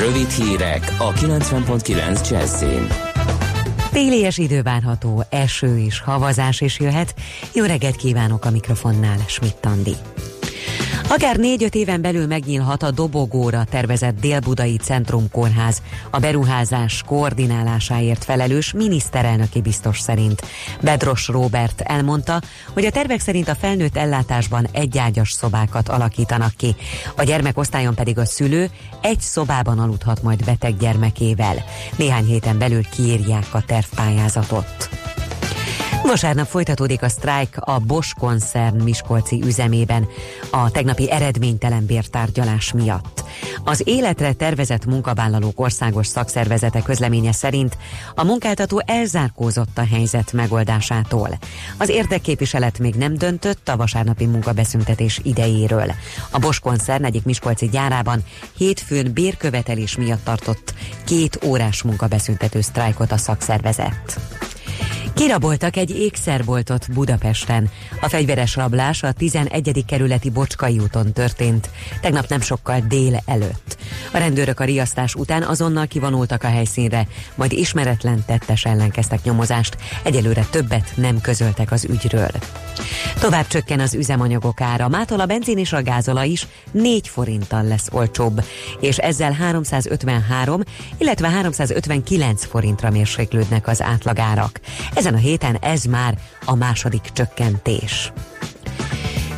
Rövid 0.00 0.30
hírek 0.30 0.94
a 0.98 1.12
90.9 1.12 2.30
Jazzin. 2.30 3.07
Télies 3.98 4.38
idő 4.38 4.62
várható, 4.62 5.24
eső 5.30 5.78
és 5.78 6.00
havazás 6.00 6.60
is 6.60 6.78
jöhet. 6.78 7.14
Jó 7.54 7.64
reggelt 7.64 7.96
kívánok 7.96 8.44
a 8.44 8.50
mikrofonnál, 8.50 9.18
Schmidt 9.26 9.66
Andi. 9.66 9.94
Akár 11.08 11.36
négy-öt 11.36 11.74
éven 11.74 12.00
belül 12.00 12.26
megnyílhat 12.26 12.82
a 12.82 12.90
dobogóra 12.90 13.64
tervezett 13.70 14.20
Dél-Budai 14.20 14.76
Centrum 14.76 15.30
Kórház. 15.30 15.82
A 16.10 16.18
beruházás 16.18 17.02
koordinálásáért 17.06 18.24
felelős 18.24 18.72
miniszterelnöki 18.72 19.60
biztos 19.60 20.00
szerint. 20.00 20.42
Bedros 20.80 21.28
Robert 21.28 21.80
elmondta, 21.80 22.40
hogy 22.72 22.84
a 22.84 22.90
tervek 22.90 23.20
szerint 23.20 23.48
a 23.48 23.54
felnőtt 23.54 23.96
ellátásban 23.96 24.68
egyágyas 24.72 25.32
szobákat 25.32 25.88
alakítanak 25.88 26.54
ki. 26.56 26.76
A 27.16 27.22
gyermekosztályon 27.22 27.94
pedig 27.94 28.18
a 28.18 28.24
szülő 28.24 28.70
egy 29.00 29.20
szobában 29.20 29.78
aludhat 29.78 30.22
majd 30.22 30.44
beteg 30.44 30.76
gyermekével. 30.76 31.64
Néhány 31.96 32.24
héten 32.24 32.58
belül 32.58 32.82
kiírják 32.82 33.46
a 33.52 33.62
tervpályázatot. 33.66 34.88
Vasárnap 36.02 36.46
folytatódik 36.46 37.02
a 37.02 37.08
sztrájk 37.08 37.56
a 37.60 37.78
Bosch 37.78 38.14
koncern 38.18 38.82
Miskolci 38.82 39.42
üzemében 39.46 40.06
a 40.50 40.70
tegnapi 40.70 41.10
eredménytelen 41.10 41.86
bértárgyalás 41.86 42.72
miatt. 42.72 43.24
Az 43.64 43.82
életre 43.84 44.32
tervezett 44.32 44.84
munkavállalók 44.84 45.60
országos 45.60 46.06
szakszervezete 46.06 46.82
közleménye 46.82 47.32
szerint 47.32 47.76
a 48.14 48.24
munkáltató 48.24 48.82
elzárkózott 48.86 49.78
a 49.78 49.86
helyzet 49.86 50.32
megoldásától. 50.32 51.38
Az 51.76 51.88
érdekképviselet 51.88 52.78
még 52.78 52.94
nem 52.94 53.14
döntött 53.14 53.68
a 53.68 53.76
vasárnapi 53.76 54.26
munkabeszüntetés 54.26 55.20
idejéről. 55.22 55.92
A 56.30 56.38
Bosch 56.38 56.60
koncern 56.60 57.04
egyik 57.04 57.24
Miskolci 57.24 57.68
gyárában 57.68 58.24
hétfőn 58.56 59.12
bérkövetelés 59.12 59.96
miatt 59.96 60.24
tartott 60.24 60.74
két 61.04 61.38
órás 61.44 61.82
munkabeszüntető 61.82 62.60
sztrájkot 62.60 63.12
a 63.12 63.16
szakszervezet. 63.16 64.20
Kiraboltak 65.14 65.76
egy 65.76 65.98
ékszerboltot 65.98 66.92
Budapesten. 66.92 67.70
A 68.00 68.08
fegyveres 68.08 68.56
rablás 68.56 69.02
a 69.02 69.12
11. 69.12 69.84
kerületi 69.86 70.30
Bocskai 70.30 70.78
úton 70.78 71.12
történt, 71.12 71.70
tegnap 72.00 72.28
nem 72.28 72.40
sokkal 72.40 72.80
dél 72.88 73.22
előtt. 73.26 73.76
A 74.12 74.18
rendőrök 74.18 74.60
a 74.60 74.64
riasztás 74.64 75.14
után 75.14 75.42
azonnal 75.42 75.86
kivonultak 75.86 76.42
a 76.42 76.48
helyszínre, 76.48 77.06
majd 77.34 77.52
ismeretlen 77.52 78.24
tettes 78.26 78.64
ellen 78.64 78.90
kezdtek 78.90 79.22
nyomozást, 79.22 79.76
egyelőre 80.02 80.46
többet 80.50 80.92
nem 80.94 81.20
közöltek 81.20 81.72
az 81.72 81.84
ügyről. 81.84 82.30
Tovább 83.20 83.46
csökken 83.46 83.80
az 83.80 83.94
üzemanyagok 83.94 84.60
ára, 84.60 84.88
mától 84.88 85.20
a 85.20 85.26
benzin 85.26 85.58
és 85.58 85.72
a 85.72 85.82
gázola 85.82 86.24
is 86.24 86.46
4 86.70 87.08
forinttal 87.08 87.64
lesz 87.64 87.88
olcsóbb, 87.92 88.44
és 88.80 88.96
ezzel 88.96 89.32
353, 89.32 90.62
illetve 90.98 91.28
359 91.28 92.44
forintra 92.44 92.90
mérséklődnek 92.90 93.66
az 93.66 93.82
átlagárak. 93.82 94.60
Ezen 95.08 95.20
a 95.20 95.26
héten 95.26 95.56
ez 95.60 95.84
már 95.84 96.18
a 96.44 96.54
második 96.54 97.02
csökkentés. 97.12 98.12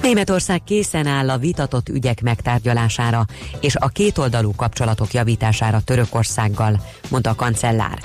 Németország 0.03 0.65
készen 0.65 1.07
áll 1.07 1.31
a 1.31 1.39
vitatott 1.39 1.89
ügyek 1.89 2.23
megtárgyalására 2.23 3.27
és 3.61 3.77
a 3.77 3.89
kétoldalú 3.89 4.55
kapcsolatok 4.57 5.13
javítására 5.13 5.81
Törökországgal, 5.81 6.81
mondta 7.11 7.31
a 7.31 7.35
kancellár. 7.35 7.99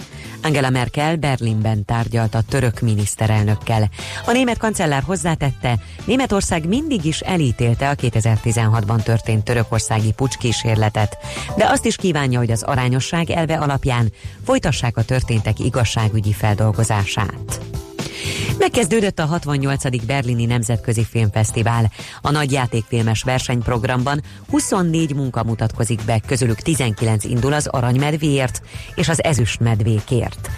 Angela 0.46 0.70
Merkel 0.70 1.16
Berlinben 1.16 1.86
tárgyalt 1.86 2.36
a 2.36 2.42
török 2.50 2.80
miniszterelnökkel. 2.80 3.90
A 4.26 4.32
német 4.32 4.58
kancellár 4.58 5.04
hozzátette, 5.04 5.80
Németország 6.06 6.68
mindig 6.68 7.06
is 7.06 7.20
elítélte 7.20 7.90
a 7.90 7.96
2016-ban 7.96 9.04
történt 9.04 9.44
törökországi 9.44 10.12
pucskísérletet, 10.12 11.18
de 11.58 11.66
azt 11.66 11.86
is 11.86 11.96
kívánja, 11.96 12.40
hogy 12.40 12.52
az 12.52 12.64
arányosság 12.64 13.30
elve 13.30 13.58
alapján 13.58 14.12
folytassák 14.44 14.98
a 14.98 15.04
történtek 15.04 15.60
igazságügyi 15.60 16.34
feldolgozását. 16.34 17.62
Megkezdődött 18.58 19.20
a 19.20 19.26
68. 19.26 20.06
Berlini 20.06 20.46
Nemzetközi 20.46 21.06
Filmfesztivál. 21.10 21.92
A 22.22 22.32
nagy 22.32 22.52
játékfilmes 22.52 23.24
versenyprogramban 23.24 24.22
24 24.50 25.16
munka 25.16 25.44
mutatkozik 25.44 26.00
be, 26.06 26.20
közülük 26.26 26.60
19 26.60 27.24
indul 27.24 27.54
az 27.54 27.68
aranymedvéért 27.68 28.62
és 28.96 29.10
az 29.10 29.24
ezüstmedvékért. 29.24 30.50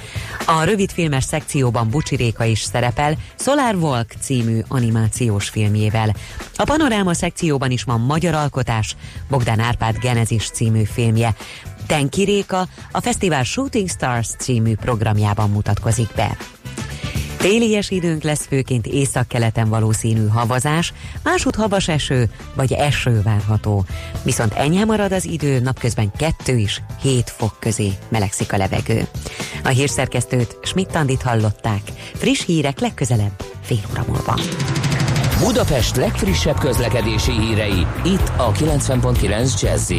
A 0.46 0.64
rövidfilmes 0.64 1.24
szekcióban 1.24 1.90
Bucsi 1.90 2.16
Réka 2.16 2.44
is 2.44 2.62
szerepel 2.62 3.18
Solar 3.40 3.76
Walk 3.76 4.14
című 4.20 4.60
animációs 4.68 5.50
filmjével. 5.50 6.16
A 6.56 6.64
panoráma 6.64 7.14
szekcióban 7.14 7.72
is 7.72 7.84
van 7.84 8.00
magyar 8.00 8.34
alkotás, 8.34 8.96
Bogdán 9.30 9.60
Árpád 9.60 9.98
Genezis 9.98 10.50
című 10.50 10.84
filmje. 10.84 11.36
Tenki 11.88 12.24
Réka 12.24 12.68
a 12.92 13.02
fesztivál 13.02 13.44
Shooting 13.44 13.90
Stars 13.90 14.30
című 14.38 14.76
programjában 14.76 15.50
mutatkozik 15.50 16.10
be. 16.16 16.38
Télies 17.48 17.90
időnk 17.90 18.24
lesz 18.24 18.46
főként 18.46 18.88
északkeleten 18.88 19.70
valószínű 19.70 20.28
havazás, 20.28 20.94
másút 21.24 21.56
havas 21.56 21.88
eső 21.88 22.30
vagy 22.54 22.74
eső 22.74 23.22
várható. 23.22 23.86
Viszont 24.24 24.54
enyhe 24.54 24.86
marad 24.86 25.12
az 25.12 25.26
idő, 25.26 25.60
napközben 25.60 26.12
2 26.18 26.58
is 26.58 26.82
7 27.02 27.30
fok 27.30 27.56
közé 27.60 27.92
melegszik 28.10 28.54
a 28.54 28.58
levegő. 28.58 29.08
A 29.64 29.68
hírszerkesztőt 29.68 30.58
Schmidt-Tandit 30.64 31.22
hallották. 31.22 31.82
Friss 32.14 32.46
hírek 32.46 32.80
legközelebb 32.80 33.44
fél 33.62 33.82
óra 33.92 34.04
múlva. 34.08 34.40
Budapest 35.40 35.96
legfrissebb 35.96 36.58
közlekedési 36.58 37.32
hírei 37.32 37.86
itt 38.04 38.32
a 38.38 38.52
90.9 38.52 39.62
jazz 39.62 39.92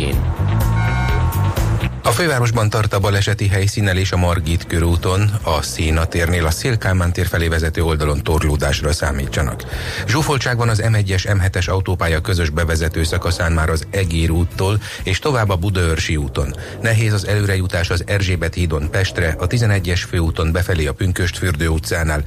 a 2.09 2.13
fővárosban 2.13 2.71
tart 2.71 2.93
a 2.93 3.01
baleseti 3.01 3.49
helyszínen 3.49 3.97
és 3.97 4.13
a 4.13 4.17
Margit 4.17 4.67
körúton, 4.67 5.31
a 5.43 5.63
Széna 5.63 6.05
térnél 6.05 6.47
a 6.47 6.51
Szélkámán 6.51 7.13
tér 7.13 7.27
felé 7.27 7.49
vezető 7.49 7.83
oldalon 7.83 8.23
torlódásra 8.23 8.93
számítsanak. 8.93 9.65
Zsúfoltság 10.07 10.57
van 10.57 10.69
az 10.69 10.83
M1-es 10.85 11.39
M7-es 11.39 11.69
autópálya 11.69 12.21
közös 12.21 12.51
bevezető 12.51 13.03
szakaszán 13.03 13.53
már 13.53 13.71
az 13.71 13.87
Egér 13.91 14.31
úttól 14.31 14.81
és 15.03 15.19
tovább 15.19 15.49
a 15.49 15.57
Budaörsi 15.57 16.17
úton. 16.17 16.55
Nehéz 16.83 17.13
az 17.13 17.27
előrejutás 17.27 17.91
az 17.91 18.03
Erzsébet 18.07 18.55
hídon 18.55 18.91
Pestre, 18.91 19.35
a 19.39 19.47
11-es 19.47 20.03
főúton 20.09 20.53
befelé 20.53 20.87
a 20.87 20.93
Pünköst 20.93 21.39
fürdő 21.39 21.69
utcánál, 21.69 22.23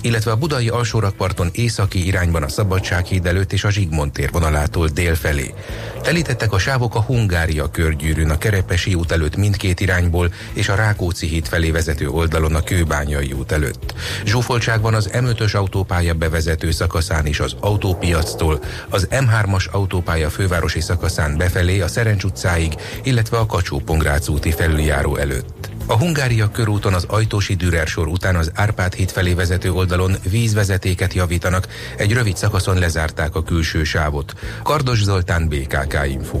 illetve 0.00 0.30
a 0.30 0.36
budai 0.36 0.68
alsórakparton 0.68 1.48
északi 1.52 2.06
irányban 2.06 2.42
a 2.42 2.48
Szabadsághíd 2.48 3.26
előtt 3.26 3.52
és 3.52 3.64
a 3.64 3.70
Zsigmond 3.70 4.12
tér 4.12 4.30
vonalától 4.32 4.88
dél 4.88 5.14
felé. 5.14 5.54
Telítettek 6.02 6.52
a 6.52 6.58
sávok 6.58 6.94
a 6.94 7.02
Hungária 7.02 7.70
körgyűrűn, 7.70 8.30
a 8.30 8.38
Kerepesi 8.38 8.94
út 8.94 9.12
előtt 9.12 9.25
mindkét 9.34 9.80
irányból 9.80 10.32
és 10.52 10.68
a 10.68 10.74
Rákóczi 10.74 11.26
híd 11.26 11.46
felé 11.46 11.70
vezető 11.70 12.08
oldalon 12.08 12.54
a 12.54 12.62
Kőbányai 12.62 13.32
út 13.32 13.52
előtt. 13.52 13.94
Zsúfoltság 14.24 14.80
van 14.80 14.94
az 14.94 15.10
M5-ös 15.12 15.54
autópálya 15.54 16.14
bevezető 16.14 16.70
szakaszán 16.70 17.26
is 17.26 17.40
az 17.40 17.56
autópiactól, 17.60 18.62
az 18.88 19.08
M3-as 19.10 19.70
autópálya 19.70 20.30
fővárosi 20.30 20.80
szakaszán 20.80 21.36
befelé 21.36 21.80
a 21.80 21.88
Szerencs 21.88 22.24
utcáig, 22.24 22.74
illetve 23.02 23.38
a 23.38 23.46
kacsó 23.46 23.82
úti 24.28 24.50
felüljáró 24.50 25.16
előtt. 25.16 25.70
A 25.86 25.96
Hungária 25.96 26.50
körúton 26.50 26.94
az 26.94 27.04
Ajtósi 27.08 27.54
Dürer 27.54 27.86
sor 27.86 28.06
után 28.06 28.36
az 28.36 28.50
Árpád 28.54 28.94
híd 28.94 29.10
felé 29.10 29.32
vezető 29.34 29.72
oldalon 29.72 30.16
vízvezetéket 30.30 31.14
javítanak, 31.14 31.66
egy 31.96 32.12
rövid 32.12 32.36
szakaszon 32.36 32.78
lezárták 32.78 33.34
a 33.34 33.42
külső 33.42 33.84
sávot. 33.84 34.32
Kardos 34.62 35.02
Zoltán 35.02 35.48
BKK 35.48 35.98
Info. 36.08 36.40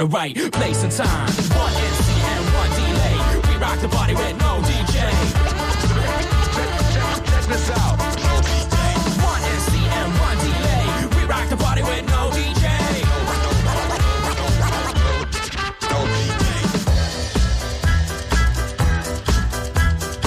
The 0.00 0.06
right 0.06 0.34
place 0.52 0.82
and 0.82 0.90
time. 0.90 1.28
One 1.60 1.72
NC 1.72 2.08
and 2.32 2.44
one 2.56 2.70
delay. 2.80 3.16
We 3.48 3.54
rock 3.60 3.78
the 3.80 3.88
body 3.88 4.14
with 4.14 4.36
no 4.40 4.62
DJ. 4.64 4.96
Check. 7.66 7.84
One 9.28 9.44
and 9.44 10.10
one 10.24 10.38
delay. 10.38 10.84
We 11.16 11.22
rock 11.28 11.46
the 11.50 11.56
party 11.58 11.82
with 11.82 12.06
no 12.08 12.30
DJ. 12.32 12.64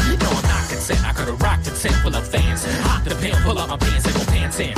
You 0.06 0.18
know 0.22 0.34
I'm 0.38 0.48
not 0.54 0.70
content. 0.70 1.04
I 1.04 1.14
could've 1.14 1.42
rocked 1.42 1.66
a 1.66 1.72
tent 1.72 1.96
full 2.04 2.16
of 2.16 2.28
fans. 2.28 2.64
Hop 2.86 3.04
the 3.06 3.16
pen, 3.16 3.42
pull 3.42 3.58
up 3.58 3.70
my 3.70 3.78
pants 3.78 4.06
and 4.06 4.23
in. 4.60 4.74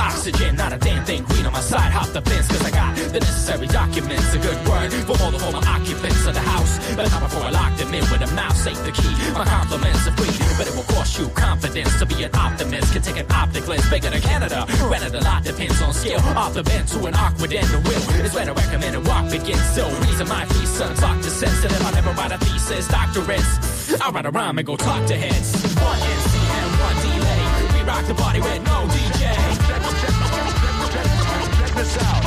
Oxygen, 0.00 0.56
not 0.56 0.72
a 0.72 0.78
damn 0.78 1.04
thing. 1.04 1.22
Green 1.24 1.46
on 1.46 1.52
my 1.52 1.60
side, 1.60 1.92
hop 1.92 2.08
the 2.08 2.22
fence, 2.22 2.48
cause 2.48 2.64
I 2.64 2.70
got 2.70 2.96
the 2.96 3.20
necessary 3.20 3.66
documents. 3.66 4.34
A 4.34 4.38
good 4.38 4.58
word 4.66 4.92
for 5.06 5.16
all 5.22 5.30
the 5.30 5.38
former 5.38 5.62
occupants 5.66 6.26
of 6.26 6.34
the 6.34 6.40
house. 6.40 6.78
But 6.96 7.10
not 7.10 7.22
before 7.22 7.42
I 7.42 7.50
lock 7.50 7.76
them 7.76 7.94
in 7.94 8.04
with 8.10 8.22
a 8.22 8.30
mouse, 8.34 8.62
safe 8.62 8.80
the 8.84 8.92
key. 8.92 9.14
My 9.32 9.44
compliments 9.44 10.06
are 10.06 10.16
free, 10.16 10.34
but 10.58 10.66
it 10.66 10.74
will 10.74 10.88
cost 10.94 11.18
you 11.18 11.28
confidence 11.28 11.98
to 11.98 12.06
be 12.06 12.22
an 12.24 12.34
optimist. 12.34 12.92
Can 12.92 13.02
take 13.02 13.18
an 13.18 13.30
optic 13.30 13.68
lens 13.68 13.88
bigger 13.90 14.10
than 14.10 14.20
Canada. 14.20 14.66
Granted, 14.88 15.14
a 15.14 15.22
lot 15.22 15.44
depends 15.44 15.80
on 15.82 15.92
skill. 15.92 16.20
Off 16.34 16.54
the 16.54 16.62
bend 16.62 16.88
to 16.88 16.98
an 17.06 17.14
awkward 17.14 17.52
end, 17.52 17.68
the 17.68 17.80
will 17.86 18.24
is 18.24 18.34
where 18.34 18.46
to 18.46 18.54
recommend 18.54 18.96
and 18.96 19.06
walk 19.06 19.30
begins. 19.30 19.64
So, 19.74 19.88
reason 20.06 20.28
my 20.28 20.44
three 20.46 20.66
sons 20.66 21.00
to 21.00 21.30
sensitive. 21.30 21.82
I 21.86 21.90
never 21.92 22.10
write 22.12 22.32
a 22.32 22.38
thesis, 22.38 22.88
doctorates. 22.88 24.00
I 24.00 24.10
write 24.10 24.26
a 24.26 24.30
rhyme 24.30 24.58
and 24.58 24.66
go 24.66 24.76
talk 24.76 25.06
to 25.06 25.16
heads. 25.16 25.48
One 25.76 26.00
rock 27.94 28.06
the 28.06 28.14
party 28.14 28.40
with 28.40 28.62
no 28.66 28.86
DJ 28.90 29.22
this 31.74 31.96
out. 32.02 32.24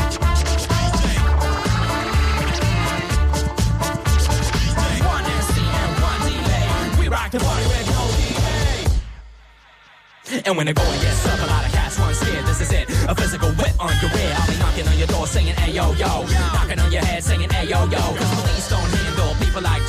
One 5.08 5.26
NC 5.38 5.56
and 5.82 5.92
one 6.08 6.22
delay. 6.28 6.68
We 7.00 7.06
rock 7.10 7.32
the 7.32 7.40
party 7.40 7.66
with 7.74 7.88
no 7.96 8.02
delay. 8.20 8.86
And 10.46 10.56
when 10.58 10.66
the 10.68 10.74
going 10.74 11.00
gets 11.02 11.28
up, 11.28 11.40
a 11.40 11.48
lot 11.48 11.66
of 11.66 11.72
cats 11.72 12.00
want 12.00 12.16
scared. 12.16 12.46
This 12.46 12.62
is 12.62 12.72
it, 12.72 12.90
a 13.10 13.16
physical 13.16 13.50
whip 13.60 13.76
on 13.80 13.94
your 14.02 14.12
rear. 14.12 14.34
I'll 14.38 14.48
be 14.48 14.58
knocking 14.60 14.88
on 14.88 14.98
your 14.98 15.08
door 15.08 15.28
saying, 15.28 15.48
hey 15.48 15.72
yo 15.74 15.92
yo, 15.94 16.26
knocking 16.56 16.80
on 16.80 16.92
your 16.92 17.04
head 17.04 17.24
saying, 17.24 17.50
hey 17.50 17.68
yo 17.68 17.80
yo. 17.88 18.00
Cause 18.20 18.42
police 18.42 18.70
don't 18.70 18.90
handle 18.90 19.36
people 19.44 19.62
like 19.62 19.84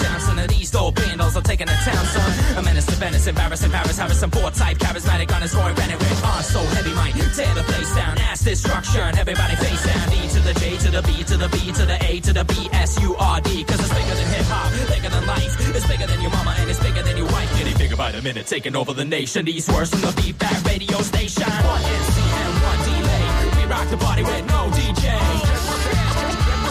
these 0.59 0.71
Four 0.71 0.93
bandals 0.93 1.37
are 1.37 1.43
taking 1.43 1.67
the 1.67 1.79
town, 1.85 2.05
son. 2.07 2.59
A 2.59 2.63
menace 2.63 2.87
to 2.87 2.97
Venice, 2.97 3.27
embarrassing 3.27 3.71
Paris, 3.71 3.99
Harrison, 3.99 4.31
four 4.31 4.51
type, 4.51 4.79
charismatic 4.79 5.33
on 5.35 5.43
his 5.43 5.53
scoring 5.53 5.75
Bennett 5.77 5.99
with 5.99 6.25
on 6.25 6.43
so 6.43 6.61
heavy, 6.75 6.95
might 6.95 7.13
tear 7.13 7.53
the 7.55 7.63
place 7.63 7.95
down. 7.95 8.19
Ass 8.19 8.43
destruction, 8.43 9.19
everybody 9.19 9.55
face 9.57 9.85
down. 9.85 10.09
D 10.11 10.29
to 10.29 10.41
the 10.41 10.55
J 10.55 10.77
to 10.79 10.91
the 10.91 11.03
B 11.03 11.23
to 11.25 11.37
the 11.37 11.49
B 11.49 11.73
to 11.73 11.85
the 11.87 11.99
A 12.05 12.21
to 12.21 12.33
the 12.33 12.45
B 12.45 12.69
S 12.73 13.01
U 13.01 13.15
R 13.17 13.41
D. 13.41 13.65
Cause 13.65 13.81
it's 13.81 13.93
bigger 13.93 14.15
than 14.15 14.29
hip 14.29 14.47
hop, 14.49 14.73
bigger 14.89 15.09
than 15.09 15.27
life. 15.27 15.77
It's 15.77 15.87
bigger 15.87 16.07
than 16.07 16.21
your 16.21 16.31
mama 16.31 16.55
and 16.59 16.71
it's 16.71 16.81
bigger 16.81 17.03
than 17.03 17.17
your 17.17 17.27
wife. 17.27 17.51
Getting 17.59 17.79
bigger 17.79 17.97
by 17.97 18.13
the 18.13 18.23
minute, 18.23 18.47
taking 18.47 18.75
over 18.75 18.93
the 18.93 19.05
nation. 19.05 19.45
These 19.45 19.69
words 19.69 19.91
from 19.91 20.01
the 20.01 20.13
feedback 20.13 20.65
radio 20.65 20.99
station. 21.03 21.45
One 21.45 21.83
NC 21.83 22.17
and 22.43 22.55
one 22.65 22.81
delay. 22.89 23.27
We 23.61 23.71
rock 23.71 23.89
the 23.91 23.97
party 23.99 24.23
with 24.23 24.47
no 24.49 24.71
DJ. 24.73 25.05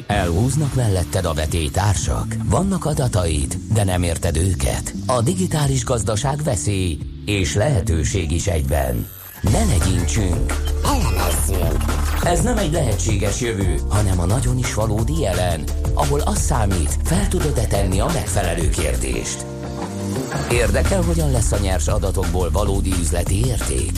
Elhúznak 0.07 0.75
melletted 0.75 1.25
a 1.25 1.33
vetétársak? 1.33 2.37
Vannak 2.45 2.85
adataid, 2.85 3.57
de 3.75 3.85
nem 3.85 4.03
érted 4.03 4.37
őket? 4.37 4.95
A 5.07 5.23
digitális 5.23 5.85
gazdaság 5.85 6.43
veszély 6.43 6.99
és 7.25 7.55
lehetőség 7.55 8.31
is 8.31 8.47
egyben. 8.47 9.09
Ne 9.41 9.65
legyintsünk, 9.65 10.53
elemezzünk. 10.85 11.85
Ez 12.23 12.41
nem 12.41 12.59
egy 12.59 12.73
lehetséges 12.73 13.41
jövő, 13.41 13.81
hanem 13.89 14.21
a 14.21 14.25
nagyon 14.25 14.59
is 14.59 14.75
valódi 14.75 15.21
jelen, 15.21 15.65
ahol 15.95 16.21
az 16.21 16.39
számít, 16.39 16.99
fel 17.05 17.29
tudod-e 17.29 17.67
tenni 17.67 18.01
a 18.01 18.11
megfelelő 18.13 18.69
kérdést. 18.69 19.47
Érdekel, 20.51 21.03
hogyan 21.03 21.31
lesz 21.31 21.53
a 21.53 21.59
nyers 21.59 21.89
adatokból 21.89 22.51
valódi 22.51 22.93
üzleti 23.01 23.47
érték? 23.47 23.91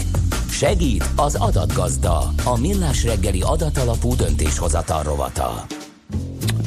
Segít 0.50 1.04
az 1.16 1.34
adatgazda, 1.34 2.18
a 2.44 2.58
millás 2.60 3.04
reggeli 3.04 3.40
adatalapú 3.42 4.14
döntéshozatal 4.14 5.02
rovata. 5.02 5.66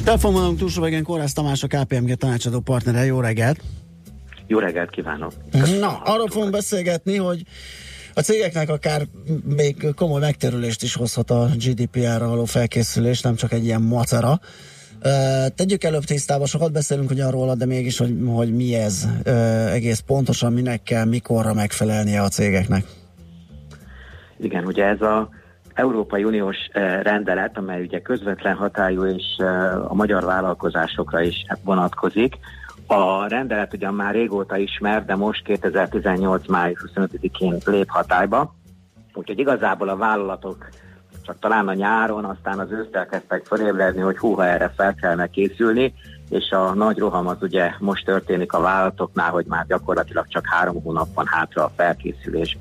Telefonvonalunk 0.04 0.58
túlsó 0.58 0.82
végén 0.82 1.02
Kórász 1.02 1.32
Tamás, 1.32 1.62
a 1.62 1.66
KPMG 1.66 2.14
tanácsadó 2.14 2.60
partnere. 2.60 3.04
Jó 3.04 3.20
reggelt! 3.20 3.60
Jó 4.46 4.58
reggelt 4.58 4.90
kívánok! 4.90 5.32
Na, 5.80 6.00
arról 6.04 6.28
fogunk 6.28 6.50
beszélgetni, 6.50 7.16
hogy 7.16 7.42
a 8.14 8.20
cégeknek 8.20 8.68
akár 8.68 9.06
még 9.44 9.86
komoly 9.96 10.20
megterülést 10.20 10.82
is 10.82 10.94
hozhat 10.94 11.30
a 11.30 11.48
GDPR-ra 11.54 12.28
való 12.28 12.44
felkészülés, 12.44 13.20
nem 13.20 13.34
csak 13.34 13.52
egy 13.52 13.64
ilyen 13.64 13.82
macera. 13.82 14.40
Uh, 15.04 15.46
tegyük 15.54 15.84
előbb 15.84 16.04
tisztába, 16.04 16.46
sokat 16.46 16.72
beszélünk 16.72 17.10
ugyan 17.10 17.30
róla, 17.30 17.54
de 17.54 17.66
mégis, 17.66 17.98
hogy, 17.98 18.16
hogy 18.26 18.54
mi 18.54 18.74
ez 18.74 19.06
uh, 19.26 19.72
egész 19.72 19.98
pontosan, 19.98 20.52
minek 20.52 20.82
kell, 20.82 21.04
mikorra 21.04 21.54
megfelelnie 21.54 22.22
a 22.22 22.28
cégeknek. 22.28 22.84
Igen, 24.40 24.64
ugye 24.64 24.84
ez 24.84 25.00
a 25.00 25.28
Európai 25.74 26.24
Uniós 26.24 26.56
eh, 26.72 27.02
rendelet, 27.02 27.58
amely 27.58 27.82
ugye 27.82 28.00
közvetlen 28.00 28.56
hatályú 28.56 29.04
és 29.04 29.24
eh, 29.38 29.90
a 29.90 29.94
magyar 29.94 30.24
vállalkozásokra 30.24 31.20
is 31.20 31.46
vonatkozik. 31.64 32.36
A 32.86 33.28
rendelet 33.28 33.74
ugyan 33.74 33.94
már 33.94 34.14
régóta 34.14 34.56
ismer, 34.56 35.04
de 35.04 35.16
most 35.16 35.44
2018. 35.44 36.48
május 36.48 36.84
25-én 36.94 37.58
lép 37.64 37.88
hatályba, 37.88 38.54
úgyhogy 39.14 39.38
igazából 39.38 39.88
a 39.88 39.96
vállalatok 39.96 40.68
csak 41.22 41.38
talán 41.38 41.68
a 41.68 41.74
nyáron, 41.74 42.24
aztán 42.24 42.58
az 42.58 42.70
ősztel 42.70 43.06
kezdtek 43.06 43.44
felébredni, 43.44 44.00
hogy 44.00 44.18
húha 44.18 44.46
erre 44.46 44.72
fel 44.76 44.94
kellene 44.94 45.26
készülni, 45.26 45.94
és 46.28 46.50
a 46.50 46.74
nagy 46.74 46.98
roham 46.98 47.26
az 47.26 47.36
ugye 47.40 47.70
most 47.78 48.04
történik 48.04 48.52
a 48.52 48.60
vállalatoknál, 48.60 49.30
hogy 49.30 49.46
már 49.46 49.66
gyakorlatilag 49.66 50.26
csak 50.28 50.46
három 50.46 50.82
hónap 50.82 51.14
van 51.14 51.26
hátra 51.26 51.64
a 51.64 51.72
felkészülés. 51.76 52.58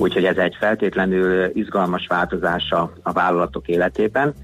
Úgyhogy 0.00 0.24
ez 0.24 0.36
egy 0.36 0.56
feltétlenül 0.58 1.50
izgalmas 1.54 2.06
változása 2.06 2.92
a 3.02 3.12
vállalatok 3.12 3.68
életében. 3.68 4.34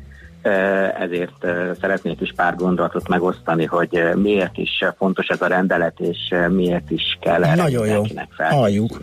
Ezért 1.00 1.46
szeretnék 1.80 2.20
is 2.20 2.32
pár 2.36 2.54
gondolatot 2.54 3.08
megosztani, 3.08 3.64
hogy 3.64 4.02
miért 4.14 4.56
is 4.56 4.84
fontos 4.96 5.26
ez 5.26 5.40
a 5.40 5.46
rendelet, 5.46 6.00
és 6.00 6.34
miért 6.48 6.90
is 6.90 7.18
kell 7.20 7.44
erre 7.44 7.62
Nagyon 7.62 7.86
jó, 7.86 8.02
halljuk. 8.38 9.00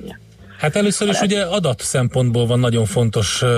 Hát 0.58 0.76
először 0.76 1.10
is 1.10 1.22
ugye 1.22 1.42
adat 1.42 1.80
szempontból 1.80 2.46
van 2.46 2.60
nagyon 2.60 2.86
fontos 2.86 3.42
uh, 3.42 3.50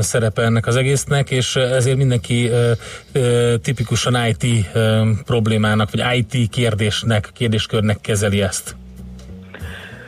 szerepe 0.00 0.42
ennek 0.42 0.66
az 0.66 0.76
egésznek, 0.76 1.30
és 1.30 1.56
ezért 1.56 1.96
mindenki 1.96 2.48
uh, 2.48 2.70
uh, 3.14 3.54
tipikusan 3.62 4.16
IT 4.26 4.44
uh, 4.74 5.08
problémának, 5.24 5.88
vagy 5.90 6.16
IT 6.16 6.50
kérdésnek, 6.50 7.30
kérdéskörnek 7.34 8.00
kezeli 8.00 8.42
ezt. 8.42 8.76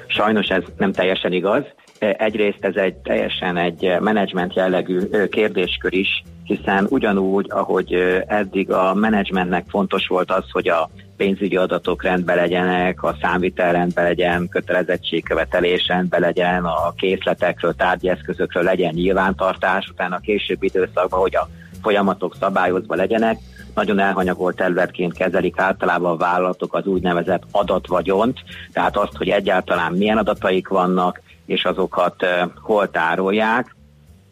Sajnos 0.06 0.46
ez 0.46 0.62
nem 0.76 0.92
teljesen 0.92 1.32
igaz. 1.32 1.62
Egyrészt 1.98 2.58
ez 2.64 2.74
egy 2.76 2.94
teljesen 2.94 3.56
egy 3.56 3.96
menedzsment 4.00 4.54
jellegű 4.54 4.98
kérdéskör 5.30 5.92
is, 5.92 6.22
hiszen 6.44 6.86
ugyanúgy, 6.90 7.46
ahogy 7.48 7.92
eddig 8.26 8.70
a 8.70 8.94
menedzsmentnek 8.94 9.64
fontos 9.68 10.06
volt 10.06 10.30
az, 10.30 10.44
hogy 10.50 10.68
a 10.68 10.90
pénzügyi 11.16 11.56
adatok 11.56 12.02
rendben 12.02 12.36
legyenek, 12.36 13.02
a 13.02 13.16
számvitel 13.20 13.72
rendben 13.72 14.04
legyen, 14.04 14.48
kötelezettségkövetelés 14.48 15.86
rendben 15.86 16.20
legyen, 16.20 16.64
a 16.64 16.92
készletekről, 16.96 17.74
tárgyi 17.74 18.08
eszközökről 18.08 18.62
legyen 18.62 18.94
nyilvántartás, 18.94 19.88
utána 19.88 20.16
a 20.16 20.20
későbbi 20.20 20.66
időszakban, 20.66 21.20
hogy 21.20 21.36
a 21.36 21.48
folyamatok 21.82 22.36
szabályozva 22.40 22.94
legyenek. 22.94 23.38
Nagyon 23.74 23.98
elhanyagolt 23.98 24.56
területként 24.56 25.12
kezelik 25.12 25.58
általában 25.58 26.10
a 26.10 26.16
vállalatok 26.16 26.74
az 26.74 26.86
úgynevezett 26.86 27.42
adatvagyont, 27.50 28.38
tehát 28.72 28.96
azt, 28.96 29.16
hogy 29.16 29.28
egyáltalán 29.28 29.92
milyen 29.92 30.18
adataik 30.18 30.68
vannak, 30.68 31.22
és 31.46 31.64
azokat 31.64 32.22
uh, 32.22 32.50
hol 32.60 32.90
tárolják, 32.90 33.76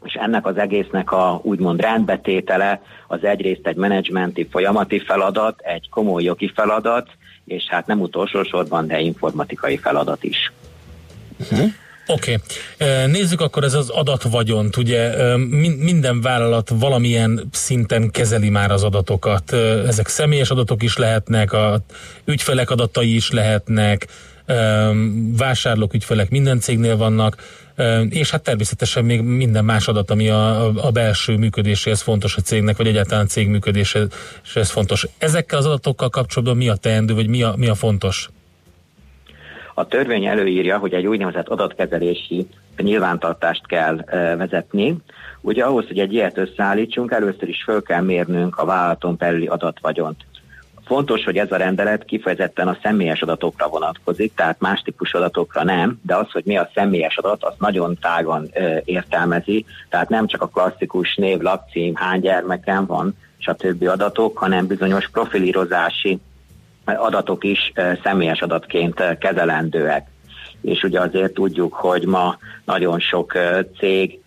és 0.04 0.14
ennek 0.14 0.46
az 0.46 0.56
egésznek 0.56 1.12
a 1.12 1.40
úgymond 1.42 1.80
rendbetétele 1.80 2.80
az 3.08 3.24
egyrészt 3.24 3.66
egy 3.66 3.76
menedzsmenti 3.76 4.48
folyamati 4.50 4.98
feladat, 4.98 5.60
egy 5.60 5.88
komoly 5.90 6.22
jogi 6.22 6.52
feladat, 6.54 7.08
és 7.44 7.64
hát 7.68 7.86
nem 7.86 8.00
utolsó 8.00 8.42
sorban, 8.42 8.86
de 8.86 9.00
informatikai 9.00 9.76
feladat 9.76 10.24
is. 10.24 10.52
Uh-huh. 11.38 11.70
Oké, 12.06 12.38
okay. 12.78 13.06
nézzük 13.06 13.40
akkor 13.40 13.64
ez 13.64 13.74
az 13.74 13.88
adatvagyont. 13.88 14.76
Ugye 14.76 15.36
minden 15.78 16.20
vállalat 16.20 16.70
valamilyen 16.74 17.48
szinten 17.52 18.10
kezeli 18.10 18.48
már 18.48 18.70
az 18.70 18.82
adatokat. 18.82 19.52
Ezek 19.86 20.06
személyes 20.06 20.50
adatok 20.50 20.82
is 20.82 20.96
lehetnek, 20.96 21.52
a 21.52 21.80
ügyfelek 22.24 22.70
adatai 22.70 23.14
is 23.14 23.30
lehetnek, 23.30 24.06
vásárlók, 25.36 25.94
ügyfelek 25.94 26.30
minden 26.30 26.60
cégnél 26.60 26.96
vannak, 26.96 27.36
és 28.08 28.30
hát 28.30 28.42
természetesen 28.42 29.04
még 29.04 29.20
minden 29.20 29.64
más 29.64 29.88
adat, 29.88 30.10
ami 30.10 30.28
a, 30.28 30.66
a 30.86 30.90
belső 30.90 31.36
működéséhez 31.36 32.00
fontos 32.00 32.36
a 32.36 32.40
cégnek, 32.40 32.76
vagy 32.76 32.86
egyáltalán 32.86 33.24
a 33.24 33.28
cég 33.28 33.48
működéséhez 33.48 34.70
fontos. 34.70 35.06
Ezekkel 35.18 35.58
az 35.58 35.66
adatokkal 35.66 36.08
kapcsolatban 36.08 36.56
mi 36.56 36.68
a 36.68 36.76
teendő, 36.76 37.14
vagy 37.14 37.28
mi 37.28 37.42
a, 37.42 37.54
mi 37.56 37.66
a 37.68 37.74
fontos? 37.74 38.28
A 39.74 39.86
törvény 39.86 40.26
előírja, 40.26 40.78
hogy 40.78 40.94
egy 40.94 41.06
úgynevezett 41.06 41.48
adatkezelési 41.48 42.46
nyilvántartást 42.76 43.66
kell 43.66 43.96
vezetni. 44.36 44.96
Ugye 45.40 45.64
ahhoz, 45.64 45.86
hogy 45.86 45.98
egy 45.98 46.12
ilyet 46.12 46.38
összeállítsunk, 46.38 47.10
először 47.10 47.48
is 47.48 47.62
föl 47.64 47.82
kell 47.82 48.02
mérnünk 48.02 48.56
a 48.56 48.64
vállalaton 48.64 49.16
belüli 49.18 49.46
adatvagyont. 49.46 50.24
Fontos, 50.84 51.24
hogy 51.24 51.36
ez 51.36 51.52
a 51.52 51.56
rendelet 51.56 52.04
kifejezetten 52.04 52.68
a 52.68 52.78
személyes 52.82 53.22
adatokra 53.22 53.68
vonatkozik, 53.68 54.34
tehát 54.34 54.60
más 54.60 54.80
típusú 54.80 55.18
adatokra 55.18 55.64
nem, 55.64 56.00
de 56.02 56.16
az, 56.16 56.30
hogy 56.30 56.42
mi 56.44 56.56
a 56.56 56.70
személyes 56.74 57.16
adat, 57.16 57.44
az 57.44 57.54
nagyon 57.58 57.98
tágan 58.00 58.48
ö, 58.54 58.76
értelmezi, 58.84 59.64
tehát 59.88 60.08
nem 60.08 60.26
csak 60.26 60.42
a 60.42 60.48
klasszikus 60.48 61.14
név, 61.14 61.40
lakcím, 61.40 61.94
hány 61.94 62.20
gyermekem 62.20 62.86
van, 62.86 63.16
stb. 63.38 63.88
adatok, 63.88 64.38
hanem 64.38 64.66
bizonyos 64.66 65.08
profilírozási 65.10 66.20
adatok 66.84 67.44
is 67.44 67.72
ö, 67.74 67.92
személyes 68.02 68.40
adatként 68.40 69.18
kezelendőek. 69.18 70.06
És 70.60 70.82
ugye 70.82 71.00
azért 71.00 71.34
tudjuk, 71.34 71.72
hogy 71.72 72.04
ma 72.04 72.36
nagyon 72.64 73.00
sok 73.00 73.34
ö, 73.34 73.60
cég 73.78 74.21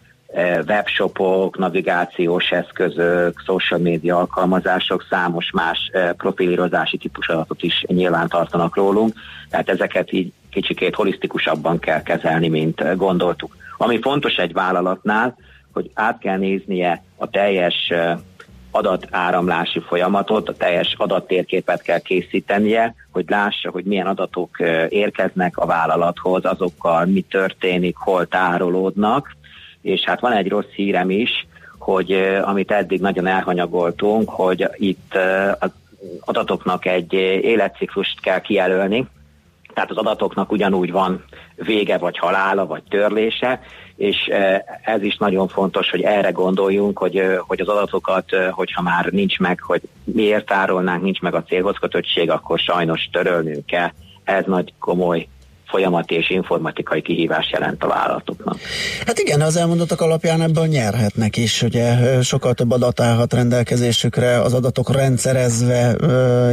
webshopok, 0.68 1.58
navigációs 1.58 2.50
eszközök, 2.50 3.42
social 3.46 3.80
media 3.80 4.18
alkalmazások, 4.18 5.06
számos 5.10 5.52
más 5.54 5.92
profilírozási 6.18 6.98
típus 6.98 7.28
adatot 7.28 7.64
is 7.64 7.84
nyilván 7.88 8.28
tartanak 8.28 8.76
rólunk, 8.76 9.14
tehát 9.50 9.70
ezeket 9.70 10.12
így 10.12 10.32
kicsikét 10.50 10.96
holisztikusabban 10.96 11.80
kell 11.80 12.02
kezelni, 12.02 12.48
mint 12.48 12.96
gondoltuk. 12.98 13.56
Ami 13.78 14.00
fontos 14.02 14.36
egy 14.36 14.54
vállalatnál, 14.54 15.36
hogy 15.74 15.92
át 15.94 16.20
kell 16.20 16.38
néznie 16.38 17.04
a 17.16 17.30
teljes 17.30 17.94
adatáramlási 18.72 19.80
folyamatot, 19.80 20.50
a 20.50 20.54
teljes 20.54 20.96
adattérképet 20.98 21.82
kell 21.82 22.00
készítenie, 22.00 22.96
hogy 23.12 23.26
lássa, 23.28 23.70
hogy 23.70 23.84
milyen 23.84 24.08
adatok 24.08 24.58
érkeznek 24.90 25.58
a 25.58 25.66
vállalathoz, 25.66 26.46
azokkal 26.46 27.06
mi 27.06 27.22
történik, 27.22 27.96
hol 27.96 28.28
tárolódnak, 28.28 29.36
és 29.86 30.02
hát 30.04 30.20
van 30.20 30.32
egy 30.32 30.50
rossz 30.50 30.72
hírem 30.76 31.10
is, 31.10 31.48
hogy 31.78 32.12
amit 32.42 32.72
eddig 32.72 33.02
nagyon 33.02 33.28
elhanyagoltunk, 33.28 34.30
hogy 34.30 34.70
itt 34.76 35.18
az 35.60 35.70
adatoknak 36.20 36.86
egy 36.86 37.14
életciklust 37.42 38.22
kell 38.22 38.40
kijelölni, 38.40 39.08
Tehát 39.74 39.90
az 39.90 39.98
adatoknak 39.98 40.52
ugyanúgy 40.52 40.92
van 40.92 41.24
vége, 41.56 41.98
vagy 41.98 42.18
halála, 42.18 42.66
vagy 42.66 42.84
törlése, 42.90 43.62
és 43.96 44.18
ez 44.82 45.02
is 45.02 45.18
nagyon 45.18 45.48
fontos, 45.48 45.90
hogy 45.90 46.02
erre 46.02 46.32
gondoljunk, 46.32 46.98
hogy, 46.98 47.22
hogy 47.48 47.62
az 47.62 47.68
adatokat, 47.68 48.30
hogyha 48.52 48.82
már 48.82 49.06
nincs 49.06 49.40
meg, 49.40 49.60
hogy 49.62 49.82
miért 50.04 50.46
tárolnánk, 50.46 51.04
nincs 51.04 51.20
meg 51.20 51.34
a 51.36 51.44
célhoz 51.44 51.78
kötöttség, 51.78 52.30
akkor 52.30 52.60
sajnos 52.60 53.10
törölnünk 53.12 53.66
kell. 53.66 53.90
Ez 54.24 54.46
nagy 54.46 54.74
komoly 54.80 55.28
folyamat 55.76 56.12
és 56.12 56.30
informatikai 56.30 57.02
kihívás 57.02 57.50
jelent 57.52 57.84
a 57.84 57.88
vállalatoknak. 57.88 58.58
Hát 59.06 59.20
igen, 59.20 59.42
az 59.42 59.56
elmondottak 59.56 60.02
alapján 60.02 60.42
ebből 60.42 60.66
nyerhetnek 60.66 61.38
is, 61.38 61.62
ugye 61.62 62.22
sokkal 62.22 62.54
több 62.54 62.72
adat 62.72 63.00
állhat 63.00 63.34
rendelkezésükre, 63.34 64.42
az 64.42 64.54
adatok 64.54 64.92
rendszerezve 64.92 65.96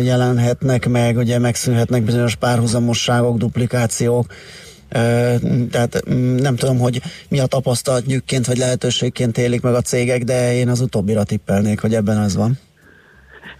jelenhetnek 0.02 0.88
meg, 0.88 1.16
ugye 1.16 1.38
megszűnhetnek 1.38 2.02
bizonyos 2.02 2.34
párhuzamosságok, 2.34 3.36
duplikációk, 3.38 4.26
tehát 5.70 6.02
nem 6.36 6.56
tudom, 6.56 6.78
hogy 6.78 7.00
mi 7.28 7.40
a 7.40 7.46
tapasztalatnyükként 7.46 8.46
vagy 8.46 8.58
lehetőségként 8.58 9.38
élik 9.38 9.60
meg 9.60 9.74
a 9.74 9.80
cégek, 9.80 10.22
de 10.22 10.54
én 10.54 10.68
az 10.68 10.80
utóbbira 10.80 11.24
tippelnék, 11.24 11.80
hogy 11.80 11.94
ebben 11.94 12.18
az 12.18 12.36
van 12.36 12.58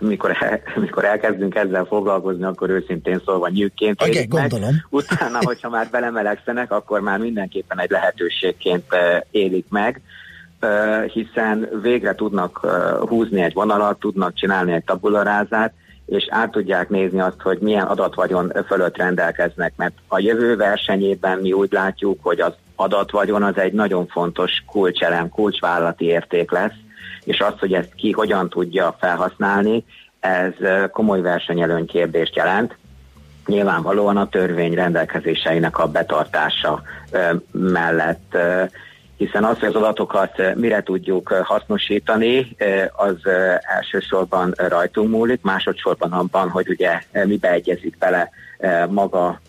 mikor, 0.02 0.36
el, 0.40 0.60
mikor 0.84 1.04
elkezdünk 1.04 1.54
ezzel 1.54 1.84
foglalkozni, 1.84 2.44
akkor 2.44 2.70
őszintén 2.70 3.22
szólva 3.24 3.48
nyűkként 3.48 4.02
élik 4.02 4.34
okay, 4.34 4.60
meg. 4.60 4.70
Utána, 4.90 5.38
hogyha 5.40 5.68
már 5.68 5.88
belemelegszenek, 5.90 6.72
akkor 6.72 7.00
már 7.00 7.18
mindenképpen 7.18 7.80
egy 7.80 7.90
lehetőségként 7.90 8.84
eh, 8.88 9.20
élik 9.30 9.66
meg, 9.68 10.00
eh, 10.60 11.04
hiszen 11.04 11.68
végre 11.82 12.14
tudnak 12.14 12.66
húzni 13.08 13.42
egy 13.42 13.54
vonalat, 13.54 13.98
tudnak 13.98 14.34
csinálni 14.34 14.72
egy 14.72 14.84
tabularázát, 14.84 15.72
és 16.06 16.26
át 16.30 16.50
tudják 16.50 16.88
nézni 16.88 17.20
azt, 17.20 17.40
hogy 17.40 17.58
milyen 17.58 17.86
adatvagyon 17.86 18.52
fölött 18.66 18.96
rendelkeznek, 18.96 19.72
mert 19.76 19.94
a 20.08 20.18
jövő 20.18 20.56
versenyében 20.56 21.38
mi 21.38 21.52
úgy 21.52 21.72
látjuk, 21.72 22.18
hogy 22.22 22.40
az 22.40 22.52
adatvagyon 22.76 23.42
az 23.42 23.56
egy 23.56 23.72
nagyon 23.72 24.06
fontos 24.06 24.64
kulcselem, 24.66 25.28
kulcsvállalati 25.28 26.04
érték 26.04 26.50
lesz, 26.50 26.74
és 27.24 27.40
az, 27.40 27.58
hogy 27.58 27.72
ezt 27.72 27.94
ki 27.94 28.10
hogyan 28.10 28.48
tudja 28.48 28.96
felhasználni, 29.00 29.84
ez 30.20 30.52
komoly 30.90 31.20
versenyelőny 31.20 31.86
kérdést 31.86 32.36
jelent. 32.36 32.76
Nyilvánvalóan 33.46 34.16
a 34.16 34.28
törvény 34.28 34.74
rendelkezéseinek 34.74 35.78
a 35.78 35.86
betartása 35.86 36.82
mellett 37.50 38.36
hiszen 39.16 39.44
az, 39.44 39.58
hogy 39.58 39.68
az 39.68 39.74
adatokat 39.74 40.54
mire 40.54 40.82
tudjuk 40.82 41.28
hasznosítani, 41.28 42.56
az 42.92 43.16
elsősorban 43.60 44.54
rajtunk 44.56 45.10
múlik, 45.10 45.42
másodszorban 45.42 46.12
abban, 46.12 46.48
hogy 46.48 46.68
ugye 46.68 47.02
mi 47.24 47.36
beegyezik 47.36 47.98
bele 47.98 48.30
maga 48.88 49.40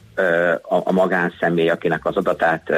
a 0.61 0.91
magánszemély, 0.91 1.69
akinek 1.69 2.05
az 2.05 2.15
adatát 2.15 2.71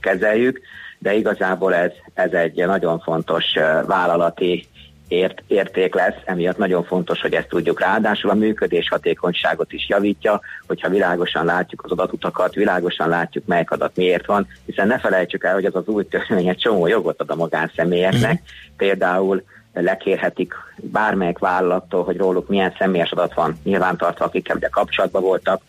kezeljük, 0.00 0.60
de 1.02 1.14
igazából 1.14 1.74
ez, 1.74 1.90
ez 2.14 2.32
egy 2.32 2.66
nagyon 2.66 3.00
fontos 3.00 3.44
vállalati 3.86 4.66
ért, 5.08 5.42
érték 5.46 5.94
lesz, 5.94 6.14
emiatt 6.24 6.56
nagyon 6.56 6.84
fontos, 6.84 7.20
hogy 7.20 7.34
ezt 7.34 7.48
tudjuk. 7.48 7.80
Ráadásul 7.80 8.30
a 8.30 8.34
működés 8.34 8.88
hatékonyságot 8.88 9.72
is 9.72 9.88
javítja, 9.88 10.40
hogyha 10.66 10.88
világosan 10.88 11.44
látjuk 11.44 11.84
az 11.84 11.90
adatutakat, 11.90 12.54
világosan 12.54 13.08
látjuk, 13.08 13.46
melyik 13.46 13.70
adat 13.70 13.96
miért 13.96 14.26
van, 14.26 14.46
hiszen 14.66 14.86
ne 14.86 14.98
felejtsük 14.98 15.44
el, 15.44 15.54
hogy 15.54 15.64
az 15.64 15.74
az 15.74 15.86
új 15.86 16.08
törvény 16.08 16.48
egy 16.48 16.58
csomó 16.58 16.86
jogot 16.86 17.20
ad 17.20 17.30
a 17.30 17.34
magánszemélyeknek, 17.34 18.32
mm-hmm. 18.32 18.76
például 18.76 19.42
lekérhetik 19.72 20.54
bármelyik 20.76 21.38
vállalattól, 21.38 22.04
hogy 22.04 22.16
róluk 22.16 22.48
milyen 22.48 22.74
személyes 22.78 23.10
adat 23.10 23.34
van 23.34 23.58
nyilvántartva, 23.62 24.24
akikkel 24.24 24.56
ugye 24.56 24.68
kapcsolatban 24.68 25.22
voltak, 25.22 25.62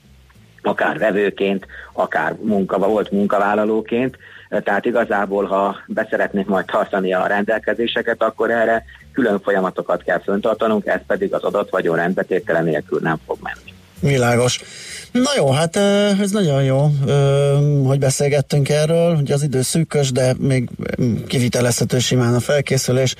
akár 0.61 0.97
vevőként, 0.97 1.65
akár 1.93 2.35
munka, 2.41 2.77
volt 2.77 3.11
munkavállalóként, 3.11 4.17
tehát 4.59 4.85
igazából, 4.85 5.45
ha 5.45 5.75
beszeretnék 5.87 6.45
majd 6.45 6.65
tartani 6.65 7.13
a 7.13 7.27
rendelkezéseket, 7.27 8.23
akkor 8.23 8.51
erre 8.51 8.83
külön 9.13 9.39
folyamatokat 9.39 10.03
kell 10.03 10.19
föntartanunk, 10.19 10.85
ez 10.85 10.99
pedig 11.07 11.33
az 11.33 11.43
adat 11.43 11.69
vagyon 11.69 11.95
rendbetétele 11.95 12.61
nélkül 12.61 12.99
nem 13.01 13.19
fog 13.25 13.37
menni. 13.41 13.73
Világos. 14.01 14.59
Na 15.11 15.29
jó, 15.37 15.51
hát 15.51 15.75
ez 16.21 16.31
nagyon 16.31 16.63
jó, 16.63 16.87
hogy 17.85 17.99
beszélgettünk 17.99 18.69
erről, 18.69 19.15
hogy 19.15 19.31
az 19.31 19.43
idő 19.43 19.61
szűkös, 19.61 20.11
de 20.11 20.33
még 20.39 20.69
kivitelezhető 21.27 21.99
simán 21.99 22.33
a 22.33 22.39
felkészülés, 22.39 23.15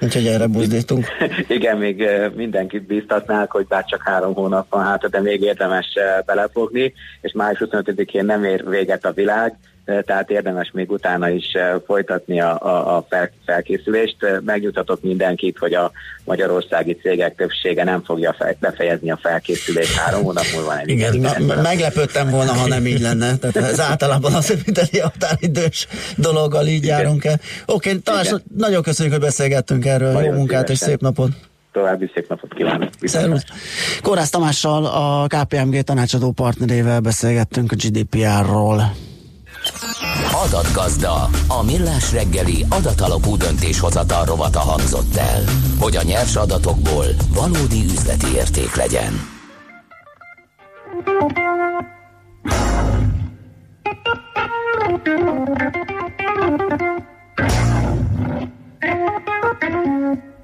úgyhogy 0.00 0.26
erre 0.26 0.46
buzdítunk. 0.46 1.06
Igen, 1.48 1.76
még 1.76 2.04
mindenkit 2.34 2.86
bíztatnák, 2.86 3.50
hogy 3.50 3.66
bár 3.66 3.84
csak 3.84 4.02
három 4.04 4.34
hónap 4.34 4.66
van 4.70 4.84
hát, 4.84 5.10
de 5.10 5.20
még 5.20 5.42
érdemes 5.42 5.86
belefogni, 6.26 6.92
és 7.20 7.32
május 7.32 7.62
25-én 7.64 8.24
nem 8.24 8.44
ér 8.44 8.68
véget 8.68 9.04
a 9.04 9.12
világ, 9.12 9.56
tehát 10.04 10.30
érdemes 10.30 10.70
még 10.72 10.90
utána 10.90 11.28
is 11.28 11.46
folytatni 11.86 12.40
a, 12.40 12.62
a, 12.62 12.96
a 12.96 13.06
fel, 13.08 13.30
felkészülést. 13.46 14.16
Megnyugtatok 14.44 15.02
mindenkit, 15.02 15.58
hogy 15.58 15.74
a 15.74 15.90
magyarországi 16.24 16.92
cégek 17.02 17.34
többsége 17.34 17.84
nem 17.84 18.04
fogja 18.04 18.34
fel, 18.38 18.56
befejezni 18.60 19.10
a 19.10 19.18
felkészülést 19.22 19.96
három 19.96 20.22
hónap 20.22 20.44
múlva. 20.54 20.74
Igen, 20.84 21.18
na, 21.18 21.60
meglepődtem 21.62 22.30
volna, 22.30 22.52
ha 22.52 22.66
nem 22.66 22.86
így 22.86 23.00
lenne. 23.00 23.36
Tehát 23.36 23.56
ez 23.70 23.80
általában 23.80 24.34
az 24.34 24.50
egy 24.74 25.00
határidős 25.00 25.86
dologgal 26.16 26.66
így 26.66 26.82
Igen. 26.82 26.98
járunk 26.98 27.24
el. 27.24 27.40
Oké, 27.66 27.88
okay, 27.88 28.00
Tamás, 28.00 28.34
nagyon 28.56 28.82
köszönjük, 28.82 29.14
hogy 29.14 29.24
beszélgettünk 29.24 29.86
erről. 29.86 30.12
Nagyon 30.12 30.32
Jó 30.32 30.38
munkát 30.38 30.66
szívesen. 30.66 30.88
és 30.88 30.92
szép 30.92 31.00
napot! 31.00 31.30
további 31.72 32.10
szép 32.14 32.28
napot 32.28 32.54
kívánok. 32.54 32.90
Szervusz. 33.02 33.44
Korász 34.02 34.30
Tamással, 34.30 34.86
a 34.86 35.26
KPMG 35.26 35.82
tanácsadó 35.82 36.30
partnerével 36.30 37.00
beszélgettünk 37.00 37.72
a 37.72 37.76
GDPR-ról. 37.76 38.94
Adatgazda, 40.44 41.28
a 41.48 41.62
millás 41.62 42.12
reggeli 42.12 42.66
adatalapú 42.68 43.36
döntéshozatal 43.36 44.24
rovata 44.24 44.60
hangzott 44.60 45.16
el, 45.16 45.44
hogy 45.80 45.96
a 45.96 46.02
nyers 46.02 46.36
adatokból 46.36 47.06
valódi 47.34 47.84
üzleti 47.84 48.26
érték 48.34 48.74
legyen. 48.74 49.36
Thank 51.04 51.38
you. 60.22 60.37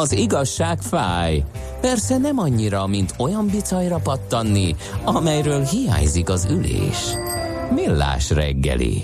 Az 0.00 0.12
igazság 0.12 0.78
fáj. 0.80 1.42
Persze 1.80 2.18
nem 2.18 2.38
annyira, 2.38 2.86
mint 2.86 3.14
olyan 3.18 3.46
bicajra 3.46 3.98
pattanni, 4.02 4.74
amelyről 5.04 5.62
hiányzik 5.64 6.28
az 6.28 6.48
ülés. 6.50 6.98
Millás 7.74 8.30
reggeli. 8.30 9.02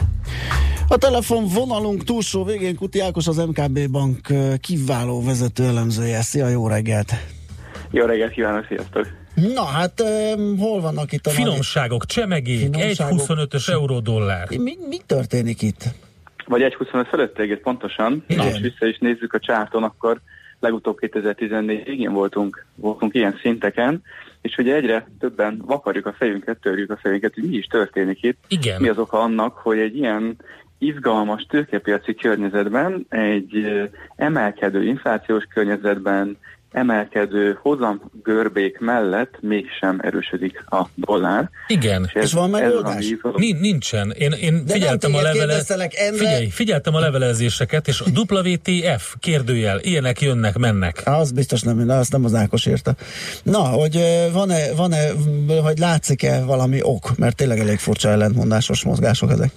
A 0.88 0.96
telefon 0.96 1.44
vonalunk 1.46 2.04
túlsó 2.04 2.44
végén 2.44 2.76
Kuti 2.76 3.00
Ákos, 3.00 3.26
az 3.26 3.36
MKB 3.36 3.90
Bank 3.90 4.18
kiváló 4.60 5.24
vezető 5.24 5.64
elemzője. 5.64 6.20
Szia, 6.20 6.48
jó 6.48 6.68
reggelt! 6.68 7.12
Jó 7.90 8.04
reggelt 8.04 8.32
kívánok, 8.32 8.66
sziasztok! 8.68 9.06
Na 9.54 9.64
hát, 9.64 10.00
ö, 10.00 10.32
hol 10.58 10.80
vannak 10.80 11.12
itt 11.12 11.26
a 11.26 11.30
nagy- 11.30 11.38
Finomságok, 11.42 12.06
csemegék, 12.06 12.58
Finomságok. 12.58 13.20
1,25-ös 13.20 13.68
euró-dollár. 13.68 14.48
Mi, 14.48 14.76
mi 14.88 14.98
történik 15.06 15.62
itt? 15.62 15.84
Vagy 16.46 16.62
1,25 16.62 17.06
fölött 17.08 17.38
egész 17.38 17.58
pontosan. 17.62 18.24
Igen. 18.26 18.44
Most 18.44 18.60
vissza 18.60 18.86
is 18.86 18.98
nézzük 18.98 19.32
a 19.32 19.38
csárton, 19.38 19.82
akkor 19.82 20.20
legutóbb 20.62 20.98
2014 20.98 21.84
végén 21.84 22.12
voltunk, 22.12 22.64
voltunk 22.74 23.14
ilyen 23.14 23.38
szinteken, 23.42 24.02
és 24.40 24.56
ugye 24.58 24.74
egyre 24.74 25.06
többen 25.18 25.62
vakarjuk 25.66 26.06
a 26.06 26.12
fejünket, 26.12 26.60
törjük 26.60 26.90
a 26.90 26.96
fejünket, 26.96 27.34
hogy 27.34 27.48
mi 27.48 27.56
is 27.56 27.66
történik 27.66 28.22
itt. 28.22 28.38
Igen. 28.48 28.80
Mi 28.80 28.88
az 28.88 28.98
oka 28.98 29.20
annak, 29.20 29.56
hogy 29.56 29.78
egy 29.78 29.96
ilyen 29.96 30.36
izgalmas 30.78 31.46
tőkepiaci 31.48 32.14
környezetben, 32.14 33.06
egy 33.08 33.66
emelkedő 34.16 34.84
inflációs 34.84 35.44
környezetben, 35.44 36.36
emelkedő 36.72 37.58
hozamgörbék 37.62 38.78
mellett 38.78 39.34
mégsem 39.40 39.98
erősödik 40.02 40.64
a 40.70 40.86
dollár. 40.94 41.50
Igen. 41.66 42.10
ez- 42.14 42.24
És 42.24 42.32
van 42.32 42.50
megoldás? 42.50 43.04
izgalom. 43.10 43.40
Nin- 43.40 43.60
nincsen. 43.60 44.10
Én, 44.18 44.32
én 44.32 44.62
De 44.66 44.72
figyeltem 44.72 45.14
a 45.14 45.20
levele... 45.20 45.62
Figyelj, 46.12 46.48
figyeltem 46.48 46.94
a 46.94 46.98
levelezéseket, 47.00 47.88
és 47.88 48.02
WTF 48.30 49.14
kérdőjel, 49.20 49.78
ilyenek 49.80 50.20
jönnek, 50.20 50.58
mennek. 50.58 51.02
Az 51.04 51.32
biztos 51.32 51.62
nem, 51.62 51.88
azt 51.88 52.12
nem 52.12 52.24
az 52.24 52.34
Ákos 52.34 52.66
írta. 52.66 52.94
Na, 53.42 53.58
hogy 53.58 53.98
van-e, 54.32 54.74
van-e, 54.76 54.98
vagy 55.62 55.78
látszik-e 55.78 56.44
valami 56.44 56.78
ok? 56.82 57.16
Mert 57.16 57.36
tényleg 57.36 57.58
elég 57.58 57.78
furcsa 57.78 58.08
ellentmondásos 58.08 58.84
mozgások 58.84 59.30
ezek. 59.30 59.50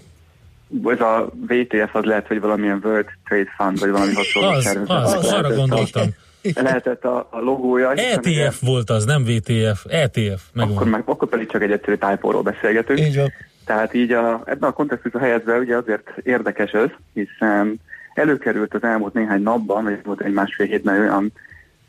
Ez 0.86 1.00
a 1.00 1.30
VTF 1.48 1.96
az 1.96 2.04
lehet, 2.04 2.28
hogy 2.28 2.40
valamilyen 2.40 2.82
World 2.84 3.06
Trade 3.28 3.50
Fund, 3.58 3.80
vagy 3.80 3.90
valami 3.90 4.14
hasonló 4.14 4.50
Az, 4.50 4.64
szervezet. 4.64 4.90
az, 4.90 5.12
Lehetett 5.12 5.32
arra 5.32 5.48
a- 5.48 5.54
gondoltam. 5.56 6.10
Lehetett 6.54 7.06
a, 7.06 7.28
a 7.32 7.40
logója. 7.40 7.92
ugye- 7.92 8.14
ETF 8.14 8.62
volt 8.62 8.90
az, 8.90 9.06
nem 9.06 9.24
VTF. 9.24 9.86
ETF, 9.90 10.42
Akkor, 10.56 10.68
megvan. 10.68 10.88
meg, 10.88 11.02
akkor 11.06 11.28
pedig 11.28 11.50
csak 11.50 11.62
egy 11.62 11.72
egyszerű 11.72 11.96
tájpóról 11.96 12.42
beszélgetünk. 12.42 13.00
Így 13.00 13.16
van. 13.16 13.32
Tehát 13.66 13.94
így 13.94 14.12
a, 14.12 14.42
ebben 14.46 14.70
a 14.70 14.74
kontextusban 14.74 15.22
helyezve 15.22 15.58
ugye 15.58 15.76
azért 15.76 16.14
érdekes 16.24 16.72
ez, 16.72 16.90
hiszen 17.14 17.80
előkerült 18.14 18.74
az 18.74 18.84
elmúlt 18.84 19.14
néhány 19.14 19.42
napban, 19.42 19.84
vagy 19.84 20.00
volt 20.04 20.22
egy 20.22 20.34
másfél 20.34 20.68
hétben 20.68 21.00
olyan 21.00 21.32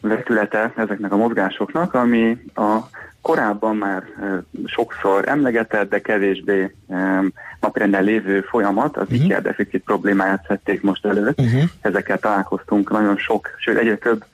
vetülete 0.00 0.72
ezeknek 0.76 1.12
a 1.12 1.16
mozgásoknak, 1.16 1.94
ami 1.94 2.38
a 2.54 2.76
korábban 3.20 3.76
már 3.76 4.02
e, 4.02 4.42
sokszor 4.64 5.28
emlegetett, 5.28 5.90
de 5.90 6.00
kevésbé 6.00 6.74
e, 6.88 7.22
napirenden 7.60 8.04
lévő 8.04 8.40
folyamat, 8.40 8.96
az 8.96 9.06
uh-huh. 9.10 9.40
deficit 9.40 9.82
problémáját 9.84 10.44
szedték 10.48 10.82
most 10.82 11.06
elő. 11.06 11.34
Uh-huh. 11.36 11.62
Ezekkel 11.80 12.18
találkoztunk 12.18 12.90
nagyon 12.90 13.16
sok, 13.16 13.50
sőt 13.58 13.78
egyre 13.78 13.96
több 13.96 14.24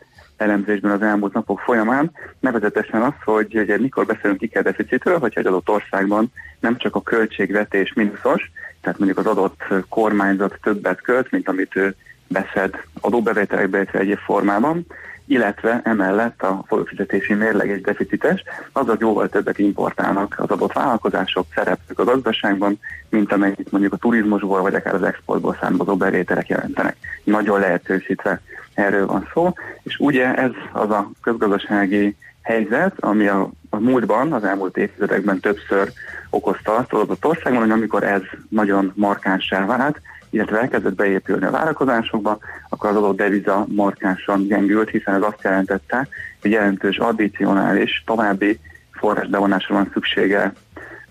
elemzésben 0.43 0.91
az 0.91 1.03
elmúlt 1.03 1.33
napok 1.33 1.61
folyamán, 1.61 2.11
nevezetesen 2.41 3.03
az, 3.03 3.13
hogy 3.25 3.59
ugye, 3.59 3.79
mikor 3.79 4.07
beszélünk 4.07 4.43
ikerdeficitről, 4.43 5.19
hogyha 5.19 5.41
egy 5.41 5.47
adott 5.47 5.69
országban 5.69 6.33
nem 6.61 6.77
csak 6.77 6.95
a 6.97 7.03
költségvetés 7.03 7.93
mínuszos, 7.93 8.51
tehát 8.81 8.99
mondjuk 8.99 9.19
az 9.19 9.27
adott 9.27 9.63
kormányzat 9.89 10.59
többet 10.63 11.01
költ, 11.01 11.31
mint 11.31 11.49
amit 11.49 11.77
ő 11.77 11.95
beszed 12.29 12.75
adóbevételekbe, 13.01 13.77
illetve 13.77 13.99
egyéb 13.99 14.19
formában, 14.19 14.87
illetve 15.27 15.81
emellett 15.85 16.43
a 16.43 16.65
folyófizetési 16.67 17.35
mérleg 17.35 17.69
és 17.69 17.81
deficites, 17.81 18.43
azaz 18.73 18.97
jóval 19.01 19.29
többet 19.29 19.59
importálnak 19.59 20.35
az 20.39 20.51
adott 20.51 20.73
vállalkozások, 20.73 21.47
szereplők 21.55 21.99
a 21.99 22.05
gazdaságban, 22.05 22.79
mint 23.09 23.33
amennyit 23.33 23.71
mondjuk 23.71 23.93
a 23.93 23.97
turizmusból 23.97 24.61
vagy 24.63 24.75
akár 24.75 24.95
az 24.95 25.03
exportból 25.03 25.57
származó 25.61 25.97
bevételek 25.97 26.49
jelentenek. 26.49 26.97
Nagyon 27.25 27.61
lehetősítve 27.61 28.41
erről 28.75 29.07
van 29.07 29.29
szó, 29.33 29.53
és 29.83 29.97
ugye 29.99 30.35
ez 30.35 30.51
az 30.73 30.91
a 30.91 31.11
közgazdasági 31.23 32.17
helyzet, 32.43 32.95
ami 33.01 33.27
a, 33.27 33.51
a 33.71 33.79
múltban, 33.79 34.33
az 34.33 34.45
elmúlt 34.45 34.77
évtizedekben 34.77 35.41
többször 35.41 35.93
okozta 36.31 36.75
azt 36.77 36.93
az 36.93 37.01
adott 37.01 37.25
országban, 37.25 37.63
hogy 37.63 37.71
amikor 37.71 38.03
ez 38.03 38.23
nagyon 38.49 38.93
markánssá 38.95 39.67
vált, 39.67 40.01
illetve 40.31 40.61
elkezdett 40.61 40.95
beépülni 40.95 41.45
a 41.45 41.51
várakozásokba, 41.51 42.39
akkor 42.69 42.91
az 42.91 42.97
adott 42.97 43.17
deviza 43.17 43.67
markánsan 43.69 44.47
gyengült, 44.47 44.91
hiszen 44.91 45.15
ez 45.15 45.23
azt 45.23 45.43
jelentette, 45.43 46.09
hogy 46.41 46.51
jelentős 46.51 46.99
addicionális 46.99 48.03
további 48.07 48.59
forrásbevonásra 48.93 49.75
van 49.75 49.91
szüksége 49.93 50.53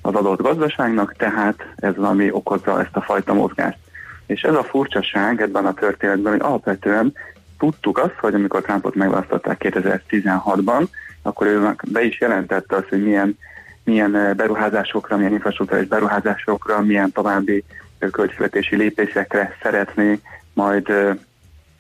az 0.02 0.14
adott 0.14 0.42
gazdaságnak, 0.42 1.16
tehát 1.18 1.56
ez 1.76 1.94
az, 1.98 2.04
ami 2.04 2.32
okozza 2.32 2.82
ezt 2.82 2.96
a 2.96 3.02
fajta 3.02 3.34
mozgást. 3.34 3.78
És 4.26 4.42
ez 4.42 4.54
a 4.54 4.64
furcsaság 4.64 5.42
ebben 5.42 5.66
a 5.66 5.74
történetben, 5.74 6.32
hogy 6.32 6.42
alapvetően 6.42 7.14
tudtuk 7.62 7.98
azt, 7.98 8.16
hogy 8.20 8.34
amikor 8.34 8.62
Trumpot 8.62 8.96
megválasztották 8.96 9.62
2016-ban, 9.64 10.88
akkor 11.22 11.48
ő 11.48 11.76
be 11.92 12.04
is 12.04 12.20
jelentette 12.20 12.76
azt, 12.76 12.90
hogy 12.90 13.04
milyen, 13.04 13.38
milyen 13.84 14.16
eh, 14.16 14.34
beruházásokra, 14.34 15.18
milyen 15.18 15.32
infrastruktúrális 15.32 15.88
beruházásokra, 15.90 16.82
milyen 16.82 17.12
további 17.12 17.64
eh, 18.00 18.10
költségvetési 18.10 18.76
lépésekre 18.76 19.56
szeretné 19.62 20.20
majd 20.54 20.90
eh, 20.90 21.16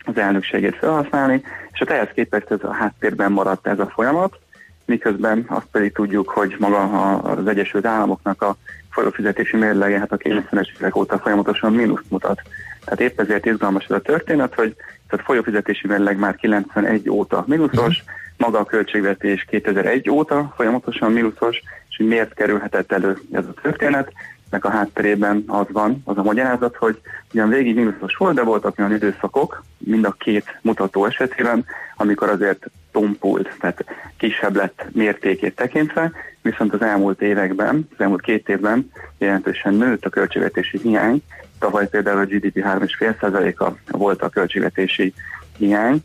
az 0.05 0.17
elnökségét 0.17 0.75
felhasználni, 0.75 1.43
és 1.71 1.79
hát 1.79 1.89
ehhez 1.89 2.09
képest 2.13 2.51
ez 2.51 2.63
a 2.63 2.73
háttérben 2.73 3.31
maradt 3.31 3.67
ez 3.67 3.79
a 3.79 3.91
folyamat, 3.93 4.39
miközben 4.85 5.45
azt 5.47 5.67
pedig 5.71 5.93
tudjuk, 5.93 6.29
hogy 6.29 6.55
maga 6.59 6.77
a- 6.77 7.31
az 7.31 7.47
Egyesült 7.47 7.85
Államoknak 7.85 8.41
a 8.41 8.55
folyófizetési 8.89 9.57
mérlege 9.57 9.99
hát 9.99 10.11
a 10.11 10.17
90-es 10.17 10.67
évek 10.79 10.95
óta 10.95 11.19
folyamatosan 11.19 11.73
mínuszt 11.73 12.09
mutat. 12.09 12.41
Tehát 12.85 13.01
épp 13.01 13.19
ezért 13.19 13.45
izgalmas 13.45 13.83
ez 13.83 13.95
a 13.95 14.01
történet, 14.01 14.53
hogy 14.53 14.75
tehát 15.09 15.25
folyófizetési 15.25 15.87
mérleg 15.87 16.17
már 16.17 16.35
91 16.35 17.09
óta 17.09 17.43
mínuszos, 17.47 18.03
maga 18.37 18.59
a 18.59 18.65
költségvetés 18.65 19.45
2001 19.49 20.09
óta 20.09 20.53
folyamatosan 20.55 21.11
mínuszos, 21.11 21.61
és 21.89 21.97
hogy 21.97 22.05
miért 22.05 22.33
kerülhetett 22.33 22.91
elő 22.91 23.17
ez 23.31 23.45
a 23.45 23.61
történet. 23.61 24.11
Nek 24.49 24.65
a 24.65 24.69
hátterében 24.69 25.43
az 25.47 25.65
van, 25.71 26.01
az 26.05 26.17
a 26.17 26.23
magyarázat, 26.23 26.75
hogy 26.75 27.01
ugyan 27.33 27.49
végig 27.49 27.75
mínuszos 27.75 28.15
volt, 28.15 28.35
de 28.35 28.43
voltak 28.43 28.79
olyan 28.79 28.93
időszakok, 28.93 29.63
mind 29.77 30.05
a 30.05 30.11
két 30.11 30.59
mutató 30.61 31.05
esetében, 31.05 31.65
amikor 31.95 32.29
azért 32.29 32.65
tompult, 32.91 33.49
tehát 33.59 33.85
kisebb 34.17 34.55
lett 34.55 34.85
mértékét 34.91 35.55
tekintve, 35.55 36.11
viszont 36.41 36.73
az 36.73 36.81
elmúlt 36.81 37.21
években, 37.21 37.87
az 37.91 37.99
elmúlt 38.01 38.21
két 38.21 38.49
évben 38.49 38.91
jelentősen 39.17 39.73
nőtt 39.73 40.05
a 40.05 40.09
költségvetési 40.09 40.79
hiány. 40.83 41.23
Tavaly 41.61 41.87
például 41.89 42.19
a 42.19 42.25
GDP 42.25 42.55
3,5%-a 42.55 43.97
volt 43.97 44.21
a 44.21 44.29
költségvetési 44.29 45.13
hiány, 45.57 46.03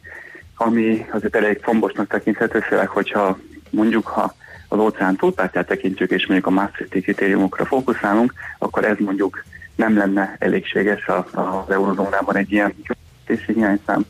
ami 0.57 1.07
azért 1.11 1.37
elég 1.37 1.61
fombosnak 1.63 2.07
tekinthető, 2.07 2.61
főleg, 2.61 2.89
hogyha 2.89 3.39
mondjuk, 3.71 4.07
ha 4.07 4.35
az 4.69 4.79
óceán 4.79 5.17
túlpártját 5.17 5.67
tekintjük, 5.67 6.11
és 6.11 6.27
mondjuk 6.27 6.47
a 6.47 6.55
Maastrichti 6.55 7.01
kritériumokra 7.01 7.65
fókuszálunk, 7.65 8.33
akkor 8.59 8.85
ez 8.85 8.97
mondjuk 8.99 9.45
nem 9.75 9.97
lenne 9.97 10.37
elégséges 10.39 11.09
az 11.33 11.71
eurozónában 11.71 12.37
egy 12.37 12.53
ilyen 12.53 12.75
költségvetési 12.87 13.53
hiányszám, 13.53 14.05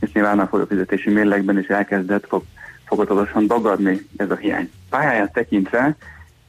és 0.00 0.12
nyilván 0.12 0.38
a 0.38 0.46
folyófizetési 0.46 1.10
mérlegben 1.10 1.58
is 1.58 1.66
elkezdett 1.66 2.26
fog, 2.26 2.42
fokozatosan 2.84 3.46
dagadni 3.46 4.06
ez 4.16 4.30
a 4.30 4.36
hiány. 4.36 4.70
Pályáját 4.90 5.32
tekintve 5.32 5.96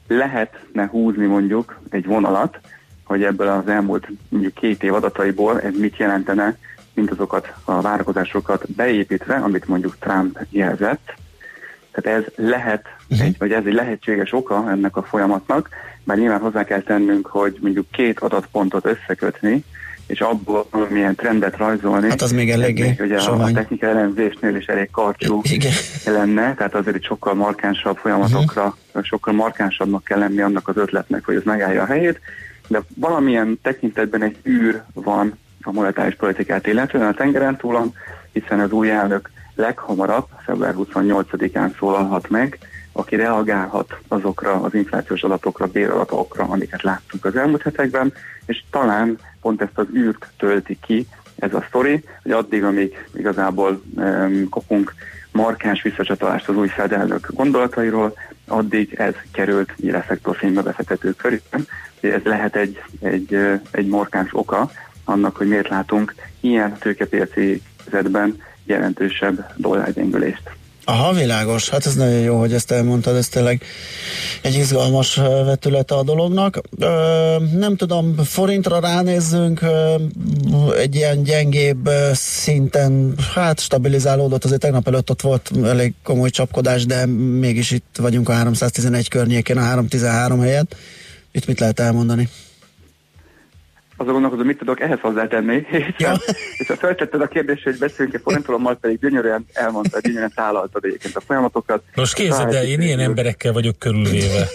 lehetne 0.06 0.86
húzni 0.86 1.26
mondjuk 1.26 1.80
egy 1.90 2.06
vonalat, 2.06 2.60
hogy 3.04 3.22
ebből 3.22 3.48
az 3.48 3.68
elmúlt 3.68 4.08
mondjuk 4.28 4.54
két 4.54 4.82
év 4.82 4.94
adataiból 4.94 5.60
ez 5.60 5.74
mit 5.78 5.96
jelentene, 5.96 6.56
mint 6.94 7.10
azokat 7.10 7.52
a 7.64 7.80
várakozásokat 7.80 8.72
beépítve, 8.72 9.34
amit 9.34 9.68
mondjuk 9.68 9.96
Trump 9.98 10.38
jelzett. 10.50 11.14
Tehát 11.90 12.20
ez 12.20 12.46
lehet, 12.46 12.86
egy, 13.20 13.38
vagy 13.38 13.52
ez 13.52 13.64
egy 13.66 13.72
lehetséges 13.72 14.32
oka 14.32 14.70
ennek 14.70 14.96
a 14.96 15.02
folyamatnak, 15.02 15.68
mert 16.04 16.20
nyilván 16.20 16.40
hozzá 16.40 16.64
kell 16.64 16.82
tennünk, 16.82 17.26
hogy 17.26 17.58
mondjuk 17.60 17.90
két 17.90 18.20
adatpontot 18.20 18.86
összekötni, 18.86 19.64
és 20.06 20.20
abból 20.20 20.66
milyen 20.88 21.14
trendet 21.14 21.56
rajzolni. 21.56 22.08
Hát 22.08 22.22
az 22.22 22.32
még 22.32 22.50
eléggé 22.50 22.82
még 22.82 23.00
ugye 23.00 23.14
a, 23.14 23.18
a 23.18 23.20
sovány. 23.20 23.54
technikai 23.54 23.90
elemzésnél 23.90 24.56
is 24.56 24.66
elég 24.66 24.90
karcsú 24.90 25.40
Igen. 25.42 25.72
lenne, 26.04 26.54
tehát 26.54 26.74
azért 26.74 26.96
itt 26.96 27.04
sokkal 27.04 27.34
markánsabb 27.34 27.96
folyamatokra, 27.96 28.64
uh-huh. 28.64 29.04
sokkal 29.04 29.34
markánsabbnak 29.34 30.04
kell 30.04 30.18
lenni 30.18 30.40
annak 30.40 30.68
az 30.68 30.76
ötletnek, 30.76 31.24
hogy 31.24 31.34
ez 31.34 31.42
megállja 31.44 31.82
a 31.82 31.86
helyét, 31.86 32.20
de 32.68 32.82
valamilyen 32.96 33.58
tekintetben 33.62 34.22
egy 34.22 34.36
űr 34.46 34.82
van 34.92 35.38
a 35.62 35.72
monetáris 35.72 36.14
politikát 36.14 36.66
illetően 36.66 37.06
a 37.06 37.14
tengeren 37.14 37.56
túlon, 37.56 37.94
hiszen 38.32 38.60
az 38.60 38.72
új 38.72 38.90
elnök 38.90 39.30
leghamarabb, 39.54 40.26
február 40.44 40.74
28-án 40.76 41.76
szólalhat 41.78 42.28
meg, 42.28 42.58
aki 42.92 43.16
reagálhat 43.16 43.98
azokra 44.08 44.60
az 44.60 44.74
inflációs 44.74 45.22
adatokra, 45.22 45.66
béradatokra, 45.66 46.44
amiket 46.44 46.82
láttunk 46.82 47.24
az 47.24 47.36
elmúlt 47.36 47.62
hetekben, 47.62 48.12
és 48.46 48.64
talán 48.70 49.18
pont 49.40 49.62
ezt 49.62 49.78
az 49.78 49.86
űrt 49.94 50.26
tölti 50.36 50.78
ki 50.80 51.06
ez 51.36 51.54
a 51.54 51.64
sztori, 51.68 52.04
hogy 52.22 52.32
addig, 52.32 52.64
amíg 52.64 53.06
igazából 53.14 53.82
um, 53.94 54.48
kapunk 54.48 54.94
markáns 55.32 55.82
visszacsatolást 55.82 56.48
az 56.48 56.56
új 56.56 56.68
fedelnök 56.68 57.28
gondolatairól, 57.30 58.14
addig 58.46 58.94
ez 58.94 59.14
került 59.32 59.72
nyílefektorfénybe 59.76 60.62
befektetők 60.62 61.16
körében. 61.16 61.66
Ez 62.02 62.22
lehet 62.24 62.56
egy, 62.56 62.82
egy, 63.00 63.36
egy 63.70 63.86
markáns 63.86 64.28
oka 64.32 64.70
annak, 65.04 65.36
hogy 65.36 65.48
miért 65.48 65.68
látunk 65.68 66.14
ilyen 66.40 66.78
tőkepiaci 66.78 67.62
helyzetben 67.92 68.36
jelentősebb 68.64 69.46
dollárgyengülést. 69.56 70.42
Aha, 70.84 71.12
világos. 71.12 71.68
Hát 71.68 71.86
ez 71.86 71.94
nagyon 71.94 72.20
jó, 72.20 72.38
hogy 72.38 72.52
ezt 72.52 72.70
elmondtad, 72.70 73.16
ez 73.16 73.28
tényleg 73.28 73.62
egy 74.42 74.54
izgalmas 74.54 75.16
vetülete 75.44 75.94
a 75.94 76.02
dolognak. 76.02 76.60
Ö, 76.78 77.36
nem 77.54 77.76
tudom, 77.76 78.16
forintra 78.16 78.80
ránézzünk, 78.80 79.62
ö, 79.62 79.94
egy 80.76 80.94
ilyen 80.94 81.22
gyengébb 81.22 81.88
szinten, 82.12 83.14
hát 83.34 83.60
stabilizálódott, 83.60 84.44
azért 84.44 84.60
tegnap 84.60 84.88
előtt 84.88 85.10
ott 85.10 85.20
volt 85.20 85.50
elég 85.64 85.94
komoly 86.02 86.30
csapkodás, 86.30 86.86
de 86.86 87.06
mégis 87.40 87.70
itt 87.70 87.96
vagyunk 87.98 88.28
a 88.28 88.32
311 88.32 89.08
környékén, 89.08 89.56
a 89.56 89.62
313 89.62 90.40
helyett. 90.40 90.76
Itt 91.32 91.46
mit 91.46 91.60
lehet 91.60 91.80
elmondani? 91.80 92.28
azon 94.02 94.12
gondolkozom, 94.12 94.46
mit 94.46 94.58
tudok 94.58 94.80
ehhez 94.80 95.00
hozzátenni. 95.00 95.66
Ja. 95.98 96.12
és 96.58 96.66
ha 96.66 96.76
feltetted 96.76 97.20
a 97.20 97.26
kérdést, 97.26 97.62
hogy 97.62 97.78
beszéljünk-e 97.78 98.20
forintról, 98.22 98.58
majd 98.58 98.76
pedig 98.76 98.98
gyönyörűen 98.98 99.46
elmondta, 99.52 100.00
gyönyörűen 100.00 100.32
tálaltad 100.34 100.84
egyébként 100.84 101.16
a 101.16 101.20
folyamatokat. 101.20 101.82
Most 101.94 102.14
képzeld 102.14 102.54
el, 102.54 102.64
én 102.64 102.80
ilyen 102.80 102.98
emberekkel 102.98 103.52
vagyok 103.52 103.78
körülvéve. 103.78 104.46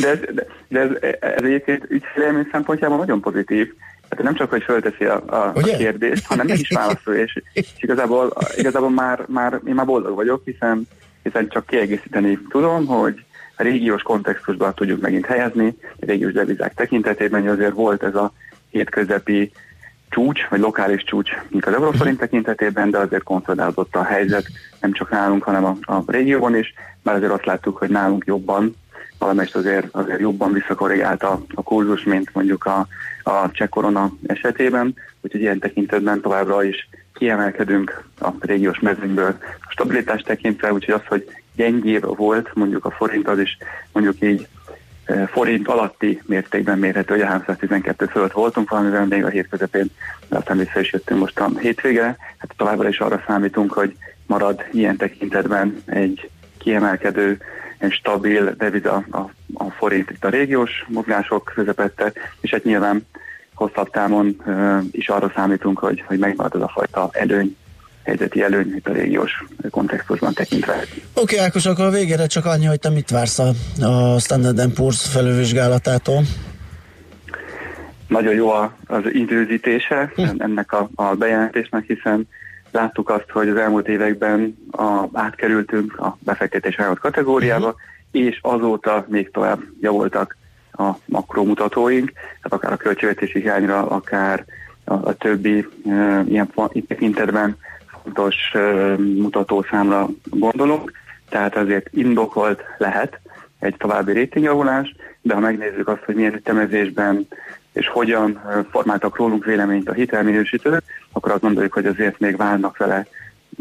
De 0.00 0.08
ez, 0.08 0.18
de, 0.34 0.46
de 0.68 0.80
ez, 0.80 0.88
ez 1.20 1.42
egyébként 1.42 1.84
ügyfélelmény 1.88 2.48
szempontjából 2.52 2.96
nagyon 2.96 3.20
pozitív. 3.20 3.72
Hát 4.10 4.22
nem 4.22 4.34
csak, 4.34 4.50
hogy 4.50 4.62
fölteszi 4.62 5.04
a, 5.04 5.22
a, 5.26 5.52
a 5.54 5.60
kérdést, 5.60 6.26
hanem 6.26 6.46
meg 6.46 6.58
is 6.58 6.68
válaszol, 6.68 7.14
és, 7.14 7.42
és 7.52 7.66
igazából, 7.76 8.32
igazából 8.56 8.90
már, 8.90 9.24
már, 9.28 9.60
én 9.66 9.74
már 9.74 9.86
boldog 9.86 10.14
vagyok, 10.14 10.42
hiszen, 10.44 10.88
hiszen 11.22 11.48
csak 11.48 11.66
kiegészíteni 11.66 12.38
tudom, 12.48 12.86
hogy 12.86 13.24
régiós 13.62 14.02
kontextusban 14.02 14.74
tudjuk 14.74 15.00
megint 15.00 15.26
helyezni, 15.26 15.76
a 15.82 16.04
régiós 16.06 16.32
devizák 16.32 16.74
tekintetében, 16.74 17.48
azért 17.48 17.74
volt 17.74 18.02
ez 18.02 18.14
a 18.14 18.32
hétközepi 18.70 19.52
csúcs, 20.08 20.48
vagy 20.48 20.60
lokális 20.60 21.04
csúcs, 21.04 21.30
mint 21.48 21.66
az 21.66 21.72
euróforint 21.72 22.18
tekintetében, 22.18 22.90
de 22.90 22.98
azért 22.98 23.22
konszolidálódott 23.22 23.96
a 23.96 24.04
helyzet, 24.04 24.46
nem 24.80 24.92
csak 24.92 25.10
nálunk, 25.10 25.42
hanem 25.42 25.64
a, 25.64 25.76
a 25.80 26.02
régióban 26.06 26.56
is, 26.56 26.74
mert 27.02 27.16
azért 27.16 27.32
azt 27.32 27.46
láttuk, 27.46 27.76
hogy 27.76 27.88
nálunk 27.88 28.24
jobban, 28.26 28.76
valamelyest 29.18 29.56
azért, 29.56 29.86
azért 29.90 30.20
jobban 30.20 30.52
visszakorrigált 30.52 31.22
a, 31.22 31.40
a 31.54 31.62
kurzus, 31.62 32.04
mint 32.04 32.30
mondjuk 32.32 32.64
a, 32.64 32.86
a 33.22 33.50
cseh 33.50 33.68
korona 33.68 34.12
esetében, 34.26 34.94
úgyhogy 35.20 35.40
ilyen 35.40 35.58
tekintetben 35.58 36.20
továbbra 36.20 36.64
is 36.64 36.88
kiemelkedünk 37.14 38.04
a 38.20 38.28
régiós 38.40 38.78
mezőnyből. 38.78 39.36
A 39.40 39.70
stabilitást 39.70 40.26
tekintve, 40.26 40.72
úgyhogy 40.72 40.94
az, 40.94 41.06
hogy 41.08 41.30
gyengébb 41.56 42.16
volt 42.16 42.54
mondjuk 42.54 42.84
a 42.84 42.90
forint, 42.90 43.28
az 43.28 43.38
is 43.38 43.58
mondjuk 43.92 44.16
így 44.22 44.48
e, 45.04 45.26
forint 45.26 45.68
alatti 45.68 46.22
mértékben 46.26 46.78
mérhető, 46.78 47.14
hogy 47.14 47.22
a 47.22 47.26
312 47.26 48.06
fölött 48.06 48.32
voltunk 48.32 48.70
valamivel 48.70 49.06
még 49.06 49.24
a 49.24 49.28
hét 49.28 49.48
közepén, 49.48 49.90
de 50.28 50.36
aztán 50.36 50.58
vissza 50.58 50.80
is 50.80 50.92
jöttünk 50.92 51.20
most 51.20 51.38
a 51.38 51.50
hétvége. 51.58 52.16
Hát 52.38 52.54
továbbra 52.56 52.88
is 52.88 52.98
arra 52.98 53.22
számítunk, 53.26 53.72
hogy 53.72 53.96
marad 54.26 54.64
ilyen 54.72 54.96
tekintetben 54.96 55.82
egy 55.86 56.30
kiemelkedő, 56.58 57.38
egy 57.78 57.92
stabil 57.92 58.54
deviza 58.58 59.04
a, 59.10 59.30
a 59.54 59.70
forint 59.70 60.10
itt 60.10 60.24
a 60.24 60.28
régiós 60.28 60.84
mozgások 60.88 61.52
közepette, 61.54 62.12
és 62.40 62.50
hát 62.50 62.64
nyilván 62.64 63.06
hosszabb 63.54 63.90
távon 63.90 64.36
uh, 64.46 64.78
is 64.90 65.08
arra 65.08 65.32
számítunk, 65.34 65.78
hogy, 65.78 66.04
hogy 66.06 66.18
megmarad 66.18 66.54
ez 66.54 66.60
a 66.60 66.68
fajta 66.74 67.08
előny, 67.12 67.56
helyzeti 68.06 68.42
előny 68.42 68.74
itt 68.76 68.88
a 68.88 68.92
régiós 68.92 69.44
kontextusban 69.70 70.32
tekintve. 70.32 70.72
Oké, 70.72 70.90
okay, 71.14 71.38
Ákos, 71.38 71.66
akkor 71.66 71.84
a 71.84 71.90
végére 71.90 72.26
csak 72.26 72.44
annyi, 72.44 72.64
hogy 72.64 72.78
te 72.78 72.90
mit 72.90 73.10
vársz 73.10 73.38
a, 73.38 73.48
a 73.80 74.18
Standard 74.18 74.72
Poor's 74.74 75.04
felülvizsgálatától? 75.12 76.22
Nagyon 78.08 78.34
jó 78.34 78.50
az 78.86 79.02
időzítése 79.12 80.12
hm. 80.14 80.22
ennek 80.38 80.72
a, 80.72 80.88
a 80.94 81.14
bejelentésnek, 81.14 81.84
hiszen 81.86 82.28
láttuk 82.70 83.10
azt, 83.10 83.30
hogy 83.30 83.48
az 83.48 83.56
elmúlt 83.56 83.88
években 83.88 84.56
a, 84.70 85.04
átkerültünk 85.12 85.98
a 85.98 86.16
befektetés 86.20 86.78
kategóriába, 87.00 87.66
uh-huh. 87.66 88.24
és 88.26 88.38
azóta 88.42 89.06
még 89.08 89.30
tovább 89.30 89.60
javultak 89.80 90.36
a 90.72 90.90
makromutatóink, 91.04 92.12
tehát 92.12 92.52
akár 92.52 92.72
a 92.72 92.76
költségvetési 92.76 93.40
hiányra, 93.40 93.88
akár 93.88 94.44
a, 94.84 94.94
a 94.94 95.14
többi 95.14 95.66
e, 95.88 96.24
ilyen 96.28 96.50
tekintetben 96.88 97.56
fontos 98.06 98.36
mutatószámra 98.96 100.08
gondolunk, 100.24 100.92
tehát 101.28 101.56
azért 101.56 101.88
indokolt 101.92 102.62
lehet 102.78 103.20
egy 103.58 103.74
további 103.76 104.12
rétingjavulás, 104.12 104.94
de 105.22 105.34
ha 105.34 105.40
megnézzük 105.40 105.88
azt, 105.88 106.04
hogy 106.04 106.14
milyen 106.14 106.34
ütemezésben 106.34 107.28
és 107.72 107.88
hogyan 107.88 108.40
formáltak 108.70 109.16
rólunk 109.16 109.44
véleményt 109.44 109.88
a 109.88 109.92
hitelminősítők, 109.92 110.82
akkor 111.12 111.32
azt 111.32 111.40
gondoljuk, 111.40 111.72
hogy 111.72 111.86
azért 111.86 112.18
még 112.18 112.36
várnak 112.36 112.76
vele 112.76 113.06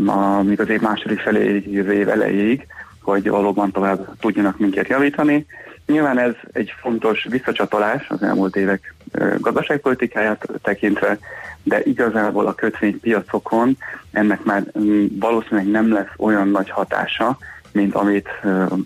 a, 0.05 0.41
még 0.41 0.59
az 0.59 0.69
év 0.69 0.81
második 0.81 1.19
felé, 1.19 1.63
jövő 1.67 1.93
év 1.93 2.09
elejéig, 2.09 2.67
hogy 3.01 3.29
valóban 3.29 3.71
tovább 3.71 4.15
tudjanak 4.19 4.57
minket 4.57 4.87
javítani. 4.87 5.45
Nyilván 5.85 6.19
ez 6.19 6.33
egy 6.51 6.73
fontos 6.81 7.27
visszacsatolás 7.29 8.05
az 8.09 8.21
elmúlt 8.21 8.55
évek 8.55 8.93
gazdaságpolitikáját 9.39 10.47
tekintve, 10.61 11.17
de 11.65 11.83
igazából 11.83 12.47
a 12.47 12.53
kötvénypiacokon 12.53 13.77
ennek 14.11 14.43
már 14.43 14.63
mm, 14.79 15.05
valószínűleg 15.19 15.67
nem 15.67 15.93
lesz 15.93 16.13
olyan 16.17 16.47
nagy 16.47 16.69
hatása, 16.69 17.37
mint 17.71 17.95
amit 17.95 18.29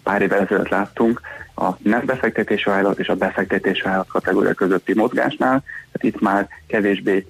pár 0.04 0.22
évvel 0.22 0.40
ezelőtt 0.40 0.70
láttunk 0.70 1.22
a 1.56 1.70
nem 1.78 2.06
befektetési 2.06 2.70
vállalat 2.70 3.00
és 3.00 3.08
a 3.08 3.16
befektetési 3.16 3.82
vállalat 3.82 4.08
kategória 4.08 4.54
közötti 4.54 4.94
mozgásnál. 4.94 5.64
Tehát 5.92 6.16
itt 6.16 6.22
már 6.22 6.48
kevésbé 6.68 7.26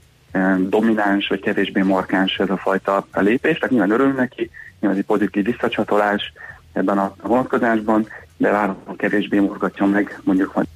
domináns 0.60 1.28
vagy 1.28 1.40
kevésbé 1.40 1.82
markáns 1.82 2.38
ez 2.38 2.50
a 2.50 2.58
fajta 2.58 3.06
lépés, 3.12 3.56
tehát 3.56 3.70
nyilván 3.70 3.92
örülünk 3.92 4.18
neki, 4.18 4.50
nyilván 4.80 5.00
egy 5.00 5.06
pozitív 5.06 5.46
visszacsatolás 5.46 6.34
ebben 6.74 6.98
a 6.98 7.16
vonatkozásban, 7.24 8.08
de 8.38 8.52
várhatóan 8.52 8.96
kevésbé 8.96 9.40
mozgatja 9.40 9.86
meg 9.86 10.20
mondjuk 10.24 10.54
majd 10.54 10.68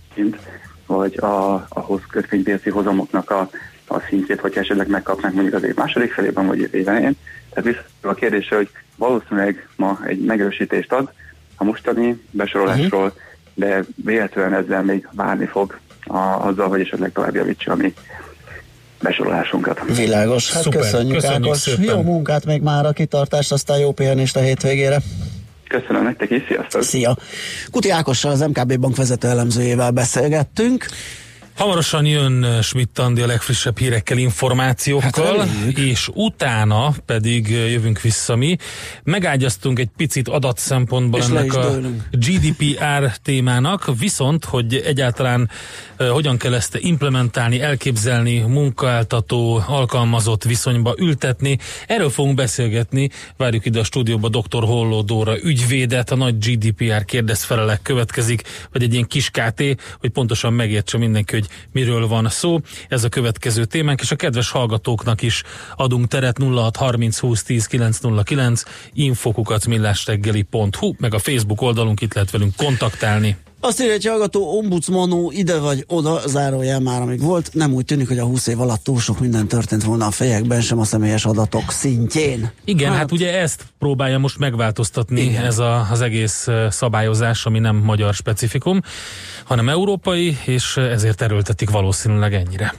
vagy 0.85 1.17
a, 1.17 1.65
ahhoz 1.69 2.01
kötvénypiaci 2.09 2.69
hozamoknak 2.69 3.29
a, 3.31 3.49
a 3.93 4.03
szintjét, 4.09 4.39
hogy 4.39 4.57
esetleg 4.57 4.87
megkapnánk 4.87 5.33
mondjuk 5.33 5.55
az 5.55 5.63
év 5.63 5.75
második 5.75 6.11
felében, 6.11 6.47
vagy 6.47 6.69
év 6.71 6.87
elején. 6.87 7.17
Tehát 7.53 7.69
vissza 7.69 8.09
a 8.09 8.13
kérdésre, 8.13 8.55
hogy 8.55 8.69
valószínűleg 8.95 9.67
ma 9.75 9.99
egy 10.07 10.19
megerősítést 10.19 10.91
ad 10.91 11.11
a 11.55 11.63
mostani 11.63 12.21
besorolásról, 12.31 13.05
uh-huh. 13.05 13.17
de 13.53 13.83
véletlenül 13.95 14.57
ezzel 14.57 14.83
még 14.83 15.07
várni 15.11 15.45
fog 15.45 15.79
a, 16.05 16.17
azzal, 16.17 16.67
hogy 16.67 16.81
esetleg 16.81 17.11
tovább 17.11 17.35
javítsa 17.35 17.71
a 17.71 17.75
mi 17.75 17.93
besorolásunkat. 19.01 19.81
Világos, 19.95 20.51
hát 20.51 20.63
Szuper. 20.63 20.81
köszönjük, 20.81 21.15
köszönjük 21.15 21.45
Ákos. 21.45 21.57
Szépen. 21.57 21.83
Jó 21.83 22.01
munkát 22.01 22.45
még 22.45 22.61
már 22.61 22.85
a 22.85 22.91
kitartást, 22.91 23.51
aztán 23.51 23.77
jó 23.77 23.91
pihenést 23.91 24.35
a 24.35 24.39
hétvégére. 24.39 24.97
Köszönöm 25.67 26.03
nektek 26.03 26.29
is, 26.29 26.43
sziasztok! 26.47 26.81
Szia! 26.81 27.17
Kuti 27.71 27.89
Ákossal, 27.89 28.31
az 28.31 28.39
MKB 28.39 28.79
bank 28.79 28.95
vezető 28.95 29.27
elemzőjével 29.27 29.91
beszélgettünk. 29.91 30.85
Hamarosan 31.55 32.05
jön 32.05 32.43
eh, 32.43 32.61
Schmidt 32.61 32.99
Andi 32.99 33.21
a 33.21 33.25
legfrissebb 33.25 33.77
hírekkel, 33.77 34.17
információkkal, 34.17 35.37
hát 35.37 35.77
és 35.77 36.09
utána 36.13 36.93
pedig 37.05 37.53
eh, 37.53 37.71
jövünk 37.71 38.01
vissza 38.01 38.35
mi. 38.35 38.57
Megágyaztunk 39.03 39.79
egy 39.79 39.89
picit 39.97 40.27
adatszempontból 40.27 41.19
és 41.19 41.25
ennek 41.25 41.53
a 41.53 41.79
GDPR 42.11 43.17
témának, 43.21 43.97
viszont, 43.99 44.45
hogy 44.45 44.75
egyáltalán 44.75 45.49
uh, 45.99 46.07
hogyan 46.07 46.37
kell 46.37 46.53
ezt 46.53 46.77
implementálni, 46.81 47.61
elképzelni, 47.61 48.39
munkáltató, 48.39 49.63
alkalmazott 49.67 50.43
viszonyba 50.43 50.95
ültetni. 50.97 51.57
Erről 51.87 52.09
fogunk 52.09 52.35
beszélgetni. 52.35 53.09
Várjuk 53.37 53.65
ide 53.65 53.79
a 53.79 53.83
stúdióba 53.83 54.29
dr. 54.29 54.63
Holló 54.63 55.01
Dóra 55.01 55.43
ügyvédet, 55.43 56.11
a 56.11 56.15
nagy 56.15 56.37
GDPR 56.37 57.05
kérdezfelelek 57.05 57.81
következik, 57.81 58.43
vagy 58.71 58.83
egy 58.83 58.93
ilyen 58.93 59.07
kis 59.07 59.29
KT, 59.29 59.63
hogy 59.99 60.09
pontosan 60.09 60.53
megértse 60.53 60.97
mindenki, 60.97 61.33
hogy 61.33 61.42
hogy 61.45 61.67
miről 61.71 62.07
van 62.07 62.29
szó. 62.29 62.59
Ez 62.87 63.03
a 63.03 63.09
következő 63.09 63.65
témánk, 63.65 64.01
és 64.01 64.11
a 64.11 64.15
kedves 64.15 64.49
hallgatóknak 64.49 65.21
is 65.21 65.43
adunk 65.75 66.07
teret 66.07 66.37
0630 66.37 67.19
20 67.19 67.43
10 67.43 67.65
909 67.65 68.63
infokukat 68.93 69.67
meg 70.99 71.13
a 71.13 71.19
Facebook 71.19 71.61
oldalunk 71.61 72.01
itt 72.01 72.13
lehet 72.13 72.31
velünk 72.31 72.55
kontaktálni. 72.55 73.37
Azt 73.65 73.81
írja 73.81 73.93
egy 73.93 74.05
hallgató, 74.05 74.57
ombudsmanó 74.57 75.31
ide 75.31 75.59
vagy 75.59 75.85
oda, 75.87 76.21
zárójel 76.27 76.79
már 76.79 77.01
amíg 77.01 77.21
volt, 77.21 77.49
nem 77.53 77.73
úgy 77.73 77.85
tűnik, 77.85 78.07
hogy 78.07 78.17
a 78.17 78.25
20 78.25 78.47
év 78.47 78.61
alatt 78.61 78.83
túl 78.83 78.99
sok 78.99 79.19
minden 79.19 79.47
történt 79.47 79.83
volna 79.83 80.05
a 80.05 80.11
fejekben, 80.11 80.61
sem 80.61 80.79
a 80.79 80.83
személyes 80.83 81.25
adatok 81.25 81.71
szintjén. 81.71 82.51
Igen, 82.65 82.89
hát, 82.89 82.97
hát 82.97 83.11
ugye 83.11 83.39
ezt 83.39 83.65
próbálja 83.79 84.17
most 84.17 84.37
megváltoztatni 84.37 85.21
igen. 85.21 85.45
ez 85.45 85.59
a, 85.59 85.87
az 85.91 86.01
egész 86.01 86.47
szabályozás, 86.69 87.45
ami 87.45 87.59
nem 87.59 87.75
magyar 87.75 88.13
specifikum, 88.13 88.81
hanem 89.43 89.69
európai, 89.69 90.37
és 90.45 90.77
ezért 90.77 91.21
erőltetik 91.21 91.69
valószínűleg 91.69 92.33
ennyire. 92.33 92.73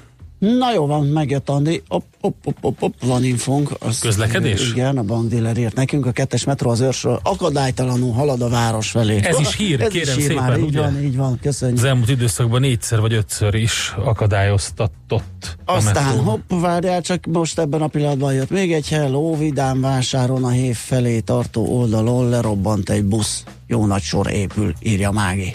Na 0.44 0.72
jó 0.72 0.86
van, 0.86 1.06
megjött 1.06 1.48
Andi. 1.48 1.82
Op, 1.88 2.04
op, 2.20 2.34
op, 2.44 2.56
op, 2.60 2.82
op, 2.82 2.94
van 3.02 3.24
infónk. 3.24 3.70
Azt, 3.78 4.00
Közlekedés? 4.00 4.70
Igen, 4.70 4.98
a 4.98 5.02
bankdíler 5.02 5.56
írt 5.56 5.74
nekünk. 5.74 6.06
A 6.06 6.12
kettes 6.12 6.44
metró 6.44 6.70
az 6.70 6.80
őrsről 6.80 7.20
akadálytalanul 7.22 8.12
halad 8.12 8.42
a 8.42 8.48
város 8.48 8.90
felé. 8.90 9.20
Ez 9.22 9.40
is 9.40 9.56
hír, 9.56 9.80
Ez 9.80 9.88
kérem 9.88 10.08
is 10.08 10.14
hír 10.14 10.28
szépen, 10.28 10.44
már, 10.44 10.58
így 10.58 10.64
ugye? 10.64 10.80
van, 10.80 11.02
így 11.02 11.16
van, 11.16 11.38
köszönjük. 11.42 11.78
Az 11.78 11.84
elmúlt 11.84 12.08
időszakban 12.08 12.60
négyszer 12.60 13.00
vagy 13.00 13.12
ötször 13.12 13.54
is 13.54 13.94
akadályoztatott 14.04 15.56
Aztán 15.64 16.18
hopp, 16.18 16.50
várjál, 16.60 17.00
csak 17.00 17.26
most 17.26 17.58
ebben 17.58 17.82
a 17.82 17.86
pillanatban 17.86 18.34
jött 18.34 18.50
még 18.50 18.72
egy 18.72 18.88
hello, 18.88 19.36
vidám 19.36 19.80
vásáron 19.80 20.44
a 20.44 20.50
hév 20.50 20.76
felé 20.76 21.20
tartó 21.20 21.78
oldalon 21.78 22.28
lerobbant 22.28 22.90
egy 22.90 23.04
busz. 23.04 23.44
Jó 23.66 23.86
nagy 23.86 24.02
sor 24.02 24.30
épül, 24.30 24.72
írja 24.82 25.10
Mági. 25.10 25.54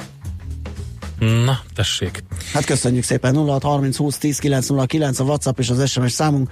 Na, 1.19 1.59
tessék. 1.75 2.23
Hát 2.53 2.65
köszönjük 2.65 3.03
szépen 3.03 3.35
06 3.35 3.63
30 3.63 3.97
20 3.97 4.17
10 4.17 4.39
909 4.39 5.19
a 5.19 5.23
WhatsApp 5.23 5.59
és 5.59 5.69
az 5.69 5.89
SMS 5.89 6.11
számunk. 6.11 6.51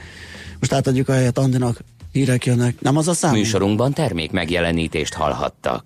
Most 0.59 0.73
átadjuk 0.73 1.09
a 1.09 1.13
helyet 1.13 1.37
Andinak, 1.37 1.83
hírek 2.11 2.45
jönnek. 2.45 2.81
Nem 2.81 2.97
az 2.97 3.07
a 3.07 3.13
szám? 3.13 3.31
Műsorunkban 3.31 3.93
termék 3.93 4.31
megjelenítést 4.31 5.13
hallhattak. 5.13 5.85